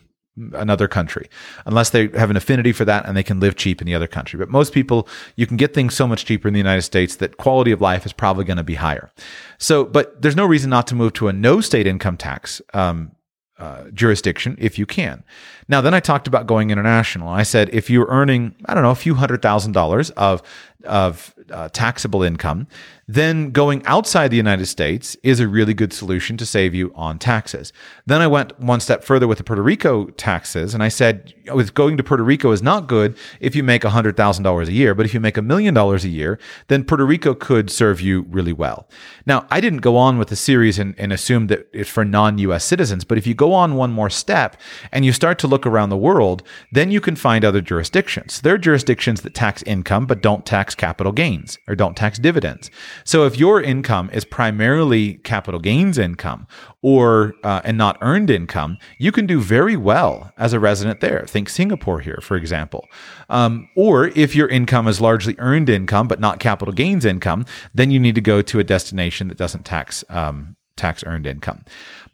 another 0.55 0.89
country 0.89 1.29
unless 1.67 1.91
they 1.91 2.09
have 2.09 2.31
an 2.31 2.37
affinity 2.37 2.73
for 2.73 2.85
that 2.85 3.07
and 3.07 3.17
they 3.17 3.23
can 3.23 3.41
live 3.41 3.57
cheap 3.57 3.81
in 3.81 3.87
the 3.87 3.95
other 3.95 4.07
country 4.07 4.39
but 4.39 4.49
most 4.49 4.73
people 4.73 5.09
you 5.37 5.47
can 5.47 5.57
get 5.57 5.75
things 5.75 5.95
so 5.95 6.07
much 6.07 6.25
cheaper 6.25 6.49
in 6.49 6.55
the 6.55 6.61
united 6.61 6.83
states 6.83 7.17
that 7.17 7.37
quality 7.37 7.73
of 7.73 7.81
life 7.81 8.07
is 8.07 8.13
probably 8.13 8.45
going 8.45 8.57
to 8.57 8.63
be 8.63 8.77
higher 8.77 9.11
so 9.59 9.85
but 9.85 10.21
there's 10.23 10.37
no 10.37 10.47
reason 10.47 10.71
not 10.71 10.87
to 10.87 10.95
move 10.95 11.13
to 11.13 11.29
a 11.29 11.33
no 11.33 11.61
state 11.61 11.87
income 11.87 12.17
tax 12.17 12.61
um, 12.75 13.13
uh, 13.61 13.91
jurisdiction 13.93 14.57
if 14.59 14.79
you 14.79 14.87
can. 14.87 15.23
Now, 15.69 15.83
then 15.83 15.93
I 15.93 16.01
talked 16.01 16.27
about 16.27 16.47
going 16.47 16.71
international. 16.71 17.29
I 17.29 17.43
said 17.43 17.69
if 17.75 17.91
you're 17.91 18.07
earning, 18.07 18.55
I 18.65 18.73
don't 18.73 18.83
know, 18.83 18.91
a 18.91 18.95
few 18.95 19.15
hundred 19.15 19.43
thousand 19.43 19.73
dollars 19.73 20.09
of 20.13 20.43
of 20.85 21.35
uh, 21.51 21.69
taxable 21.69 22.23
income, 22.23 22.67
then 23.15 23.51
going 23.51 23.85
outside 23.87 24.29
the 24.29 24.37
United 24.37 24.67
States 24.67 25.17
is 25.25 25.41
a 25.41 25.49
really 25.49 25.75
good 25.75 25.93
solution 25.93 26.37
to 26.37 26.47
save 26.47 26.75
you 26.77 26.93
on 26.95 27.19
taxes. 27.19 27.73
Then 28.07 28.21
I 28.21 28.29
went 28.29 28.59
one 28.61 28.79
step 28.79 29.03
further 29.03 29.27
with 29.27 29.39
the 29.39 29.45
Puerto 29.45 29.63
Rico 29.63 30.07
taxes, 30.11 30.75
and 30.75 30.83
I 30.83 30.89
said, 30.89 31.35
with 31.53 31.75
going 31.75 31.97
to 31.97 32.05
Puerto 32.05 32.23
Rico 32.23 32.53
is 32.53 32.63
not 32.63 32.87
good 32.87 33.17
if 33.41 33.57
you 33.57 33.65
make 33.65 33.83
$100,000 33.83 34.69
a 34.69 34.73
year, 34.73 34.95
but 34.95 35.07
if 35.07 35.13
you 35.13 35.19
make 35.19 35.37
a 35.37 35.43
million 35.43 35.75
dollars 35.75 36.05
a 36.05 36.09
year, 36.09 36.39
then 36.69 36.85
Puerto 36.85 37.05
Rico 37.05 37.35
could 37.35 37.69
serve 37.69 38.01
you 38.01 38.27
really 38.29 38.53
well. 38.53 38.89
Now, 39.27 39.45
I 39.51 39.61
didn't 39.61 39.81
go 39.81 39.97
on 39.97 40.17
with 40.17 40.29
the 40.29 40.37
series 40.37 40.79
and, 40.79 40.95
and 40.97 41.13
assume 41.13 41.49
that 41.49 41.69
it's 41.73 41.91
for 41.91 42.05
non 42.05 42.39
US 42.39 42.65
citizens, 42.65 43.03
but 43.03 43.19
if 43.19 43.27
you 43.27 43.35
go 43.35 43.53
on 43.53 43.75
one 43.75 43.91
more 43.91 44.11
step 44.11 44.57
and 44.93 45.05
you 45.05 45.13
start 45.13 45.41
to 45.41 45.49
look 45.49 45.67
around 45.67 45.89
the 45.89 45.97
world, 45.97 46.45
then 46.71 46.93
you 46.93 47.01
can 47.01 47.17
find 47.17 47.45
other 47.45 47.61
jurisdictions. 47.61 48.41
There 48.41 48.55
are 48.55 48.59
jurisdictions 48.59 49.23
that 49.23 49.35
tax 49.35 49.65
income 49.65 50.07
but 50.07 50.23
don't 50.23 50.47
tax 50.47 50.77
capital 50.77 51.11
gains 51.11 51.59
or 51.67 51.75
don't 51.75 51.97
tax 51.97 52.19
dividends. 52.21 52.71
So 53.05 53.27
if 53.27 53.39
your 53.39 53.61
income 53.61 54.11
is 54.13 54.25
primarily 54.25 55.15
capital 55.15 55.61
gains 55.61 55.99
income 55.99 56.47
or 56.83 57.35
uh, 57.45 57.61
and 57.65 57.77
not 57.77 57.99
earned 58.01 58.31
income, 58.31 58.79
you 58.99 59.13
can 59.13 59.27
do 59.27 59.41
very 59.41 59.77
well 59.77 60.33
as 60.39 60.53
a 60.53 60.61
resident 60.61 61.01
there. 61.01 61.25
Think 61.27 61.49
Singapore 61.49 62.01
here, 62.01 62.19
for 62.23 62.37
example. 62.37 62.87
Um, 63.29 63.69
or 63.77 64.09
if 64.09 64.35
your 64.35 64.49
income 64.49 64.89
is 64.89 65.01
largely 65.01 65.35
earned 65.39 65.69
income 65.69 66.09
but 66.09 66.21
not 66.21 66.41
capital 66.41 66.73
gains 66.73 67.05
income, 67.05 67.45
then 67.75 67.91
you 67.91 68.01
need 68.01 68.15
to 68.15 68.21
go 68.21 68.43
to 68.43 68.59
a 68.59 68.65
destination 68.65 69.29
that 69.29 69.39
doesn't 69.39 69.65
tax 69.65 70.05
um, 70.09 70.57
tax 70.77 71.05
earned 71.05 71.27
income. 71.27 71.65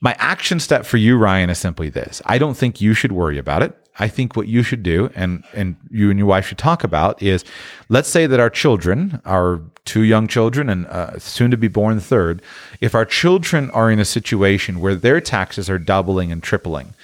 My 0.01 0.15
action 0.19 0.61
step 0.61 0.85
for 0.85 0.97
you, 0.97 1.17
Ryan, 1.17 1.51
is 1.51 1.59
simply 1.59 1.89
this: 1.89 2.21
I 2.27 2.39
don't 2.39 2.57
think 2.57 2.81
you 2.81 2.95
should 2.95 3.13
worry 3.13 3.39
about 3.39 3.63
it. 3.63 3.86
I 3.99 4.09
think 4.09 4.37
what 4.37 4.49
you 4.49 4.63
should 4.63 4.83
do, 4.83 5.11
and 5.15 5.45
and 5.55 5.77
you 5.91 6.11
and 6.11 6.19
your 6.19 6.29
wife 6.29 6.47
should 6.47 6.59
talk 6.59 6.85
about, 6.85 7.23
is 7.23 7.45
let's 7.89 8.09
say 8.09 8.27
that 8.27 8.41
our 8.41 8.51
children, 8.51 9.21
our 9.25 9.61
two 9.85 10.03
young 10.03 10.27
children, 10.27 10.69
and 10.69 10.87
uh, 10.87 11.19
soon 11.19 11.51
to 11.51 11.57
be 11.57 11.69
born 11.69 12.01
third, 12.01 12.43
if 12.81 12.95
our 12.95 13.05
children 13.05 13.71
are 13.71 13.91
in 13.91 13.99
a 13.99 14.05
situation 14.05 14.81
where 14.81 14.95
their 14.95 15.21
taxes 15.21 15.71
are 15.71 15.79
doubling 15.79 16.31
and 16.31 16.43
tripling, 16.43 16.95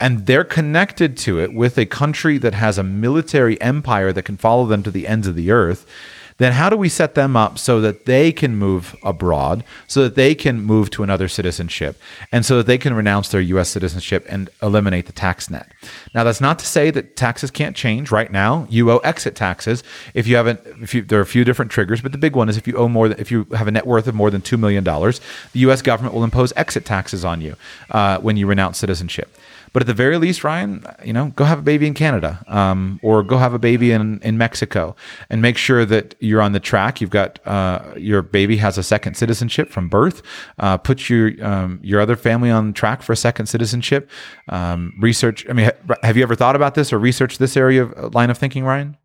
and 0.00 0.26
they're 0.26 0.44
connected 0.44 1.16
to 1.18 1.38
it 1.38 1.52
with 1.52 1.78
a 1.78 1.86
country 1.86 2.38
that 2.38 2.54
has 2.54 2.78
a 2.78 2.82
military 2.82 3.60
empire 3.60 4.12
that 4.12 4.24
can 4.24 4.36
follow 4.36 4.66
them 4.66 4.82
to 4.82 4.90
the 4.90 5.06
ends 5.06 5.26
of 5.26 5.36
the 5.36 5.50
earth 5.50 5.86
then 6.40 6.52
how 6.52 6.70
do 6.70 6.76
we 6.76 6.88
set 6.88 7.14
them 7.14 7.36
up 7.36 7.58
so 7.58 7.82
that 7.82 8.06
they 8.06 8.32
can 8.32 8.56
move 8.56 8.96
abroad, 9.02 9.62
so 9.86 10.02
that 10.02 10.14
they 10.14 10.34
can 10.34 10.62
move 10.62 10.88
to 10.88 11.02
another 11.02 11.28
citizenship, 11.28 12.00
and 12.32 12.46
so 12.46 12.56
that 12.56 12.66
they 12.66 12.78
can 12.78 12.94
renounce 12.94 13.28
their 13.28 13.42
U.S. 13.42 13.68
citizenship 13.68 14.24
and 14.26 14.48
eliminate 14.62 15.04
the 15.04 15.12
tax 15.12 15.50
net? 15.50 15.70
Now, 16.14 16.24
that's 16.24 16.40
not 16.40 16.58
to 16.60 16.66
say 16.66 16.90
that 16.92 17.14
taxes 17.14 17.50
can't 17.50 17.76
change. 17.76 18.10
Right 18.10 18.32
now, 18.32 18.66
you 18.70 18.90
owe 18.90 18.98
exit 18.98 19.34
taxes 19.34 19.84
if 20.14 20.26
you 20.26 20.36
haven't. 20.36 20.60
If 20.80 20.94
you, 20.94 21.02
there 21.02 21.18
are 21.18 21.22
a 21.22 21.26
few 21.26 21.44
different 21.44 21.70
triggers, 21.70 22.00
but 22.00 22.12
the 22.12 22.18
big 22.18 22.34
one 22.34 22.48
is 22.48 22.56
if 22.56 22.66
you 22.66 22.74
owe 22.74 22.88
more 22.88 23.10
than 23.10 23.20
if 23.20 23.30
you 23.30 23.44
have 23.54 23.68
a 23.68 23.70
net 23.70 23.86
worth 23.86 24.06
of 24.06 24.14
more 24.14 24.30
than 24.30 24.40
two 24.40 24.56
million 24.56 24.82
dollars, 24.82 25.20
the 25.52 25.60
U.S. 25.60 25.82
government 25.82 26.14
will 26.14 26.24
impose 26.24 26.54
exit 26.56 26.86
taxes 26.86 27.22
on 27.22 27.42
you 27.42 27.56
uh, 27.90 28.18
when 28.18 28.38
you 28.38 28.46
renounce 28.46 28.78
citizenship. 28.78 29.36
But 29.72 29.82
at 29.82 29.86
the 29.86 29.94
very 29.94 30.18
least, 30.18 30.42
Ryan, 30.42 30.84
you 31.04 31.12
know, 31.12 31.32
go 31.36 31.44
have 31.44 31.60
a 31.60 31.62
baby 31.62 31.86
in 31.86 31.94
Canada, 31.94 32.44
um, 32.48 32.98
or 33.02 33.22
go 33.22 33.38
have 33.38 33.54
a 33.54 33.58
baby 33.58 33.92
in 33.92 34.20
in 34.22 34.36
Mexico, 34.36 34.96
and 35.28 35.40
make 35.40 35.56
sure 35.56 35.84
that 35.84 36.14
you're 36.18 36.42
on 36.42 36.52
the 36.52 36.60
track. 36.60 37.00
You've 37.00 37.10
got 37.10 37.38
uh, 37.46 37.94
your 37.96 38.22
baby 38.22 38.56
has 38.56 38.78
a 38.78 38.82
second 38.82 39.14
citizenship 39.14 39.70
from 39.70 39.88
birth. 39.88 40.22
Uh, 40.58 40.76
put 40.76 41.08
your 41.08 41.32
um, 41.44 41.78
your 41.82 42.00
other 42.00 42.16
family 42.16 42.50
on 42.50 42.72
track 42.72 43.02
for 43.02 43.12
a 43.12 43.16
second 43.16 43.46
citizenship. 43.46 44.10
Um, 44.48 44.92
research. 45.00 45.46
I 45.48 45.52
mean, 45.52 45.70
have 46.02 46.16
you 46.16 46.22
ever 46.22 46.34
thought 46.34 46.56
about 46.56 46.74
this 46.74 46.92
or 46.92 46.98
researched 46.98 47.38
this 47.38 47.56
area 47.56 47.84
of 47.84 47.92
uh, 47.96 48.08
line 48.08 48.30
of 48.30 48.38
thinking, 48.38 48.64
Ryan? 48.64 48.96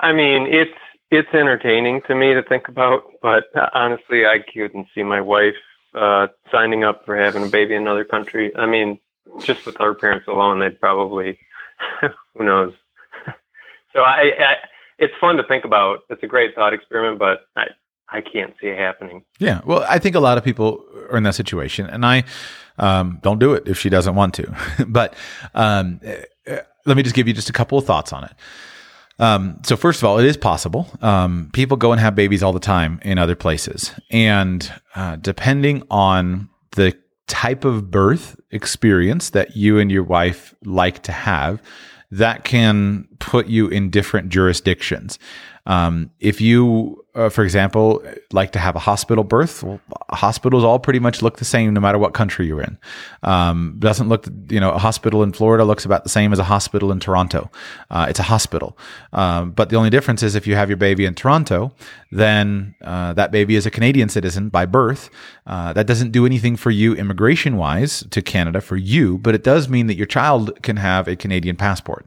I 0.00 0.12
mean, 0.12 0.46
it's 0.50 0.78
it's 1.10 1.28
entertaining 1.32 2.02
to 2.06 2.14
me 2.14 2.34
to 2.34 2.42
think 2.42 2.68
about, 2.68 3.02
but 3.22 3.44
honestly, 3.74 4.26
I 4.26 4.38
couldn't 4.52 4.88
see 4.94 5.02
my 5.02 5.20
wife 5.20 5.54
uh, 5.98 6.28
signing 6.50 6.84
up 6.84 7.04
for 7.04 7.16
having 7.16 7.42
a 7.42 7.48
baby 7.48 7.74
in 7.74 7.82
another 7.82 8.04
country. 8.04 8.54
I 8.56 8.66
mean, 8.66 8.98
just 9.40 9.66
with 9.66 9.80
our 9.80 9.94
parents 9.94 10.28
alone, 10.28 10.60
they'd 10.60 10.80
probably, 10.80 11.38
who 12.36 12.44
knows. 12.44 12.72
so 13.92 14.00
I, 14.00 14.32
I, 14.38 14.54
it's 14.98 15.14
fun 15.20 15.36
to 15.36 15.42
think 15.42 15.64
about. 15.64 16.00
It's 16.08 16.22
a 16.22 16.26
great 16.26 16.54
thought 16.54 16.72
experiment, 16.72 17.18
but 17.18 17.46
I, 17.56 17.66
I 18.10 18.20
can't 18.20 18.54
see 18.60 18.68
it 18.68 18.78
happening. 18.78 19.24
Yeah, 19.38 19.60
well, 19.64 19.84
I 19.88 19.98
think 19.98 20.14
a 20.14 20.20
lot 20.20 20.38
of 20.38 20.44
people 20.44 20.84
are 21.10 21.16
in 21.16 21.24
that 21.24 21.34
situation, 21.34 21.86
and 21.86 22.06
I 22.06 22.24
um, 22.78 23.18
don't 23.22 23.38
do 23.38 23.54
it 23.54 23.66
if 23.66 23.78
she 23.78 23.88
doesn't 23.88 24.14
want 24.14 24.34
to. 24.34 24.54
but 24.88 25.14
um, 25.54 26.00
uh, 26.48 26.58
let 26.86 26.96
me 26.96 27.02
just 27.02 27.14
give 27.14 27.28
you 27.28 27.34
just 27.34 27.50
a 27.50 27.52
couple 27.52 27.76
of 27.76 27.84
thoughts 27.84 28.12
on 28.12 28.24
it. 28.24 28.32
Um, 29.18 29.60
so 29.64 29.76
first 29.76 30.00
of 30.00 30.04
all, 30.08 30.18
it 30.18 30.26
is 30.26 30.36
possible. 30.36 30.88
Um, 31.02 31.50
people 31.52 31.76
go 31.76 31.92
and 31.92 32.00
have 32.00 32.14
babies 32.14 32.42
all 32.42 32.52
the 32.52 32.60
time 32.60 33.00
in 33.02 33.18
other 33.18 33.34
places, 33.34 33.92
and 34.10 34.72
uh, 34.94 35.16
depending 35.16 35.82
on 35.90 36.48
the 36.72 36.96
type 37.26 37.64
of 37.64 37.90
birth 37.90 38.36
experience 38.50 39.30
that 39.30 39.56
you 39.56 39.78
and 39.78 39.90
your 39.90 40.04
wife 40.04 40.54
like 40.64 41.02
to 41.02 41.12
have, 41.12 41.60
that 42.10 42.44
can 42.44 43.06
put 43.18 43.48
you 43.48 43.68
in 43.68 43.90
different 43.90 44.30
jurisdictions. 44.30 45.18
Um, 45.68 46.10
if 46.18 46.40
you, 46.40 47.04
uh, 47.14 47.28
for 47.28 47.44
example, 47.44 48.02
like 48.32 48.52
to 48.52 48.58
have 48.58 48.74
a 48.74 48.78
hospital 48.78 49.22
birth, 49.22 49.62
well, 49.62 49.80
hospitals 50.10 50.64
all 50.64 50.78
pretty 50.78 50.98
much 50.98 51.20
look 51.20 51.36
the 51.36 51.44
same 51.44 51.74
no 51.74 51.80
matter 51.80 51.98
what 51.98 52.14
country 52.14 52.46
you're 52.46 52.62
in. 52.62 52.78
Um, 53.22 53.76
doesn't 53.78 54.08
look, 54.08 54.26
you 54.48 54.60
know, 54.60 54.70
a 54.70 54.78
hospital 54.78 55.22
in 55.22 55.32
Florida 55.32 55.64
looks 55.64 55.84
about 55.84 56.04
the 56.04 56.08
same 56.08 56.32
as 56.32 56.38
a 56.38 56.44
hospital 56.44 56.90
in 56.90 57.00
Toronto. 57.00 57.50
Uh, 57.90 58.06
it's 58.08 58.18
a 58.18 58.24
hospital. 58.24 58.78
Um, 59.12 59.50
but 59.50 59.68
the 59.68 59.76
only 59.76 59.90
difference 59.90 60.22
is 60.22 60.34
if 60.34 60.46
you 60.46 60.54
have 60.54 60.70
your 60.70 60.78
baby 60.78 61.04
in 61.04 61.14
Toronto, 61.14 61.74
then 62.10 62.74
uh, 62.82 63.12
that 63.12 63.30
baby 63.30 63.54
is 63.54 63.66
a 63.66 63.70
Canadian 63.70 64.08
citizen 64.08 64.48
by 64.48 64.64
birth. 64.64 65.10
Uh, 65.46 65.74
that 65.74 65.86
doesn't 65.86 66.12
do 66.12 66.24
anything 66.24 66.56
for 66.56 66.70
you 66.70 66.94
immigration 66.94 67.58
wise 67.58 68.04
to 68.10 68.22
Canada 68.22 68.62
for 68.62 68.76
you, 68.76 69.18
but 69.18 69.34
it 69.34 69.44
does 69.44 69.68
mean 69.68 69.86
that 69.88 69.96
your 69.96 70.06
child 70.06 70.62
can 70.62 70.78
have 70.78 71.06
a 71.06 71.14
Canadian 71.14 71.56
passport 71.56 72.06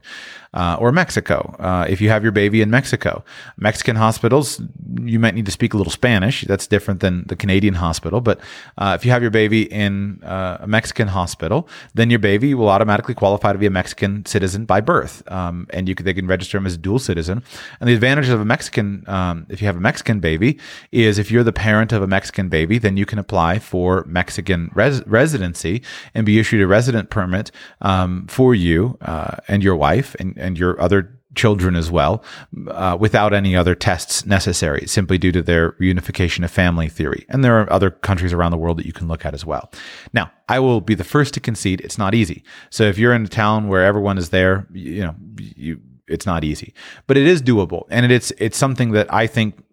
uh, 0.54 0.76
or 0.78 0.92
Mexico. 0.92 1.56
Uh, 1.58 1.86
if 1.88 2.00
you 2.00 2.08
have 2.08 2.22
your 2.22 2.32
baby 2.32 2.60
in 2.60 2.70
Mexico, 2.70 3.24
Mexican 3.56 3.96
hospitals, 3.96 4.60
you 5.00 5.18
might 5.18 5.34
need 5.34 5.46
to 5.46 5.52
speak 5.52 5.74
a 5.74 5.76
little 5.76 5.90
Spanish. 5.90 6.42
That's 6.42 6.66
different 6.66 7.00
than 7.00 7.24
the 7.26 7.36
Canadian 7.36 7.74
hospital. 7.74 8.20
But 8.20 8.40
uh, 8.76 8.96
if 8.98 9.04
you 9.04 9.10
have 9.10 9.22
your 9.22 9.30
baby 9.30 9.62
in 9.72 10.22
uh, 10.22 10.58
a 10.60 10.66
Mexican 10.66 11.08
hospital, 11.08 11.68
then 11.94 12.10
your 12.10 12.18
baby 12.18 12.54
will 12.54 12.68
automatically 12.68 13.14
qualify 13.14 13.52
to 13.52 13.58
be 13.58 13.66
a 13.66 13.70
Mexican 13.70 14.26
citizen 14.26 14.64
by 14.64 14.80
birth, 14.80 15.22
um, 15.30 15.66
and 15.70 15.88
you 15.88 15.94
can, 15.94 16.04
they 16.04 16.14
can 16.14 16.26
register 16.26 16.58
him 16.58 16.66
as 16.66 16.74
a 16.74 16.78
dual 16.78 16.98
citizen. 16.98 17.42
And 17.80 17.88
the 17.88 17.94
advantage 17.94 18.28
of 18.28 18.40
a 18.40 18.44
Mexican, 18.44 19.04
um, 19.06 19.46
if 19.48 19.60
you 19.62 19.66
have 19.66 19.76
a 19.76 19.80
Mexican 19.80 20.20
baby, 20.20 20.58
is 20.90 21.18
if 21.18 21.30
you're 21.30 21.44
the 21.44 21.52
parent 21.52 21.92
of 21.92 22.02
a 22.02 22.06
Mexican 22.06 22.48
baby, 22.48 22.78
then 22.78 22.96
you 22.96 23.06
can 23.06 23.18
apply 23.18 23.58
for 23.58 24.04
Mexican 24.06 24.70
res- 24.74 25.06
residency 25.06 25.82
and 26.14 26.26
be 26.26 26.38
issued 26.38 26.60
a 26.60 26.66
resident 26.66 27.10
permit 27.10 27.50
um, 27.80 28.26
for 28.26 28.54
you 28.54 28.98
uh, 29.02 29.36
and 29.48 29.62
your 29.62 29.76
wife 29.76 30.14
and 30.18 30.36
and 30.42 30.58
your 30.58 30.80
other 30.80 31.18
children 31.34 31.76
as 31.76 31.90
well, 31.90 32.22
uh, 32.68 32.96
without 32.98 33.32
any 33.32 33.56
other 33.56 33.74
tests 33.74 34.26
necessary, 34.26 34.86
simply 34.86 35.16
due 35.16 35.32
to 35.32 35.42
their 35.42 35.72
reunification 35.72 36.44
of 36.44 36.50
family 36.50 36.88
theory. 36.88 37.24
And 37.28 37.42
there 37.42 37.58
are 37.60 37.72
other 37.72 37.90
countries 37.90 38.32
around 38.32 38.50
the 38.50 38.58
world 38.58 38.78
that 38.78 38.86
you 38.86 38.92
can 38.92 39.08
look 39.08 39.24
at 39.24 39.34
as 39.34 39.46
well. 39.46 39.70
Now, 40.12 40.30
I 40.48 40.58
will 40.60 40.80
be 40.80 40.94
the 40.94 41.04
first 41.04 41.32
to 41.34 41.40
concede 41.40 41.80
it's 41.80 41.98
not 41.98 42.14
easy. 42.14 42.44
So 42.70 42.84
if 42.84 42.98
you're 42.98 43.14
in 43.14 43.24
a 43.24 43.28
town 43.28 43.68
where 43.68 43.84
everyone 43.84 44.18
is 44.18 44.28
there, 44.30 44.66
you 44.72 45.02
know, 45.02 45.14
you 45.38 45.80
it's 46.08 46.26
not 46.26 46.44
easy, 46.44 46.74
but 47.06 47.16
it 47.16 47.26
is 47.26 47.40
doable, 47.40 47.84
and 47.88 48.10
it's 48.12 48.32
it's 48.36 48.58
something 48.58 48.92
that 48.92 49.12
I 49.12 49.26
think 49.26 49.64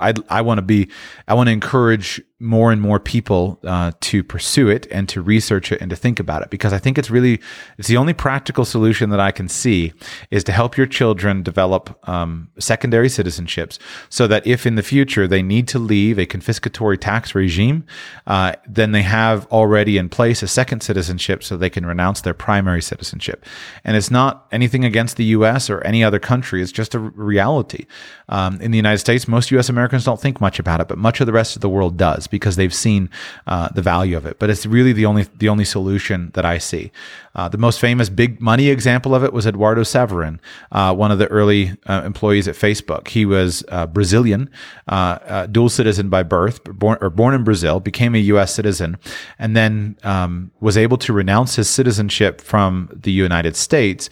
I 0.00 0.14
I 0.28 0.42
want 0.42 0.58
to 0.58 0.62
be 0.62 0.90
I 1.28 1.34
want 1.34 1.46
to 1.48 1.52
encourage 1.52 2.20
more 2.40 2.70
and 2.70 2.80
more 2.80 3.00
people 3.00 3.58
uh, 3.64 3.90
to 3.98 4.22
pursue 4.22 4.68
it 4.68 4.86
and 4.92 5.08
to 5.08 5.20
research 5.20 5.72
it 5.72 5.80
and 5.80 5.90
to 5.90 5.96
think 5.96 6.20
about 6.20 6.40
it 6.40 6.50
because 6.50 6.72
I 6.72 6.78
think 6.78 6.96
it's 6.96 7.10
really 7.10 7.40
it's 7.78 7.88
the 7.88 7.96
only 7.96 8.14
practical 8.14 8.64
solution 8.64 9.10
that 9.10 9.18
I 9.18 9.32
can 9.32 9.48
see 9.48 9.92
is 10.30 10.44
to 10.44 10.52
help 10.52 10.76
your 10.76 10.86
children 10.86 11.42
develop 11.42 11.98
um, 12.08 12.48
secondary 12.56 13.08
citizenships 13.08 13.78
so 14.08 14.28
that 14.28 14.46
if 14.46 14.66
in 14.66 14.76
the 14.76 14.84
future 14.84 15.26
they 15.26 15.42
need 15.42 15.66
to 15.68 15.80
leave 15.80 16.16
a 16.16 16.26
confiscatory 16.26 17.00
tax 17.00 17.34
regime, 17.34 17.84
uh, 18.28 18.52
then 18.68 18.92
they 18.92 19.02
have 19.02 19.44
already 19.46 19.98
in 19.98 20.08
place 20.08 20.40
a 20.40 20.48
second 20.48 20.80
citizenship 20.80 21.42
so 21.42 21.56
they 21.56 21.68
can 21.68 21.84
renounce 21.84 22.20
their 22.20 22.34
primary 22.34 22.82
citizenship. 22.82 23.44
And 23.82 23.96
it's 23.96 24.12
not 24.12 24.46
anything 24.52 24.84
against 24.84 25.16
the 25.16 25.24
U.S. 25.24 25.68
or 25.68 25.80
any 25.80 26.04
other 26.04 26.20
country; 26.20 26.62
it's 26.62 26.70
just 26.70 26.94
a 26.94 27.00
reality. 27.00 27.86
Um, 28.28 28.60
in 28.60 28.70
the 28.70 28.78
United 28.78 28.98
States, 28.98 29.26
most 29.26 29.50
U.S. 29.50 29.68
Americans 29.68 30.04
don't 30.04 30.20
think 30.20 30.40
much 30.40 30.60
about 30.60 30.80
it, 30.80 30.86
but 30.86 30.98
much 30.98 31.20
of 31.20 31.26
the 31.26 31.32
rest 31.32 31.56
of 31.56 31.62
the 31.62 31.68
world 31.68 31.96
does 31.96 32.27
because 32.30 32.56
they've 32.56 32.74
seen 32.74 33.10
uh, 33.46 33.68
the 33.74 33.82
value 33.82 34.16
of 34.16 34.26
it. 34.26 34.38
But 34.38 34.50
it's 34.50 34.66
really 34.66 34.92
the 34.92 35.06
only 35.06 35.26
the 35.36 35.48
only 35.48 35.64
solution 35.64 36.30
that 36.34 36.44
I 36.44 36.58
see. 36.58 36.92
Uh, 37.34 37.48
the 37.48 37.58
most 37.58 37.80
famous 37.80 38.08
big 38.08 38.40
money 38.40 38.68
example 38.68 39.14
of 39.14 39.22
it 39.22 39.32
was 39.32 39.46
Eduardo 39.46 39.82
Saverin, 39.82 40.40
uh, 40.72 40.92
one 40.94 41.12
of 41.12 41.18
the 41.18 41.28
early 41.28 41.76
uh, 41.86 42.02
employees 42.04 42.48
at 42.48 42.56
Facebook. 42.56 43.08
He 43.08 43.24
was 43.24 43.62
uh, 43.68 43.86
Brazilian, 43.86 44.50
uh, 44.88 45.46
dual 45.46 45.68
citizen 45.68 46.08
by 46.08 46.24
birth, 46.24 46.64
born 46.64 46.98
or 47.00 47.10
born 47.10 47.34
in 47.34 47.44
Brazil, 47.44 47.80
became 47.80 48.14
a 48.14 48.18
U.S. 48.18 48.52
citizen, 48.54 48.96
and 49.38 49.56
then 49.56 49.96
um, 50.02 50.50
was 50.60 50.76
able 50.76 50.96
to 50.98 51.12
renounce 51.12 51.56
his 51.56 51.70
citizenship 51.70 52.40
from 52.40 52.90
the 52.92 53.12
United 53.12 53.54
States 53.56 54.10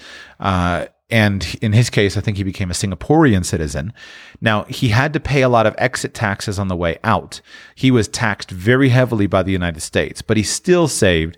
and 1.09 1.57
in 1.63 1.73
his 1.73 1.89
case, 1.89 2.17
I 2.17 2.21
think 2.21 2.37
he 2.37 2.43
became 2.43 2.69
a 2.69 2.75
Singaporean 2.75 3.45
citizen. 3.45 3.93
Now, 4.41 4.65
he 4.65 4.89
had 4.89 5.13
to 5.13 5.21
pay 5.21 5.43
a 5.43 5.49
lot 5.49 5.65
of 5.65 5.75
exit 5.79 6.15
taxes 6.15 6.59
on 6.59 6.67
the 6.67 6.75
way 6.75 6.99
out. 7.05 7.41
He 7.77 7.93
was 7.93 8.09
taxed 8.09 8.51
very 8.51 8.89
heavily 8.89 9.29
by 9.29 9.45
the 9.45 9.53
United 9.53 9.83
States, 9.83 10.21
but 10.21 10.37
he 10.37 10.43
still 10.43 10.89
saved, 10.89 11.37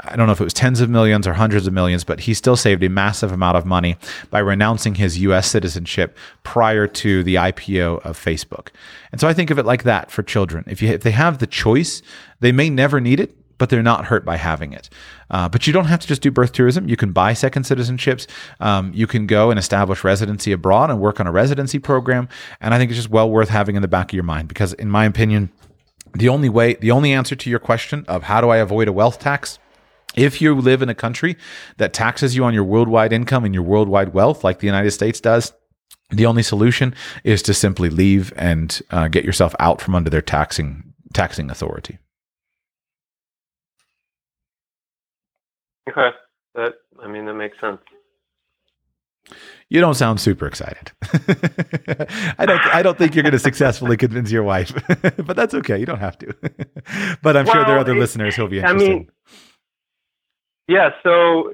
I 0.00 0.16
don't 0.16 0.26
know 0.26 0.32
if 0.32 0.40
it 0.40 0.44
was 0.44 0.52
tens 0.52 0.82
of 0.82 0.90
millions 0.90 1.26
or 1.26 1.32
hundreds 1.32 1.66
of 1.66 1.72
millions, 1.72 2.04
but 2.04 2.20
he 2.20 2.34
still 2.34 2.56
saved 2.56 2.82
a 2.82 2.90
massive 2.90 3.32
amount 3.32 3.56
of 3.56 3.64
money 3.64 3.96
by 4.28 4.40
renouncing 4.40 4.96
his 4.96 5.18
US 5.20 5.50
citizenship 5.50 6.14
prior 6.42 6.86
to 6.86 7.24
the 7.24 7.36
IPO 7.36 8.04
of 8.04 8.22
Facebook. 8.22 8.68
And 9.12 9.20
so 9.20 9.28
I 9.28 9.32
think 9.32 9.48
of 9.48 9.58
it 9.58 9.64
like 9.64 9.84
that 9.84 10.10
for 10.10 10.22
children. 10.22 10.64
If 10.66 10.82
you 10.82 10.90
if 10.90 11.02
they 11.02 11.12
have 11.12 11.38
the 11.38 11.46
choice, 11.46 12.02
they 12.40 12.52
may 12.52 12.68
never 12.68 13.00
need 13.00 13.20
it, 13.20 13.34
but 13.58 13.70
they're 13.70 13.82
not 13.82 14.06
hurt 14.06 14.24
by 14.24 14.36
having 14.36 14.72
it. 14.72 14.88
Uh, 15.30 15.48
but 15.48 15.66
you 15.66 15.72
don't 15.72 15.86
have 15.86 16.00
to 16.00 16.06
just 16.06 16.22
do 16.22 16.30
birth 16.30 16.52
tourism. 16.52 16.88
You 16.88 16.96
can 16.96 17.12
buy 17.12 17.32
second 17.32 17.64
citizenships. 17.64 18.26
Um, 18.60 18.92
you 18.94 19.06
can 19.06 19.26
go 19.26 19.50
and 19.50 19.58
establish 19.58 20.04
residency 20.04 20.52
abroad 20.52 20.90
and 20.90 21.00
work 21.00 21.20
on 21.20 21.26
a 21.26 21.32
residency 21.32 21.78
program. 21.78 22.28
And 22.60 22.74
I 22.74 22.78
think 22.78 22.90
it's 22.90 22.98
just 22.98 23.10
well 23.10 23.30
worth 23.30 23.48
having 23.48 23.76
in 23.76 23.82
the 23.82 23.88
back 23.88 24.10
of 24.10 24.14
your 24.14 24.24
mind 24.24 24.48
because, 24.48 24.72
in 24.74 24.90
my 24.90 25.04
opinion, 25.04 25.50
the 26.14 26.28
only 26.28 26.48
way, 26.48 26.74
the 26.74 26.90
only 26.90 27.12
answer 27.12 27.36
to 27.36 27.50
your 27.50 27.58
question 27.58 28.04
of 28.08 28.24
how 28.24 28.40
do 28.40 28.48
I 28.48 28.58
avoid 28.58 28.88
a 28.88 28.92
wealth 28.92 29.18
tax 29.18 29.58
if 30.16 30.40
you 30.40 30.54
live 30.54 30.82
in 30.82 30.88
a 30.88 30.94
country 30.94 31.36
that 31.76 31.92
taxes 31.92 32.34
you 32.34 32.44
on 32.44 32.54
your 32.54 32.64
worldwide 32.64 33.12
income 33.12 33.44
and 33.44 33.54
your 33.54 33.62
worldwide 33.62 34.14
wealth, 34.14 34.42
like 34.42 34.60
the 34.60 34.66
United 34.66 34.92
States 34.92 35.20
does, 35.20 35.52
the 36.10 36.26
only 36.26 36.42
solution 36.42 36.94
is 37.22 37.42
to 37.42 37.54
simply 37.54 37.90
leave 37.90 38.32
and 38.36 38.80
uh, 38.90 39.08
get 39.08 39.24
yourself 39.24 39.54
out 39.58 39.80
from 39.80 39.94
under 39.94 40.10
their 40.10 40.22
taxing 40.22 40.94
taxing 41.12 41.50
authority. 41.50 41.98
Okay, 45.88 46.10
that 46.54 46.74
I 47.02 47.08
mean 47.08 47.26
that 47.26 47.34
makes 47.34 47.60
sense. 47.60 47.80
You 49.68 49.80
don't 49.80 49.94
sound 49.94 50.20
super 50.20 50.46
excited. 50.46 50.92
I 52.38 52.46
don't. 52.46 52.60
I 52.66 52.82
don't 52.82 52.96
think 52.96 53.14
you're 53.14 53.24
going 53.24 53.32
to 53.32 53.38
successfully 53.38 53.96
convince 53.96 54.30
your 54.30 54.44
wife, 54.44 54.72
but 55.16 55.36
that's 55.36 55.54
okay. 55.54 55.78
You 55.78 55.86
don't 55.86 55.98
have 55.98 56.16
to. 56.18 56.26
but 57.22 57.36
I'm 57.36 57.46
well, 57.46 57.54
sure 57.54 57.64
there 57.64 57.76
are 57.76 57.80
other 57.80 57.96
it, 57.96 57.98
listeners 57.98 58.36
who'll 58.36 58.48
be 58.48 58.58
interested. 58.58 58.88
I 58.88 58.94
mean, 58.94 59.10
yeah. 60.68 60.90
So 61.02 61.50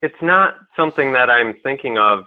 it's 0.00 0.22
not 0.22 0.54
something 0.76 1.12
that 1.14 1.28
I'm 1.28 1.54
thinking 1.64 1.98
of 1.98 2.24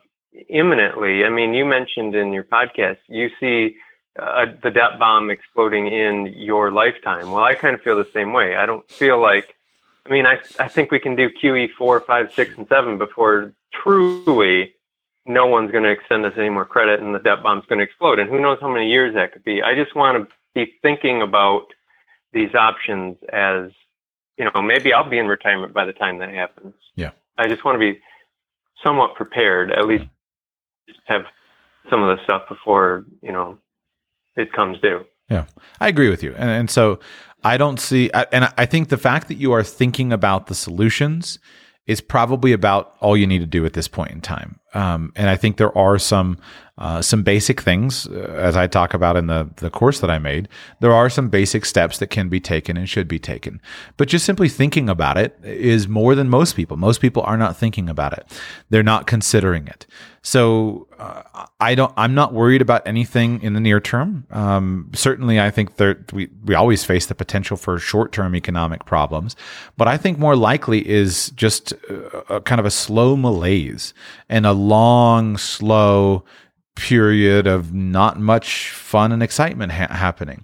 imminently. 0.50 1.24
I 1.24 1.30
mean, 1.30 1.54
you 1.54 1.64
mentioned 1.64 2.16
in 2.16 2.34
your 2.34 2.44
podcast 2.44 2.98
you 3.08 3.30
see 3.40 3.78
uh, 4.22 4.46
the 4.62 4.72
debt 4.72 5.00
bomb 5.00 5.30
exploding 5.30 5.88
in 5.88 6.34
your 6.36 6.70
lifetime. 6.72 7.32
Well, 7.32 7.44
I 7.46 7.56
kind 7.56 7.76
of 7.76 7.82
feel 7.82 7.96
the 7.96 8.10
same 8.14 8.34
way. 8.34 8.58
I 8.58 8.66
don't 8.66 8.90
feel 8.92 9.22
like 9.22 9.56
I 10.06 10.10
mean, 10.12 10.26
I 10.26 10.38
I 10.60 10.68
think 10.68 10.92
we 10.92 11.00
can 11.00 11.16
do 11.16 11.30
QE 11.30 11.70
four, 11.78 12.02
five, 12.02 12.34
six, 12.34 12.58
and 12.58 12.68
seven 12.68 12.98
before 12.98 13.54
truly 13.72 14.74
no 15.26 15.46
one's 15.46 15.72
going 15.72 15.84
to 15.84 15.90
extend 15.90 16.26
us 16.26 16.34
any 16.38 16.50
more 16.50 16.66
credit 16.66 17.00
and 17.00 17.16
the 17.16 17.20
debt 17.20 17.42
bomb's 17.42 17.66
going 17.68 17.80
to 17.80 17.86
explode. 17.86 18.20
And 18.20 18.30
who 18.30 18.42
knows 18.42 18.58
how 18.60 18.70
many 18.70 18.90
years 18.90 19.16
that 19.16 19.32
could 19.32 19.44
be. 19.44 19.62
I 19.62 19.74
just 19.76 19.96
want 19.96 20.18
to 20.18 20.36
be 20.54 20.74
thinking 20.82 21.22
about 21.22 21.68
these 22.34 22.54
options 22.56 23.18
as, 23.32 23.72
you 24.38 24.50
know, 24.54 24.62
maybe 24.62 24.92
I'll 24.92 25.10
be 25.10 25.20
in 25.20 25.28
retirement 25.28 25.74
by 25.74 25.86
the 25.86 25.94
time 25.94 26.20
that 26.20 26.30
happens. 26.30 26.74
Yeah. 26.96 27.12
I 27.38 27.48
just 27.48 27.64
want 27.64 27.76
to 27.76 27.80
be 27.80 28.00
somewhat 28.84 29.16
prepared, 29.16 29.72
at 29.72 29.88
least 29.88 30.06
have 31.06 31.24
some 31.90 32.04
of 32.04 32.18
the 32.18 32.24
stuff 32.24 32.44
before, 32.50 33.06
you 33.22 33.32
know, 33.32 33.58
it 34.36 34.52
comes 34.52 34.80
due. 34.82 35.06
Yeah, 35.30 35.46
I 35.80 35.88
agree 35.88 36.10
with 36.10 36.22
you. 36.22 36.34
And, 36.38 36.50
and 36.50 36.70
so 36.70 37.00
I 37.44 37.58
don't 37.58 37.80
see, 37.80 38.10
and 38.12 38.52
I 38.58 38.66
think 38.66 38.90
the 38.90 38.98
fact 38.98 39.28
that 39.28 39.36
you 39.36 39.52
are 39.52 39.64
thinking 39.64 40.14
about 40.14 40.48
the 40.48 40.56
solutions 40.56 41.40
is 41.86 42.00
probably 42.00 42.54
about 42.54 42.96
all 43.02 43.18
you 43.18 43.28
need 43.28 43.40
to 43.40 43.46
do 43.46 43.66
at 43.66 43.74
this 43.74 43.88
point 43.88 44.12
in 44.12 44.22
time. 44.22 44.60
Um, 44.74 45.12
and 45.16 45.30
I 45.30 45.36
think 45.36 45.58
there 45.58 45.78
are 45.78 46.00
some 46.00 46.38
uh, 46.76 47.04
some 47.04 47.22
basic 47.22 47.62
things, 47.62 48.08
uh, 48.08 48.36
as 48.36 48.58
I 48.58 48.66
talk 48.66 48.96
about 48.96 49.16
in 49.16 49.28
the 49.28 49.48
the 49.58 49.70
course 49.70 50.00
that 50.00 50.10
I 50.10 50.18
made. 50.18 50.50
There 50.80 50.92
are 50.92 51.08
some 51.08 51.30
basic 51.30 51.66
steps 51.66 52.00
that 52.00 52.08
can 52.08 52.30
be 52.30 52.40
taken 52.40 52.78
and 52.78 52.90
should 52.90 53.08
be 53.08 53.20
taken. 53.20 53.62
But 53.96 54.08
just 54.08 54.26
simply 54.26 54.50
thinking 54.50 54.90
about 54.90 55.18
it 55.18 55.38
is 55.44 55.88
more 55.88 56.16
than 56.16 56.30
most 56.30 56.56
people. 56.56 56.76
Most 56.76 57.00
people 57.00 57.22
are 57.24 57.38
not 57.38 57.56
thinking 57.56 57.90
about 57.90 58.14
it; 58.14 58.26
they're 58.72 58.82
not 58.82 59.06
considering 59.06 59.68
it. 59.68 59.86
So 60.26 60.88
uh, 60.98 61.22
I 61.60 61.76
don't. 61.76 61.94
I'm 61.98 62.16
not 62.16 62.34
worried 62.34 62.62
about 62.62 62.88
anything 62.88 63.44
in 63.44 63.54
the 63.54 63.60
near 63.60 63.82
term. 63.82 64.26
Um, 64.32 64.90
certainly, 64.96 65.40
I 65.40 65.52
think 65.52 65.76
that 65.76 66.12
we 66.14 66.30
we 66.46 66.56
always 66.56 66.86
face 66.86 67.06
the 67.06 67.14
potential 67.14 67.58
for 67.58 67.78
short 67.78 68.14
term 68.14 68.34
economic 68.34 68.86
problems, 68.86 69.36
but 69.76 69.88
I 69.88 69.98
think 69.98 70.18
more 70.18 70.38
likely 70.38 70.90
is 70.90 71.30
just 71.32 71.74
a, 71.74 72.36
a 72.38 72.42
kind 72.42 72.60
of 72.60 72.66
a 72.66 72.72
slow 72.72 73.18
malaise 73.18 73.94
and 74.30 74.46
a 74.46 74.54
long, 74.68 75.38
slow 75.38 76.24
period 76.76 77.48
of 77.48 77.74
not 77.74 78.20
much 78.20 78.72
fun 78.72 79.12
and 79.12 79.22
excitement 79.22 79.72
ha- 79.72 79.94
happening. 79.94 80.44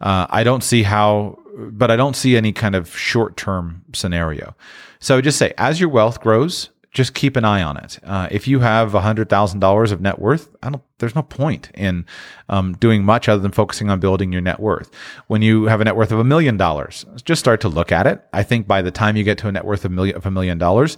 Uh, 0.00 0.26
I 0.30 0.44
don't 0.44 0.62
see 0.62 0.82
how, 0.82 1.38
but 1.56 1.90
I 1.90 1.96
don't 1.96 2.16
see 2.16 2.36
any 2.36 2.52
kind 2.52 2.74
of 2.74 2.96
short 2.96 3.36
term 3.36 3.82
scenario. 3.92 4.54
So 4.98 5.20
just 5.20 5.38
say, 5.38 5.54
as 5.56 5.80
your 5.80 5.88
wealth 5.88 6.20
grows, 6.20 6.70
just 6.92 7.14
keep 7.14 7.36
an 7.36 7.44
eye 7.44 7.62
on 7.62 7.76
it. 7.76 7.98
Uh, 8.02 8.28
if 8.30 8.48
you 8.48 8.60
have 8.60 8.92
$100,000 8.92 9.92
of 9.92 10.00
net 10.00 10.18
worth, 10.18 10.50
I 10.62 10.70
don't 10.70 10.82
there's 11.00 11.14
no 11.14 11.22
point 11.22 11.70
in 11.74 12.06
um, 12.48 12.74
doing 12.74 13.04
much 13.04 13.28
other 13.28 13.42
than 13.42 13.52
focusing 13.52 13.90
on 13.90 14.00
building 14.00 14.32
your 14.32 14.40
net 14.40 14.60
worth. 14.60 14.90
When 15.26 15.42
you 15.42 15.64
have 15.64 15.80
a 15.80 15.84
net 15.84 15.96
worth 15.96 16.12
of 16.12 16.18
a 16.18 16.24
million 16.24 16.56
dollars, 16.56 17.04
just 17.24 17.40
start 17.40 17.60
to 17.62 17.68
look 17.68 17.90
at 17.90 18.06
it. 18.06 18.22
I 18.32 18.42
think 18.42 18.66
by 18.66 18.82
the 18.82 18.90
time 18.90 19.16
you 19.16 19.24
get 19.24 19.38
to 19.38 19.48
a 19.48 19.52
net 19.52 19.64
worth 19.64 19.84
of, 19.84 19.90
million, 19.90 20.16
of 20.16 20.26
a 20.26 20.30
million 20.30 20.58
dollars, 20.58 20.96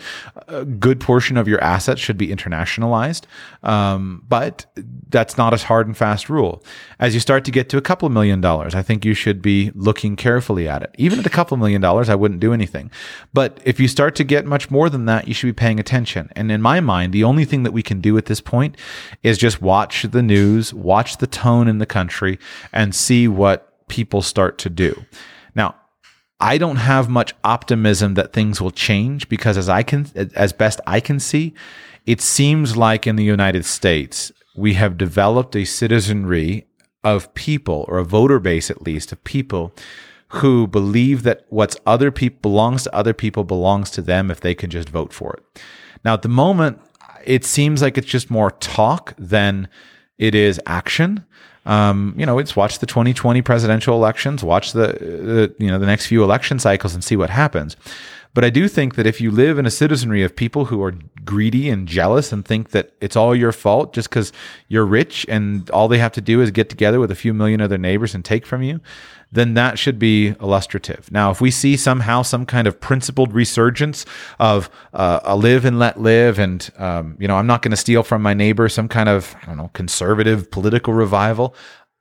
a 0.48 0.64
good 0.64 1.00
portion 1.00 1.36
of 1.36 1.48
your 1.48 1.62
assets 1.62 2.00
should 2.00 2.18
be 2.18 2.28
internationalized. 2.28 3.22
Um, 3.62 4.24
but 4.28 4.66
that's 5.08 5.38
not 5.38 5.54
a 5.54 5.56
hard 5.66 5.86
and 5.86 5.96
fast 5.96 6.28
rule. 6.28 6.62
As 6.98 7.14
you 7.14 7.20
start 7.20 7.44
to 7.44 7.50
get 7.50 7.68
to 7.70 7.76
a 7.76 7.82
couple 7.82 8.06
of 8.06 8.12
million 8.12 8.40
dollars, 8.40 8.74
I 8.74 8.82
think 8.82 9.04
you 9.04 9.14
should 9.14 9.40
be 9.40 9.70
looking 9.74 10.16
carefully 10.16 10.68
at 10.68 10.82
it. 10.82 10.94
Even 10.98 11.18
at 11.20 11.26
a 11.26 11.30
couple 11.30 11.54
of 11.54 11.60
million 11.60 11.80
dollars, 11.80 12.08
I 12.08 12.14
wouldn't 12.14 12.40
do 12.40 12.52
anything. 12.52 12.90
But 13.32 13.60
if 13.64 13.78
you 13.78 13.88
start 13.88 14.14
to 14.16 14.24
get 14.24 14.46
much 14.46 14.70
more 14.70 14.90
than 14.90 15.04
that, 15.06 15.28
you 15.28 15.34
should 15.34 15.46
be 15.46 15.52
paying 15.52 15.78
attention. 15.78 16.30
And 16.34 16.50
in 16.50 16.60
my 16.60 16.80
mind, 16.80 17.12
the 17.12 17.24
only 17.24 17.44
thing 17.44 17.62
that 17.62 17.72
we 17.72 17.82
can 17.82 18.00
do 18.00 18.18
at 18.18 18.26
this 18.26 18.40
point 18.40 18.76
is 19.22 19.38
just 19.38 19.62
watch 19.62 19.91
watch 19.92 20.10
the 20.10 20.22
news, 20.22 20.72
watch 20.72 21.18
the 21.18 21.26
tone 21.26 21.68
in 21.68 21.78
the 21.78 21.86
country, 21.86 22.38
and 22.72 22.94
see 22.94 23.28
what 23.28 23.86
people 23.88 24.22
start 24.22 24.56
to 24.58 24.70
do. 24.70 25.04
Now, 25.54 25.74
I 26.40 26.58
don't 26.58 26.76
have 26.76 27.08
much 27.08 27.34
optimism 27.44 28.14
that 28.14 28.32
things 28.32 28.60
will 28.60 28.70
change 28.70 29.28
because 29.28 29.58
as 29.58 29.68
I 29.68 29.82
can 29.82 30.06
as 30.34 30.52
best 30.52 30.80
I 30.86 31.00
can 31.00 31.20
see, 31.20 31.54
it 32.06 32.20
seems 32.20 32.76
like 32.76 33.06
in 33.06 33.16
the 33.16 33.24
United 33.24 33.64
States 33.64 34.32
we 34.56 34.74
have 34.74 34.98
developed 34.98 35.54
a 35.54 35.64
citizenry 35.64 36.66
of 37.04 37.32
people 37.34 37.84
or 37.86 37.98
a 37.98 38.04
voter 38.04 38.40
base 38.40 38.70
at 38.70 38.82
least 38.82 39.12
of 39.12 39.22
people 39.24 39.72
who 40.40 40.66
believe 40.66 41.22
that 41.22 41.44
what's 41.48 41.76
other 41.86 42.10
people 42.10 42.50
belongs 42.50 42.84
to 42.84 42.94
other 42.94 43.12
people 43.14 43.44
belongs 43.44 43.90
to 43.90 44.02
them 44.02 44.30
if 44.30 44.40
they 44.40 44.54
can 44.54 44.70
just 44.70 44.88
vote 44.88 45.12
for 45.12 45.34
it. 45.34 45.62
Now 46.04 46.14
at 46.14 46.22
the 46.22 46.28
moment 46.28 46.80
it 47.24 47.44
seems 47.44 47.82
like 47.82 47.98
it's 47.98 48.06
just 48.06 48.30
more 48.30 48.50
talk 48.52 49.14
than 49.18 49.68
it 50.18 50.34
is 50.34 50.60
action. 50.66 51.24
Um, 51.64 52.14
you 52.16 52.26
know, 52.26 52.38
it's 52.38 52.56
watch 52.56 52.80
the 52.80 52.86
2020 52.86 53.40
presidential 53.42 53.94
elections, 53.94 54.42
watch 54.42 54.72
the, 54.72 54.88
the 54.88 55.54
you 55.58 55.68
know 55.68 55.78
the 55.78 55.86
next 55.86 56.06
few 56.06 56.22
election 56.22 56.58
cycles, 56.58 56.94
and 56.94 57.04
see 57.04 57.16
what 57.16 57.30
happens. 57.30 57.76
But 58.34 58.44
I 58.44 58.50
do 58.50 58.66
think 58.66 58.94
that 58.94 59.06
if 59.06 59.20
you 59.20 59.30
live 59.30 59.58
in 59.58 59.66
a 59.66 59.70
citizenry 59.70 60.22
of 60.22 60.34
people 60.34 60.66
who 60.66 60.82
are 60.82 60.94
greedy 61.24 61.68
and 61.68 61.86
jealous 61.86 62.32
and 62.32 62.44
think 62.44 62.70
that 62.70 62.92
it's 63.00 63.16
all 63.16 63.36
your 63.36 63.52
fault 63.52 63.92
just 63.92 64.08
because 64.08 64.32
you're 64.68 64.86
rich 64.86 65.26
and 65.28 65.68
all 65.70 65.86
they 65.86 65.98
have 65.98 66.12
to 66.12 66.22
do 66.22 66.40
is 66.40 66.50
get 66.50 66.70
together 66.70 66.98
with 66.98 67.10
a 67.10 67.14
few 67.14 67.34
million 67.34 67.60
of 67.60 67.68
their 67.68 67.78
neighbors 67.78 68.14
and 68.14 68.24
take 68.24 68.46
from 68.46 68.62
you, 68.62 68.80
then 69.30 69.54
that 69.54 69.78
should 69.78 69.98
be 69.98 70.28
illustrative. 70.40 71.10
Now, 71.12 71.30
if 71.30 71.40
we 71.40 71.50
see 71.50 71.76
somehow 71.76 72.22
some 72.22 72.46
kind 72.46 72.66
of 72.66 72.80
principled 72.80 73.32
resurgence 73.34 74.06
of 74.38 74.70
uh, 74.94 75.20
a 75.24 75.36
live 75.36 75.64
and 75.64 75.78
let 75.78 76.00
live, 76.00 76.38
and 76.38 76.70
um, 76.78 77.16
you 77.18 77.28
know, 77.28 77.36
I'm 77.36 77.46
not 77.46 77.62
going 77.62 77.70
to 77.70 77.76
steal 77.76 78.02
from 78.02 78.22
my 78.22 78.34
neighbor, 78.34 78.68
some 78.68 78.88
kind 78.88 79.08
of 79.08 79.34
I 79.42 79.46
don't 79.46 79.56
know 79.58 79.70
conservative 79.72 80.50
political 80.50 80.94
revival, 80.94 81.54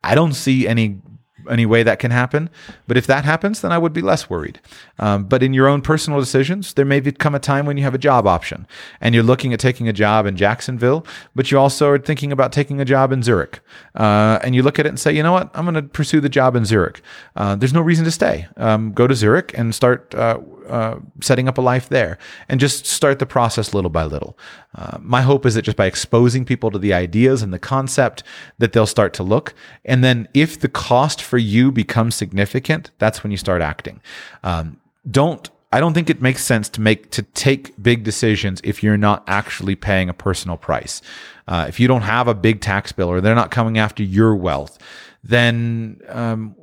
I 0.03 0.15
don't 0.15 0.33
see 0.33 0.67
any 0.67 1.01
any 1.49 1.65
way 1.65 1.83
that 1.83 1.99
can 1.99 2.11
happen. 2.11 2.49
But 2.87 2.97
if 2.97 3.07
that 3.07 3.25
happens, 3.25 3.61
then 3.61 3.71
I 3.71 3.77
would 3.77 3.93
be 3.93 4.01
less 4.01 4.29
worried. 4.29 4.59
Um, 4.99 5.25
but 5.25 5.41
in 5.43 5.53
your 5.53 5.67
own 5.67 5.81
personal 5.81 6.19
decisions, 6.19 6.73
there 6.73 6.85
may 6.85 7.01
come 7.01 7.35
a 7.35 7.39
time 7.39 7.65
when 7.65 7.77
you 7.77 7.83
have 7.83 7.95
a 7.95 7.99
job 7.99 8.27
option 8.27 8.67
and 8.99 9.15
you're 9.15 9.23
looking 9.23 9.53
at 9.53 9.59
taking 9.59 9.87
a 9.87 9.93
job 9.93 10.25
in 10.25 10.35
Jacksonville, 10.35 11.05
but 11.35 11.51
you 11.51 11.59
also 11.59 11.89
are 11.89 11.97
thinking 11.97 12.31
about 12.31 12.51
taking 12.51 12.79
a 12.79 12.85
job 12.85 13.11
in 13.11 13.23
Zurich. 13.23 13.59
Uh, 13.95 14.39
and 14.43 14.55
you 14.55 14.63
look 14.63 14.79
at 14.79 14.85
it 14.85 14.89
and 14.89 14.99
say, 14.99 15.11
you 15.11 15.23
know 15.23 15.31
what, 15.31 15.49
I'm 15.53 15.65
going 15.65 15.75
to 15.75 15.83
pursue 15.83 16.21
the 16.21 16.29
job 16.29 16.55
in 16.55 16.65
Zurich. 16.65 17.01
Uh, 17.35 17.55
there's 17.55 17.73
no 17.73 17.81
reason 17.81 18.05
to 18.05 18.11
stay. 18.11 18.47
Um, 18.57 18.91
go 18.91 19.07
to 19.07 19.15
Zurich 19.15 19.57
and 19.57 19.73
start 19.73 20.13
uh, 20.15 20.39
uh, 20.67 20.99
setting 21.21 21.47
up 21.47 21.57
a 21.57 21.61
life 21.61 21.89
there 21.89 22.17
and 22.49 22.59
just 22.59 22.85
start 22.85 23.19
the 23.19 23.25
process 23.25 23.73
little 23.73 23.89
by 23.89 24.03
little. 24.03 24.37
Uh, 24.75 24.97
my 25.01 25.21
hope 25.21 25.45
is 25.45 25.55
that 25.55 25.63
just 25.63 25.77
by 25.77 25.85
exposing 25.85 26.45
people 26.45 26.71
to 26.71 26.79
the 26.79 26.93
ideas 26.93 27.41
and 27.41 27.53
the 27.53 27.59
concept 27.59 28.23
that 28.57 28.73
they'll 28.73 28.85
start 28.85 29.13
to 29.13 29.23
look. 29.23 29.53
And 29.85 30.03
then 30.03 30.27
if 30.33 30.59
the 30.59 30.69
cost 30.69 31.21
for 31.21 31.37
you 31.37 31.71
becomes 31.71 32.15
significant, 32.15 32.91
that's 32.99 33.23
when 33.23 33.31
you 33.31 33.37
start 33.37 33.61
acting. 33.61 34.01
Um, 34.43 34.79
don't 35.09 35.49
I 35.73 35.79
don't 35.79 35.93
think 35.93 36.09
it 36.09 36.21
makes 36.21 36.43
sense 36.43 36.67
to 36.69 36.81
make 36.81 37.11
to 37.11 37.21
take 37.23 37.81
big 37.81 38.03
decisions 38.03 38.59
if 38.63 38.83
you're 38.83 38.97
not 38.97 39.23
actually 39.27 39.75
paying 39.75 40.09
a 40.09 40.13
personal 40.13 40.57
price. 40.57 41.01
Uh, 41.47 41.65
if 41.67 41.79
you 41.79 41.87
don't 41.87 42.01
have 42.01 42.27
a 42.27 42.33
big 42.33 42.59
tax 42.61 42.91
bill 42.91 43.09
or 43.09 43.21
they're 43.21 43.35
not 43.35 43.51
coming 43.51 43.77
after 43.77 44.03
your 44.03 44.35
wealth, 44.35 44.77
then 45.23 46.01
um, 46.09 46.55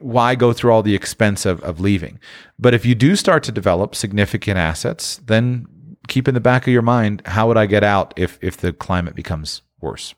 why 0.00 0.34
go 0.34 0.52
through 0.52 0.72
all 0.72 0.82
the 0.82 0.94
expense 0.94 1.46
of, 1.46 1.60
of 1.62 1.80
leaving? 1.80 2.18
But 2.58 2.74
if 2.74 2.84
you 2.86 2.94
do 2.94 3.16
start 3.16 3.42
to 3.44 3.52
develop 3.52 3.94
significant 3.94 4.58
assets, 4.58 5.20
then 5.26 5.66
keep 6.08 6.28
in 6.28 6.34
the 6.34 6.40
back 6.40 6.66
of 6.66 6.72
your 6.72 6.82
mind, 6.82 7.22
how 7.26 7.48
would 7.48 7.56
I 7.56 7.66
get 7.66 7.84
out 7.84 8.14
if, 8.16 8.38
if 8.40 8.56
the 8.56 8.72
climate 8.72 9.14
becomes 9.14 9.62
worse? 9.80 10.14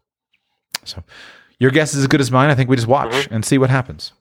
So 0.85 1.03
your 1.59 1.71
guess 1.71 1.95
is 1.95 2.01
as 2.01 2.07
good 2.07 2.21
as 2.21 2.31
mine. 2.31 2.51
I 2.51 2.55
think 2.55 2.71
we 2.71 2.77
just 2.77 2.89
watch 2.89 3.11
mm-hmm. 3.11 3.35
and 3.35 3.45
see 3.45 3.59
what 3.59 3.71
happens. 3.71 4.13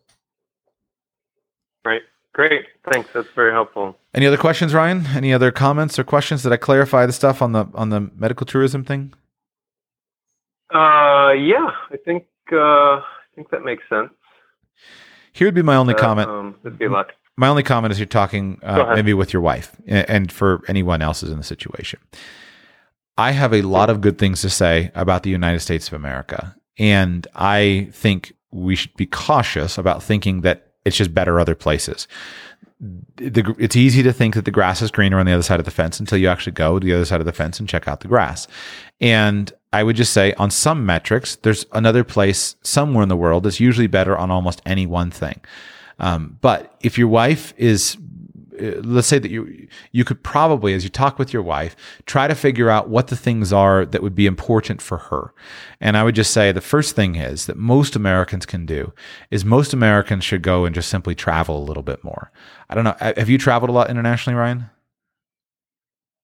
Right. 1.85 2.01
Great. 2.33 2.65
Thanks. 2.91 3.09
That's 3.13 3.27
very 3.35 3.51
helpful. 3.51 3.97
Any 4.13 4.27
other 4.27 4.37
questions, 4.37 4.73
Ryan? 4.73 5.05
Any 5.07 5.33
other 5.33 5.51
comments 5.51 5.97
or 5.97 6.03
questions? 6.03 6.43
Did 6.43 6.51
I 6.51 6.57
clarify 6.57 7.05
the 7.05 7.13
stuff 7.13 7.41
on 7.41 7.51
the 7.51 7.67
on 7.73 7.89
the 7.89 8.11
medical 8.15 8.45
tourism 8.45 8.83
thing? 8.83 9.13
Uh, 10.73 11.31
yeah. 11.31 11.71
I 11.91 11.97
think 12.03 12.25
uh, 12.51 12.57
I 12.57 13.01
think 13.35 13.49
that 13.49 13.63
makes 13.63 13.83
sense. 13.89 14.09
Here 15.37 15.45
would 15.45 15.55
be 15.55 15.61
my 15.61 15.75
only 15.75 15.93
uh, 15.93 15.99
comment. 15.99 16.29
Um, 16.29 16.55
would 16.63 16.79
be 16.79 16.87
luck. 16.87 17.13
My 17.37 17.47
only 17.47 17.61
comment 17.61 17.91
is 17.91 17.99
you're 17.99 18.07
talking 18.07 18.59
uh, 18.63 18.93
maybe 18.95 19.13
with 19.13 19.31
your 19.31 19.43
wife 19.43 19.75
and 19.85 20.31
for 20.31 20.63
anyone 20.67 21.03
else 21.03 21.21
is 21.21 21.29
in 21.29 21.37
the 21.37 21.43
situation. 21.43 21.99
I 23.15 23.31
have 23.31 23.53
a 23.53 23.61
lot 23.61 23.91
of 23.91 24.01
good 24.01 24.17
things 24.17 24.41
to 24.41 24.49
say 24.49 24.91
about 24.95 25.21
the 25.21 25.29
United 25.29 25.59
States 25.59 25.87
of 25.87 25.93
America. 25.93 26.55
And 26.79 27.27
I 27.35 27.89
think 27.91 28.33
we 28.51 28.75
should 28.75 28.95
be 28.95 29.05
cautious 29.05 29.77
about 29.77 30.01
thinking 30.01 30.41
that 30.41 30.71
it's 30.83 30.97
just 30.97 31.13
better 31.13 31.39
other 31.39 31.53
places. 31.53 32.07
The, 32.79 33.55
it's 33.59 33.75
easy 33.75 34.01
to 34.01 34.13
think 34.13 34.33
that 34.33 34.45
the 34.45 34.51
grass 34.51 34.81
is 34.81 34.89
greener 34.89 35.19
on 35.19 35.27
the 35.27 35.33
other 35.33 35.43
side 35.43 35.59
of 35.59 35.65
the 35.65 35.71
fence 35.71 35.99
until 35.99 36.17
you 36.17 36.27
actually 36.27 36.53
go 36.53 36.79
to 36.79 36.85
the 36.85 36.93
other 36.93 37.05
side 37.05 37.19
of 37.19 37.27
the 37.27 37.33
fence 37.33 37.59
and 37.59 37.69
check 37.69 37.87
out 37.87 37.99
the 37.99 38.07
grass. 38.07 38.47
And 38.99 39.53
I 39.77 39.83
would 39.83 39.95
just 39.95 40.11
say 40.11 40.33
on 40.39 40.49
some 40.49 40.87
metrics, 40.87 41.35
there's 41.35 41.67
another 41.71 42.03
place 42.03 42.55
somewhere 42.63 43.03
in 43.03 43.09
the 43.09 43.15
world 43.15 43.43
that's 43.43 43.59
usually 43.59 43.85
better 43.85 44.17
on 44.17 44.31
almost 44.31 44.59
any 44.65 44.87
one 44.87 45.11
thing. 45.11 45.39
Um, 45.99 46.39
but 46.41 46.75
if 46.81 46.97
your 46.97 47.09
wife 47.09 47.53
is 47.57 47.95
uh, 48.59 48.81
let's 48.81 49.07
say 49.07 49.19
that 49.19 49.29
you 49.29 49.67
you 49.91 50.03
could 50.03 50.23
probably 50.23 50.73
as 50.73 50.83
you 50.83 50.89
talk 50.89 51.19
with 51.19 51.31
your 51.31 51.43
wife 51.43 51.75
try 52.07 52.27
to 52.27 52.33
figure 52.33 52.71
out 52.71 52.89
what 52.89 53.09
the 53.09 53.15
things 53.15 53.53
are 53.53 53.85
that 53.85 54.01
would 54.01 54.15
be 54.15 54.25
important 54.25 54.81
for 54.81 54.97
her. 54.97 55.31
And 55.79 55.95
i 55.95 56.03
would 56.03 56.15
just 56.15 56.31
say 56.31 56.51
the 56.51 56.59
first 56.59 56.95
thing 56.95 57.15
is 57.15 57.45
that 57.45 57.55
most 57.57 57.95
americans 57.95 58.47
can 58.47 58.65
do 58.65 58.93
is 59.29 59.45
most 59.45 59.73
americans 59.73 60.23
should 60.23 60.41
go 60.41 60.65
and 60.65 60.73
just 60.73 60.89
simply 60.89 61.13
travel 61.13 61.55
a 61.59 61.67
little 61.69 61.83
bit 61.83 62.03
more. 62.03 62.31
I 62.67 62.73
don't 62.73 62.83
know. 62.83 62.95
Have 62.99 63.29
you 63.29 63.37
traveled 63.37 63.69
a 63.69 63.73
lot 63.73 63.91
internationally 63.91 64.35
ryan? 64.35 64.71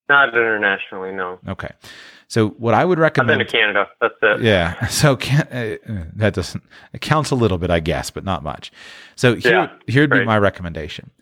Not 0.08 0.30
internationally 0.30 1.12
no. 1.12 1.38
Okay 1.46 1.70
so 2.34 2.48
what 2.48 2.74
I 2.74 2.84
would 2.84 2.98
recommend. 2.98 3.30
I've 3.30 3.38
been 3.38 3.46
to 3.46 3.52
Canada. 3.52 3.86
That's 4.00 4.14
it. 4.20 4.42
Yeah. 4.42 4.88
So 4.90 5.14
can, 5.14 5.46
uh, 5.52 6.04
that 6.16 6.34
doesn't 6.34 6.64
it 6.92 7.00
counts 7.00 7.30
a 7.30 7.36
little 7.36 7.58
bit, 7.58 7.70
I 7.70 7.78
guess, 7.78 8.10
but 8.10 8.24
not 8.24 8.42
much. 8.42 8.72
So 9.14 9.36
here, 9.36 9.52
yeah, 9.52 9.68
here'd 9.86 10.10
be 10.10 10.24
my 10.24 10.36
recommendation. 10.36 11.12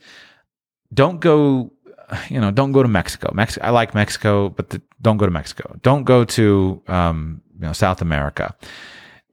Don't 0.94 1.20
go. 1.20 1.70
You 2.30 2.40
know, 2.40 2.50
don't 2.50 2.72
go 2.72 2.82
to 2.82 2.88
Mexico. 2.88 3.30
Mexico. 3.34 3.66
I 3.66 3.70
like 3.70 3.94
Mexico, 3.94 4.48
but 4.48 4.70
the, 4.70 4.80
don't 5.02 5.18
go 5.18 5.26
to 5.26 5.30
Mexico. 5.30 5.78
Don't 5.82 6.04
go 6.04 6.24
to 6.24 6.82
um, 6.88 7.42
you 7.56 7.66
know 7.66 7.74
South 7.74 8.00
America. 8.00 8.56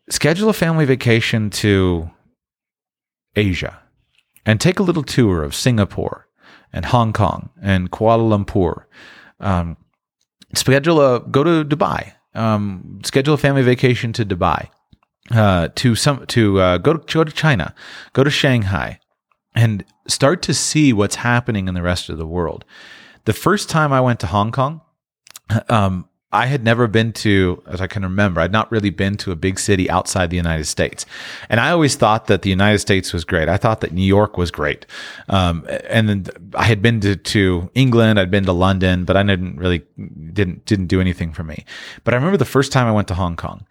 Schedule 0.09 0.49
a 0.49 0.53
family 0.53 0.83
vacation 0.83 1.49
to 1.61 2.11
Asia, 3.37 3.79
and 4.45 4.59
take 4.59 4.79
a 4.79 4.83
little 4.83 5.03
tour 5.03 5.43
of 5.43 5.55
Singapore 5.55 6.27
and 6.73 6.83
Hong 6.83 7.13
Kong 7.13 7.51
and 7.61 7.89
Kuala 7.89 8.27
Lumpur. 8.27 8.83
Um, 9.39 9.77
schedule 10.55 11.01
a 11.01 11.19
go 11.19 11.43
to 11.43 11.63
Dubai. 11.63 12.13
Um, 12.35 12.99
schedule 13.03 13.33
a 13.33 13.37
family 13.37 13.63
vacation 13.63 14.13
to 14.13 14.25
Dubai. 14.25 14.69
Uh, 15.31 15.67
to 15.75 15.93
some 15.93 16.25
to 16.25 16.59
uh, 16.59 16.77
go 16.79 16.93
to 16.93 17.13
go 17.13 17.23
to 17.23 17.31
China, 17.31 17.75
go 18.13 18.23
to 18.23 18.31
Shanghai, 18.31 18.99
and 19.53 19.85
start 20.07 20.41
to 20.41 20.55
see 20.55 20.91
what's 20.91 21.15
happening 21.15 21.67
in 21.67 21.75
the 21.75 21.83
rest 21.83 22.09
of 22.09 22.17
the 22.17 22.25
world. 22.25 22.65
The 23.25 23.33
first 23.33 23.69
time 23.69 23.93
I 23.93 24.01
went 24.01 24.19
to 24.21 24.27
Hong 24.27 24.51
Kong, 24.51 24.81
um, 25.69 26.08
I 26.31 26.45
had 26.45 26.63
never 26.63 26.87
been 26.87 27.11
to, 27.13 27.63
as 27.65 27.81
I 27.81 27.87
can 27.87 28.03
remember, 28.03 28.39
I'd 28.39 28.51
not 28.51 28.71
really 28.71 28.91
been 28.91 29.17
to 29.17 29.31
a 29.31 29.35
big 29.35 29.59
city 29.59 29.89
outside 29.89 30.29
the 30.29 30.35
United 30.37 30.65
States. 30.65 31.05
And 31.49 31.59
I 31.59 31.71
always 31.71 31.95
thought 31.95 32.27
that 32.27 32.43
the 32.43 32.51
United 32.51 32.79
States 32.79 33.11
was 33.13 33.25
great. 33.25 33.49
I 33.49 33.57
thought 33.57 33.81
that 33.81 33.93
New 33.93 34.03
York 34.03 34.37
was 34.37 34.51
great. 34.51 34.85
Um, 35.27 35.65
and 35.89 36.07
then 36.07 36.25
I 36.53 36.65
had 36.65 36.83
been 36.83 36.99
to, 37.01 37.15
to 37.15 37.71
England, 37.73 38.19
I'd 38.19 38.29
been 38.29 38.45
to 38.45 38.53
London, 38.53 39.05
but 39.05 39.17
I 39.17 39.23
didn't 39.23 39.57
really, 39.57 39.81
didn't, 40.31 40.65
didn't 40.65 40.87
do 40.87 41.01
anything 41.01 41.33
for 41.33 41.43
me. 41.43 41.65
But 42.03 42.13
I 42.13 42.17
remember 42.17 42.37
the 42.37 42.45
first 42.45 42.71
time 42.71 42.85
I 42.85 42.91
went 42.91 43.07
to 43.07 43.15
Hong 43.15 43.35
Kong 43.35 43.65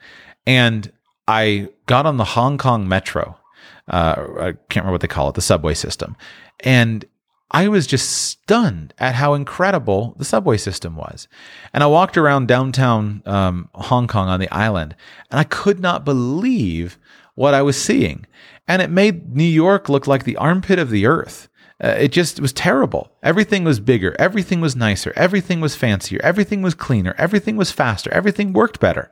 and 0.44 0.90
I 1.28 1.68
got 1.86 2.06
on 2.06 2.16
the 2.16 2.24
Hong 2.24 2.58
Kong 2.58 2.88
metro. 2.88 3.38
Uh, 3.86 4.26
I 4.40 4.52
can't 4.68 4.84
remember 4.84 4.92
what 4.92 5.00
they 5.00 5.08
call 5.08 5.28
it, 5.28 5.36
the 5.36 5.42
subway 5.42 5.74
system. 5.74 6.16
And 6.60 7.04
I 7.50 7.68
was 7.68 7.86
just 7.86 8.10
stunned 8.10 8.92
at 8.98 9.14
how 9.14 9.34
incredible 9.34 10.14
the 10.18 10.24
subway 10.24 10.58
system 10.58 10.96
was. 10.96 11.28
And 11.72 11.82
I 11.82 11.86
walked 11.86 12.18
around 12.18 12.46
downtown 12.46 13.22
um, 13.24 13.70
Hong 13.74 14.06
Kong 14.06 14.28
on 14.28 14.40
the 14.40 14.50
island, 14.50 14.94
and 15.30 15.40
I 15.40 15.44
could 15.44 15.80
not 15.80 16.04
believe 16.04 16.98
what 17.34 17.54
I 17.54 17.62
was 17.62 17.80
seeing. 17.80 18.26
And 18.66 18.82
it 18.82 18.90
made 18.90 19.34
New 19.34 19.44
York 19.44 19.88
look 19.88 20.06
like 20.06 20.24
the 20.24 20.36
armpit 20.36 20.78
of 20.78 20.90
the 20.90 21.06
earth. 21.06 21.48
Uh, 21.82 21.94
it 21.98 22.08
just 22.08 22.38
it 22.38 22.42
was 22.42 22.52
terrible. 22.52 23.12
Everything 23.22 23.64
was 23.64 23.80
bigger. 23.80 24.14
Everything 24.18 24.60
was 24.60 24.74
nicer. 24.74 25.12
Everything 25.16 25.60
was 25.60 25.76
fancier. 25.76 26.20
Everything 26.22 26.60
was 26.60 26.74
cleaner. 26.74 27.14
Everything 27.16 27.56
was 27.56 27.70
faster. 27.70 28.12
Everything 28.12 28.52
worked 28.52 28.80
better. 28.80 29.10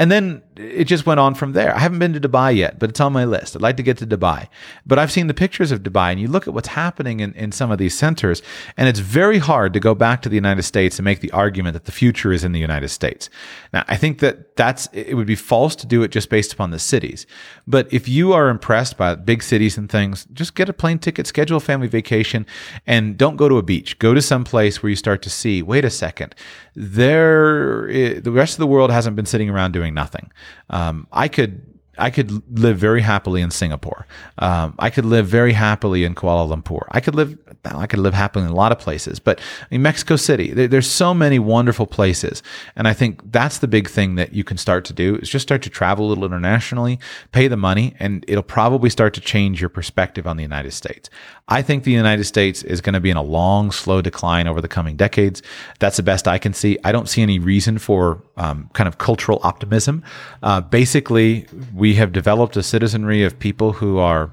And 0.00 0.10
then 0.10 0.42
it 0.56 0.84
just 0.84 1.04
went 1.04 1.20
on 1.20 1.34
from 1.34 1.52
there. 1.52 1.76
I 1.76 1.78
haven't 1.78 1.98
been 1.98 2.14
to 2.14 2.20
Dubai 2.20 2.56
yet, 2.56 2.78
but 2.78 2.88
it's 2.88 3.00
on 3.00 3.12
my 3.12 3.26
list. 3.26 3.54
I'd 3.54 3.60
like 3.60 3.76
to 3.76 3.82
get 3.82 3.98
to 3.98 4.06
Dubai. 4.06 4.48
But 4.86 4.98
I've 4.98 5.12
seen 5.12 5.26
the 5.26 5.34
pictures 5.34 5.70
of 5.72 5.82
Dubai, 5.82 6.10
and 6.10 6.18
you 6.18 6.26
look 6.26 6.48
at 6.48 6.54
what's 6.54 6.68
happening 6.68 7.20
in, 7.20 7.34
in 7.34 7.52
some 7.52 7.70
of 7.70 7.76
these 7.76 7.96
centers, 7.96 8.40
and 8.78 8.88
it's 8.88 8.98
very 8.98 9.36
hard 9.36 9.74
to 9.74 9.80
go 9.80 9.94
back 9.94 10.22
to 10.22 10.30
the 10.30 10.36
United 10.36 10.62
States 10.62 10.98
and 10.98 11.04
make 11.04 11.20
the 11.20 11.30
argument 11.32 11.74
that 11.74 11.84
the 11.84 11.92
future 11.92 12.32
is 12.32 12.44
in 12.44 12.52
the 12.52 12.58
United 12.58 12.88
States. 12.88 13.28
Now, 13.74 13.84
I 13.88 13.98
think 13.98 14.20
that 14.20 14.56
that's 14.56 14.88
it 14.94 15.14
would 15.16 15.26
be 15.26 15.36
false 15.36 15.76
to 15.76 15.86
do 15.86 16.02
it 16.02 16.10
just 16.10 16.30
based 16.30 16.54
upon 16.54 16.70
the 16.70 16.78
cities. 16.78 17.26
But 17.66 17.92
if 17.92 18.08
you 18.08 18.32
are 18.32 18.48
impressed 18.48 18.96
by 18.96 19.16
big 19.16 19.42
cities 19.42 19.76
and 19.76 19.90
things, 19.90 20.26
just 20.32 20.54
get 20.54 20.70
a 20.70 20.72
plane 20.72 20.98
ticket, 20.98 21.26
schedule 21.26 21.58
a 21.58 21.60
family 21.60 21.88
vacation, 21.88 22.46
and 22.86 23.18
don't 23.18 23.36
go 23.36 23.50
to 23.50 23.58
a 23.58 23.62
beach. 23.62 23.98
Go 23.98 24.14
to 24.14 24.22
some 24.22 24.44
place 24.44 24.82
where 24.82 24.88
you 24.88 24.96
start 24.96 25.20
to 25.22 25.30
see, 25.30 25.60
wait 25.60 25.84
a 25.84 25.90
second, 25.90 26.34
there, 26.80 27.86
the 28.20 28.32
rest 28.32 28.54
of 28.54 28.58
the 28.58 28.66
world 28.66 28.90
hasn't 28.90 29.14
been 29.14 29.26
sitting 29.26 29.50
around 29.50 29.72
doing 29.72 29.92
nothing. 29.92 30.32
Um, 30.70 31.06
I 31.12 31.28
could 31.28 31.60
I 32.00 32.10
could 32.10 32.58
live 32.58 32.78
very 32.78 33.02
happily 33.02 33.42
in 33.42 33.50
Singapore. 33.50 34.06
Um, 34.38 34.74
I 34.78 34.90
could 34.90 35.04
live 35.04 35.26
very 35.26 35.52
happily 35.52 36.04
in 36.04 36.14
Kuala 36.14 36.48
Lumpur. 36.48 36.86
I 36.90 37.00
could 37.00 37.14
live 37.14 37.38
I 37.64 37.86
could 37.86 37.98
live 37.98 38.14
happily 38.14 38.46
in 38.46 38.50
a 38.50 38.54
lot 38.54 38.72
of 38.72 38.78
places, 38.78 39.18
but 39.18 39.38
in 39.70 39.82
Mexico 39.82 40.16
City, 40.16 40.52
there, 40.52 40.66
there's 40.66 40.90
so 40.90 41.12
many 41.12 41.38
wonderful 41.38 41.86
places, 41.86 42.42
and 42.74 42.88
I 42.88 42.94
think 42.94 43.20
that's 43.30 43.58
the 43.58 43.68
big 43.68 43.88
thing 43.88 44.14
that 44.14 44.32
you 44.32 44.44
can 44.44 44.56
start 44.56 44.84
to 44.86 44.94
do 44.94 45.16
is 45.16 45.28
just 45.28 45.42
start 45.42 45.60
to 45.62 45.70
travel 45.70 46.06
a 46.06 46.08
little 46.08 46.24
internationally, 46.24 46.98
pay 47.32 47.48
the 47.48 47.58
money, 47.58 47.94
and 47.98 48.24
it'll 48.26 48.42
probably 48.42 48.88
start 48.88 49.12
to 49.14 49.20
change 49.20 49.60
your 49.60 49.68
perspective 49.68 50.26
on 50.26 50.38
the 50.38 50.42
United 50.42 50.72
States. 50.72 51.10
I 51.48 51.62
think 51.62 51.82
the 51.82 51.90
United 51.90 52.24
States 52.24 52.62
is 52.62 52.80
going 52.80 52.94
to 52.94 53.00
be 53.00 53.10
in 53.10 53.16
a 53.16 53.22
long, 53.22 53.72
slow 53.72 54.00
decline 54.00 54.46
over 54.46 54.60
the 54.60 54.68
coming 54.68 54.96
decades. 54.96 55.42
That's 55.80 55.96
the 55.96 56.02
best 56.02 56.28
I 56.28 56.38
can 56.38 56.54
see. 56.54 56.78
I 56.84 56.92
don't 56.92 57.08
see 57.08 57.22
any 57.22 57.40
reason 57.40 57.78
for 57.78 58.22
um, 58.40 58.70
kind 58.72 58.88
of 58.88 58.98
cultural 58.98 59.38
optimism. 59.42 60.02
Uh, 60.42 60.60
basically, 60.60 61.46
we 61.74 61.94
have 61.94 62.12
developed 62.12 62.56
a 62.56 62.62
citizenry 62.62 63.22
of 63.22 63.38
people 63.38 63.72
who 63.72 63.98
are 63.98 64.32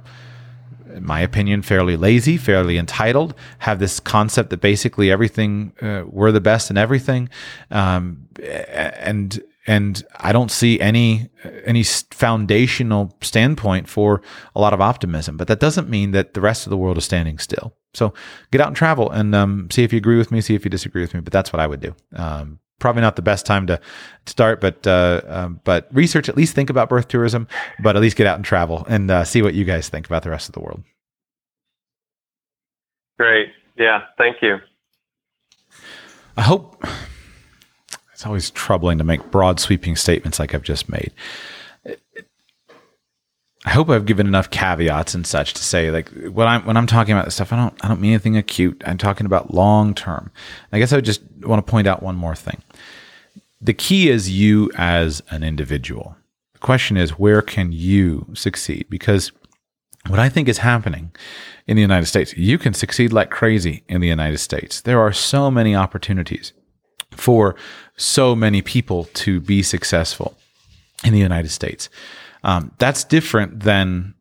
in 0.94 1.06
my 1.06 1.20
opinion, 1.20 1.62
fairly 1.62 1.96
lazy, 1.96 2.38
fairly 2.38 2.78
entitled, 2.78 3.36
have 3.60 3.78
this 3.78 4.00
concept 4.00 4.50
that 4.50 4.62
basically 4.62 5.12
everything, 5.12 5.72
uh, 5.80 6.04
we're 6.08 6.32
the 6.32 6.42
best 6.42 6.72
in 6.72 6.78
everything. 6.78 7.30
Um, 7.70 8.28
and, 8.42 9.40
and 9.68 10.04
I 10.16 10.32
don't 10.32 10.50
see 10.50 10.80
any 10.80 11.30
any 11.66 11.84
foundational 11.84 13.16
standpoint 13.22 13.90
for 13.90 14.22
a 14.56 14.62
lot 14.62 14.74
of 14.74 14.80
optimism. 14.80 15.36
But 15.38 15.50
that 15.50 15.60
doesn't 15.60 15.90
mean 15.90 16.12
that 16.12 16.34
the 16.34 16.42
rest 16.42 16.66
of 16.66 16.70
the 16.70 16.78
world 16.78 16.98
is 16.98 17.06
standing 17.06 17.38
still. 17.38 17.76
So 17.94 18.14
get 18.52 18.62
out 18.62 18.68
and 18.68 18.76
travel 18.76 19.12
and 19.12 19.36
um, 19.36 19.68
see 19.70 19.84
if 19.84 19.92
you 19.92 19.98
agree 19.98 20.18
with 20.18 20.32
me, 20.32 20.40
see 20.42 20.56
if 20.56 20.64
you 20.64 20.72
disagree 20.72 21.02
with 21.02 21.14
me. 21.14 21.20
But 21.20 21.34
that's 21.34 21.52
what 21.52 21.60
I 21.60 21.68
would 21.68 21.82
do. 21.82 21.94
Um, 22.16 22.60
probably 22.80 23.02
not 23.02 23.16
the 23.16 23.22
best 23.22 23.46
time 23.46 23.68
to 23.68 23.80
start, 24.26 24.62
but 24.62 24.86
uh, 24.86 25.22
um, 25.28 25.60
but 25.64 25.88
research 25.92 26.30
at 26.30 26.38
least 26.38 26.56
think 26.56 26.70
about 26.70 26.90
birth 26.90 27.08
tourism, 27.08 27.48
but 27.82 27.96
at 27.96 28.02
least 28.02 28.18
get 28.18 28.28
out 28.28 28.36
and 28.36 28.46
travel 28.46 28.86
and 28.90 29.10
uh, 29.10 29.24
see 29.24 29.42
what 29.42 29.54
you 29.54 29.66
guys 29.66 29.90
think 29.90 30.06
about 30.06 30.24
the 30.24 30.30
rest 30.30 30.50
of 30.50 30.54
the 30.54 30.60
world. 30.60 30.84
Great. 33.18 33.50
Yeah. 33.78 34.02
Thank 34.18 34.38
you. 34.42 34.58
I 36.36 36.42
hope 36.42 36.84
it's 38.14 38.26
always 38.26 38.52
troubling 38.52 39.00
to 39.00 39.04
make 39.04 39.32
broad 39.32 39.60
sweeping 39.60 39.96
statements 39.96 40.40
like 40.40 40.54
I've 40.54 40.64
just 40.64 40.88
made. 40.90 41.12
I 43.68 43.72
hope 43.72 43.90
I've 43.90 44.06
given 44.06 44.28
enough 44.28 44.50
caveats 44.50 45.14
and 45.14 45.28
such 45.28 45.54
to 45.56 45.62
say 45.62 45.92
like 45.92 46.10
when 46.32 46.48
I'm 46.48 46.66
when 46.66 46.78
I'm 46.78 46.88
talking 46.88 47.12
about 47.12 47.26
this 47.26 47.36
stuff, 47.36 47.52
I 47.52 47.58
don't 47.58 47.76
I 47.84 47.90
don't 47.90 48.00
mean 48.00 48.14
anything 48.14 48.38
acute. 48.38 48.82
I'm 48.86 48.98
talking 48.98 49.26
about 49.26 49.54
long 49.54 49.94
term. 49.94 50.32
I 50.72 50.80
guess 50.80 50.94
I 50.94 51.02
just 51.02 51.22
want 51.42 51.66
to 51.66 51.70
point 51.70 51.86
out 51.86 52.02
one 52.02 52.16
more 52.16 52.34
thing. 52.34 52.64
The 53.60 53.74
key 53.74 54.08
is 54.08 54.30
you 54.30 54.72
as 54.78 55.22
an 55.32 55.44
individual. 55.44 56.16
The 56.54 56.60
question 56.60 56.96
is 56.96 57.20
where 57.20 57.42
can 57.42 57.74
you 57.74 58.28
succeed? 58.36 58.86
Because 58.90 59.34
what 60.08 60.18
I 60.18 60.30
think 60.30 60.48
is 60.48 60.60
happening 60.60 61.12
in 61.68 61.76
the 61.76 61.82
United 61.82 62.06
States, 62.06 62.38
you 62.38 62.58
can 62.58 62.74
succeed 62.74 63.12
like 63.12 63.32
crazy 63.32 63.84
in 63.90 64.00
the 64.00 64.08
United 64.08 64.38
States. 64.38 64.80
There 64.80 65.02
are 65.02 65.12
so 65.12 65.52
many 65.52 65.76
opportunities 65.76 66.54
for 67.12 67.58
so 67.98 68.34
many 68.34 68.62
people 68.62 69.10
to 69.16 69.42
be 69.42 69.62
successful 69.62 70.38
in 71.04 71.12
the 71.12 71.20
United 71.20 71.50
States. 71.50 71.90
Um, 72.48 72.72
that's 72.80 73.04
different 73.04 73.60
than 73.60 74.16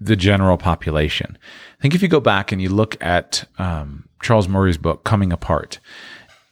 the 0.00 0.16
general 0.16 0.56
population. 0.56 1.36
I 1.78 1.82
think 1.82 1.94
if 1.94 2.02
you 2.02 2.08
go 2.08 2.20
back 2.20 2.52
and 2.52 2.62
you 2.62 2.68
look 2.68 2.96
at 3.04 3.44
um, 3.58 4.08
Charles 4.22 4.48
Murray's 4.48 4.78
book, 4.78 5.04
Coming 5.04 5.32
Apart, 5.32 5.80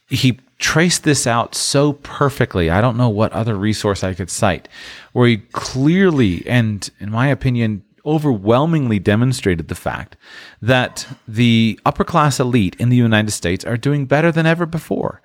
he 0.09 0.39
traced 0.59 1.03
this 1.03 1.25
out 1.25 1.55
so 1.55 1.93
perfectly. 1.93 2.69
I 2.69 2.81
don't 2.81 2.97
know 2.97 3.09
what 3.09 3.31
other 3.31 3.55
resource 3.55 4.03
I 4.03 4.13
could 4.13 4.29
cite 4.29 4.67
where 5.13 5.27
he 5.27 5.37
clearly 5.37 6.45
and, 6.45 6.89
in 6.99 7.09
my 7.09 7.27
opinion, 7.27 7.83
overwhelmingly 8.05 8.99
demonstrated 8.99 9.67
the 9.67 9.75
fact 9.75 10.17
that 10.61 11.07
the 11.27 11.79
upper 11.85 12.03
class 12.03 12.39
elite 12.39 12.75
in 12.79 12.89
the 12.89 12.95
United 12.97 13.31
States 13.31 13.65
are 13.65 13.77
doing 13.77 14.05
better 14.05 14.31
than 14.31 14.45
ever 14.45 14.65
before. 14.65 15.21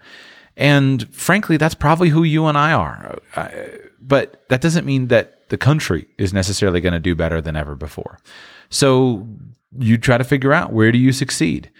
And 0.57 1.13
frankly, 1.15 1.57
that's 1.57 1.75
probably 1.75 2.11
who 2.11 2.23
you 2.23 2.47
and 2.47 2.59
I 2.59 2.73
are. 2.73 3.19
Uh, 3.35 3.49
but 4.01 4.45
that 4.49 4.61
doesn't 4.61 4.85
mean 4.85 5.09
that 5.09 5.42
the 5.53 5.59
country 5.59 6.07
is 6.17 6.33
necessarily 6.33 6.81
going 6.81 6.95
to 6.95 6.99
do 6.99 7.15
better 7.15 7.43
than 7.43 7.57
ever 7.57 7.75
before. 7.75 8.19
So 8.71 9.29
you 9.79 9.99
try 9.99 10.17
to 10.17 10.25
figure 10.25 10.55
out 10.55 10.73
where 10.73 10.91
do 10.91 10.97
you 10.97 11.13
succeed? 11.13 11.71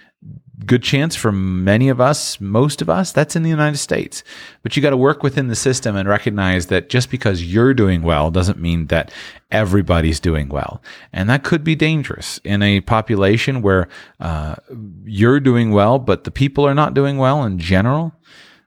good 0.67 0.83
chance 0.83 1.17
for 1.17 1.33
many 1.33 1.89
of 1.89 2.01
us, 2.01 2.39
most 2.39 2.83
of 2.83 2.91
us, 2.91 3.13
that's 3.13 3.35
in 3.35 3.43
the 3.43 3.51
United 3.51 3.79
States. 3.79 4.23
But 4.63 4.77
you 4.77 4.83
got 4.83 4.91
to 4.91 4.97
work 4.97 5.23
within 5.23 5.49
the 5.49 5.57
system 5.57 5.97
and 5.97 6.07
recognize 6.07 6.67
that 6.67 6.91
just 6.91 7.11
because 7.11 7.43
you're 7.43 7.75
doing 7.75 8.03
well 8.03 8.31
doesn't 8.31 8.61
mean 8.61 8.87
that 8.89 9.11
everybody's 9.51 10.21
doing 10.21 10.51
well. 10.51 10.83
And 11.15 11.29
that 11.31 11.43
could 11.43 11.65
be 11.65 11.75
dangerous 11.75 12.39
in 12.45 12.63
a 12.63 12.83
population 12.83 13.63
where 13.63 13.89
uh, 14.21 14.57
you're 15.05 15.41
doing 15.41 15.73
well, 15.73 15.99
but 15.99 16.25
the 16.25 16.31
people 16.31 16.67
are 16.67 16.75
not 16.75 16.95
doing 16.95 17.17
well 17.17 17.43
in 17.43 17.59
general. 17.59 18.13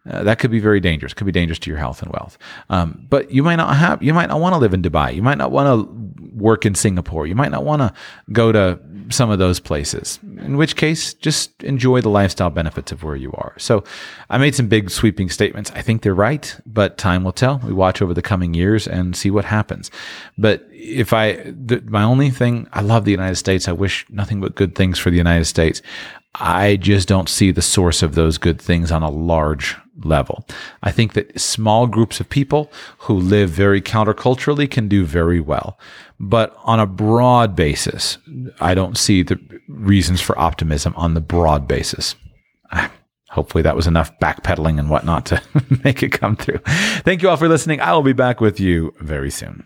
Uh, 0.10 0.24
that 0.24 0.40
could 0.40 0.52
be 0.52 0.60
very 0.60 0.80
dangerous. 0.80 1.14
Could 1.14 1.26
be 1.26 1.32
dangerous 1.32 1.60
to 1.60 1.70
your 1.70 1.80
health 1.80 2.02
and 2.02 2.12
wealth. 2.12 2.38
Um, 2.70 3.06
but 3.10 3.32
you 3.32 3.42
might 3.44 3.56
not 3.56 3.76
have. 3.76 4.04
You 4.04 4.14
might 4.14 4.30
not 4.30 4.40
want 4.40 4.54
to 4.54 4.60
live 4.60 4.74
in 4.74 4.82
Dubai. 4.82 5.16
You 5.16 5.24
might 5.24 5.38
not 5.38 5.52
want 5.52 5.68
to 5.68 6.30
work 6.36 6.66
in 6.66 6.76
Singapore. 6.76 7.26
You 7.26 7.36
might 7.36 7.52
not 7.52 7.64
want 7.64 7.82
to 7.82 7.94
go 8.32 8.52
to 8.52 8.80
some 9.10 9.30
of 9.30 9.40
those 9.40 9.60
places. 9.60 10.20
In 10.40 10.58
which 10.58 10.76
case, 10.76 11.14
just 11.14 11.64
enjoy 11.64 12.02
the 12.02 12.10
lifestyle 12.10 12.50
benefits 12.50 12.92
of 12.92 13.04
where 13.04 13.16
you 13.16 13.32
are. 13.34 13.54
So, 13.58 13.84
I 14.30 14.38
made 14.38 14.54
some 14.54 14.68
big 14.68 14.92
sweeping 14.92 15.30
statements. 15.30 15.72
I 15.72 15.82
think 15.82 16.02
they're 16.02 16.14
right, 16.14 16.56
but 16.66 16.98
time 16.98 17.24
will 17.24 17.32
tell. 17.32 17.60
We 17.60 17.74
watch 17.74 18.02
over 18.02 18.14
the 18.14 18.22
coming 18.22 18.54
years 18.54 18.88
and 18.88 19.16
see 19.16 19.32
what 19.32 19.46
happens. 19.46 19.90
But 20.38 20.68
if 20.72 21.14
I, 21.14 21.54
my 21.86 22.04
only 22.04 22.30
thing, 22.30 22.68
I 22.74 22.82
love 22.82 23.06
the 23.06 23.12
United 23.12 23.36
States. 23.38 23.68
I 23.68 23.72
wish 23.72 24.06
nothing 24.10 24.40
but 24.40 24.56
good 24.56 24.76
things 24.76 25.00
for 25.00 25.10
the 25.10 25.18
United 25.18 25.46
States. 25.46 25.82
I 26.36 26.76
just 26.76 27.08
don't 27.08 27.30
see 27.30 27.52
the 27.52 27.62
source 27.62 28.04
of 28.04 28.16
those 28.16 28.38
good 28.38 28.62
things 28.62 28.92
on 28.92 29.04
a 29.04 29.10
large 29.10 29.78
level. 30.06 30.46
I 30.84 30.92
think 30.92 31.14
that 31.14 31.40
small 31.40 31.88
groups 31.88 32.20
of 32.20 32.30
people 32.30 32.72
who 33.00 33.14
live 33.14 33.50
very 33.50 33.82
counterculturally 33.82 34.70
can 34.70 34.88
do 34.88 35.04
very 35.06 35.40
well. 35.40 35.78
But 36.20 36.56
on 36.64 36.80
a 36.80 36.86
broad 36.86 37.56
basis, 37.56 38.18
I 38.62 38.74
don't 38.74 38.98
see 38.98 39.24
the 39.24 39.40
reasons 39.68 40.22
for 40.22 40.38
optimism 40.40 40.94
on 40.96 41.14
the 41.14 41.22
broad 41.22 41.68
basis. 41.68 42.16
Ah, 42.72 42.92
hopefully 43.30 43.62
that 43.64 43.76
was 43.76 43.88
enough 43.88 44.18
backpedaling 44.20 44.80
and 44.80 44.90
whatnot 44.90 45.26
to 45.28 45.42
make 45.84 46.02
it 46.04 46.10
come 46.10 46.36
through. 46.36 46.60
Thank 47.04 47.22
you 47.22 47.30
all 47.30 47.38
for 47.38 47.50
listening. 47.50 47.82
I 47.82 47.94
will 47.94 48.04
be 48.04 48.14
back 48.14 48.40
with 48.40 48.60
you 48.60 48.94
very 49.02 49.32
soon. 49.32 49.66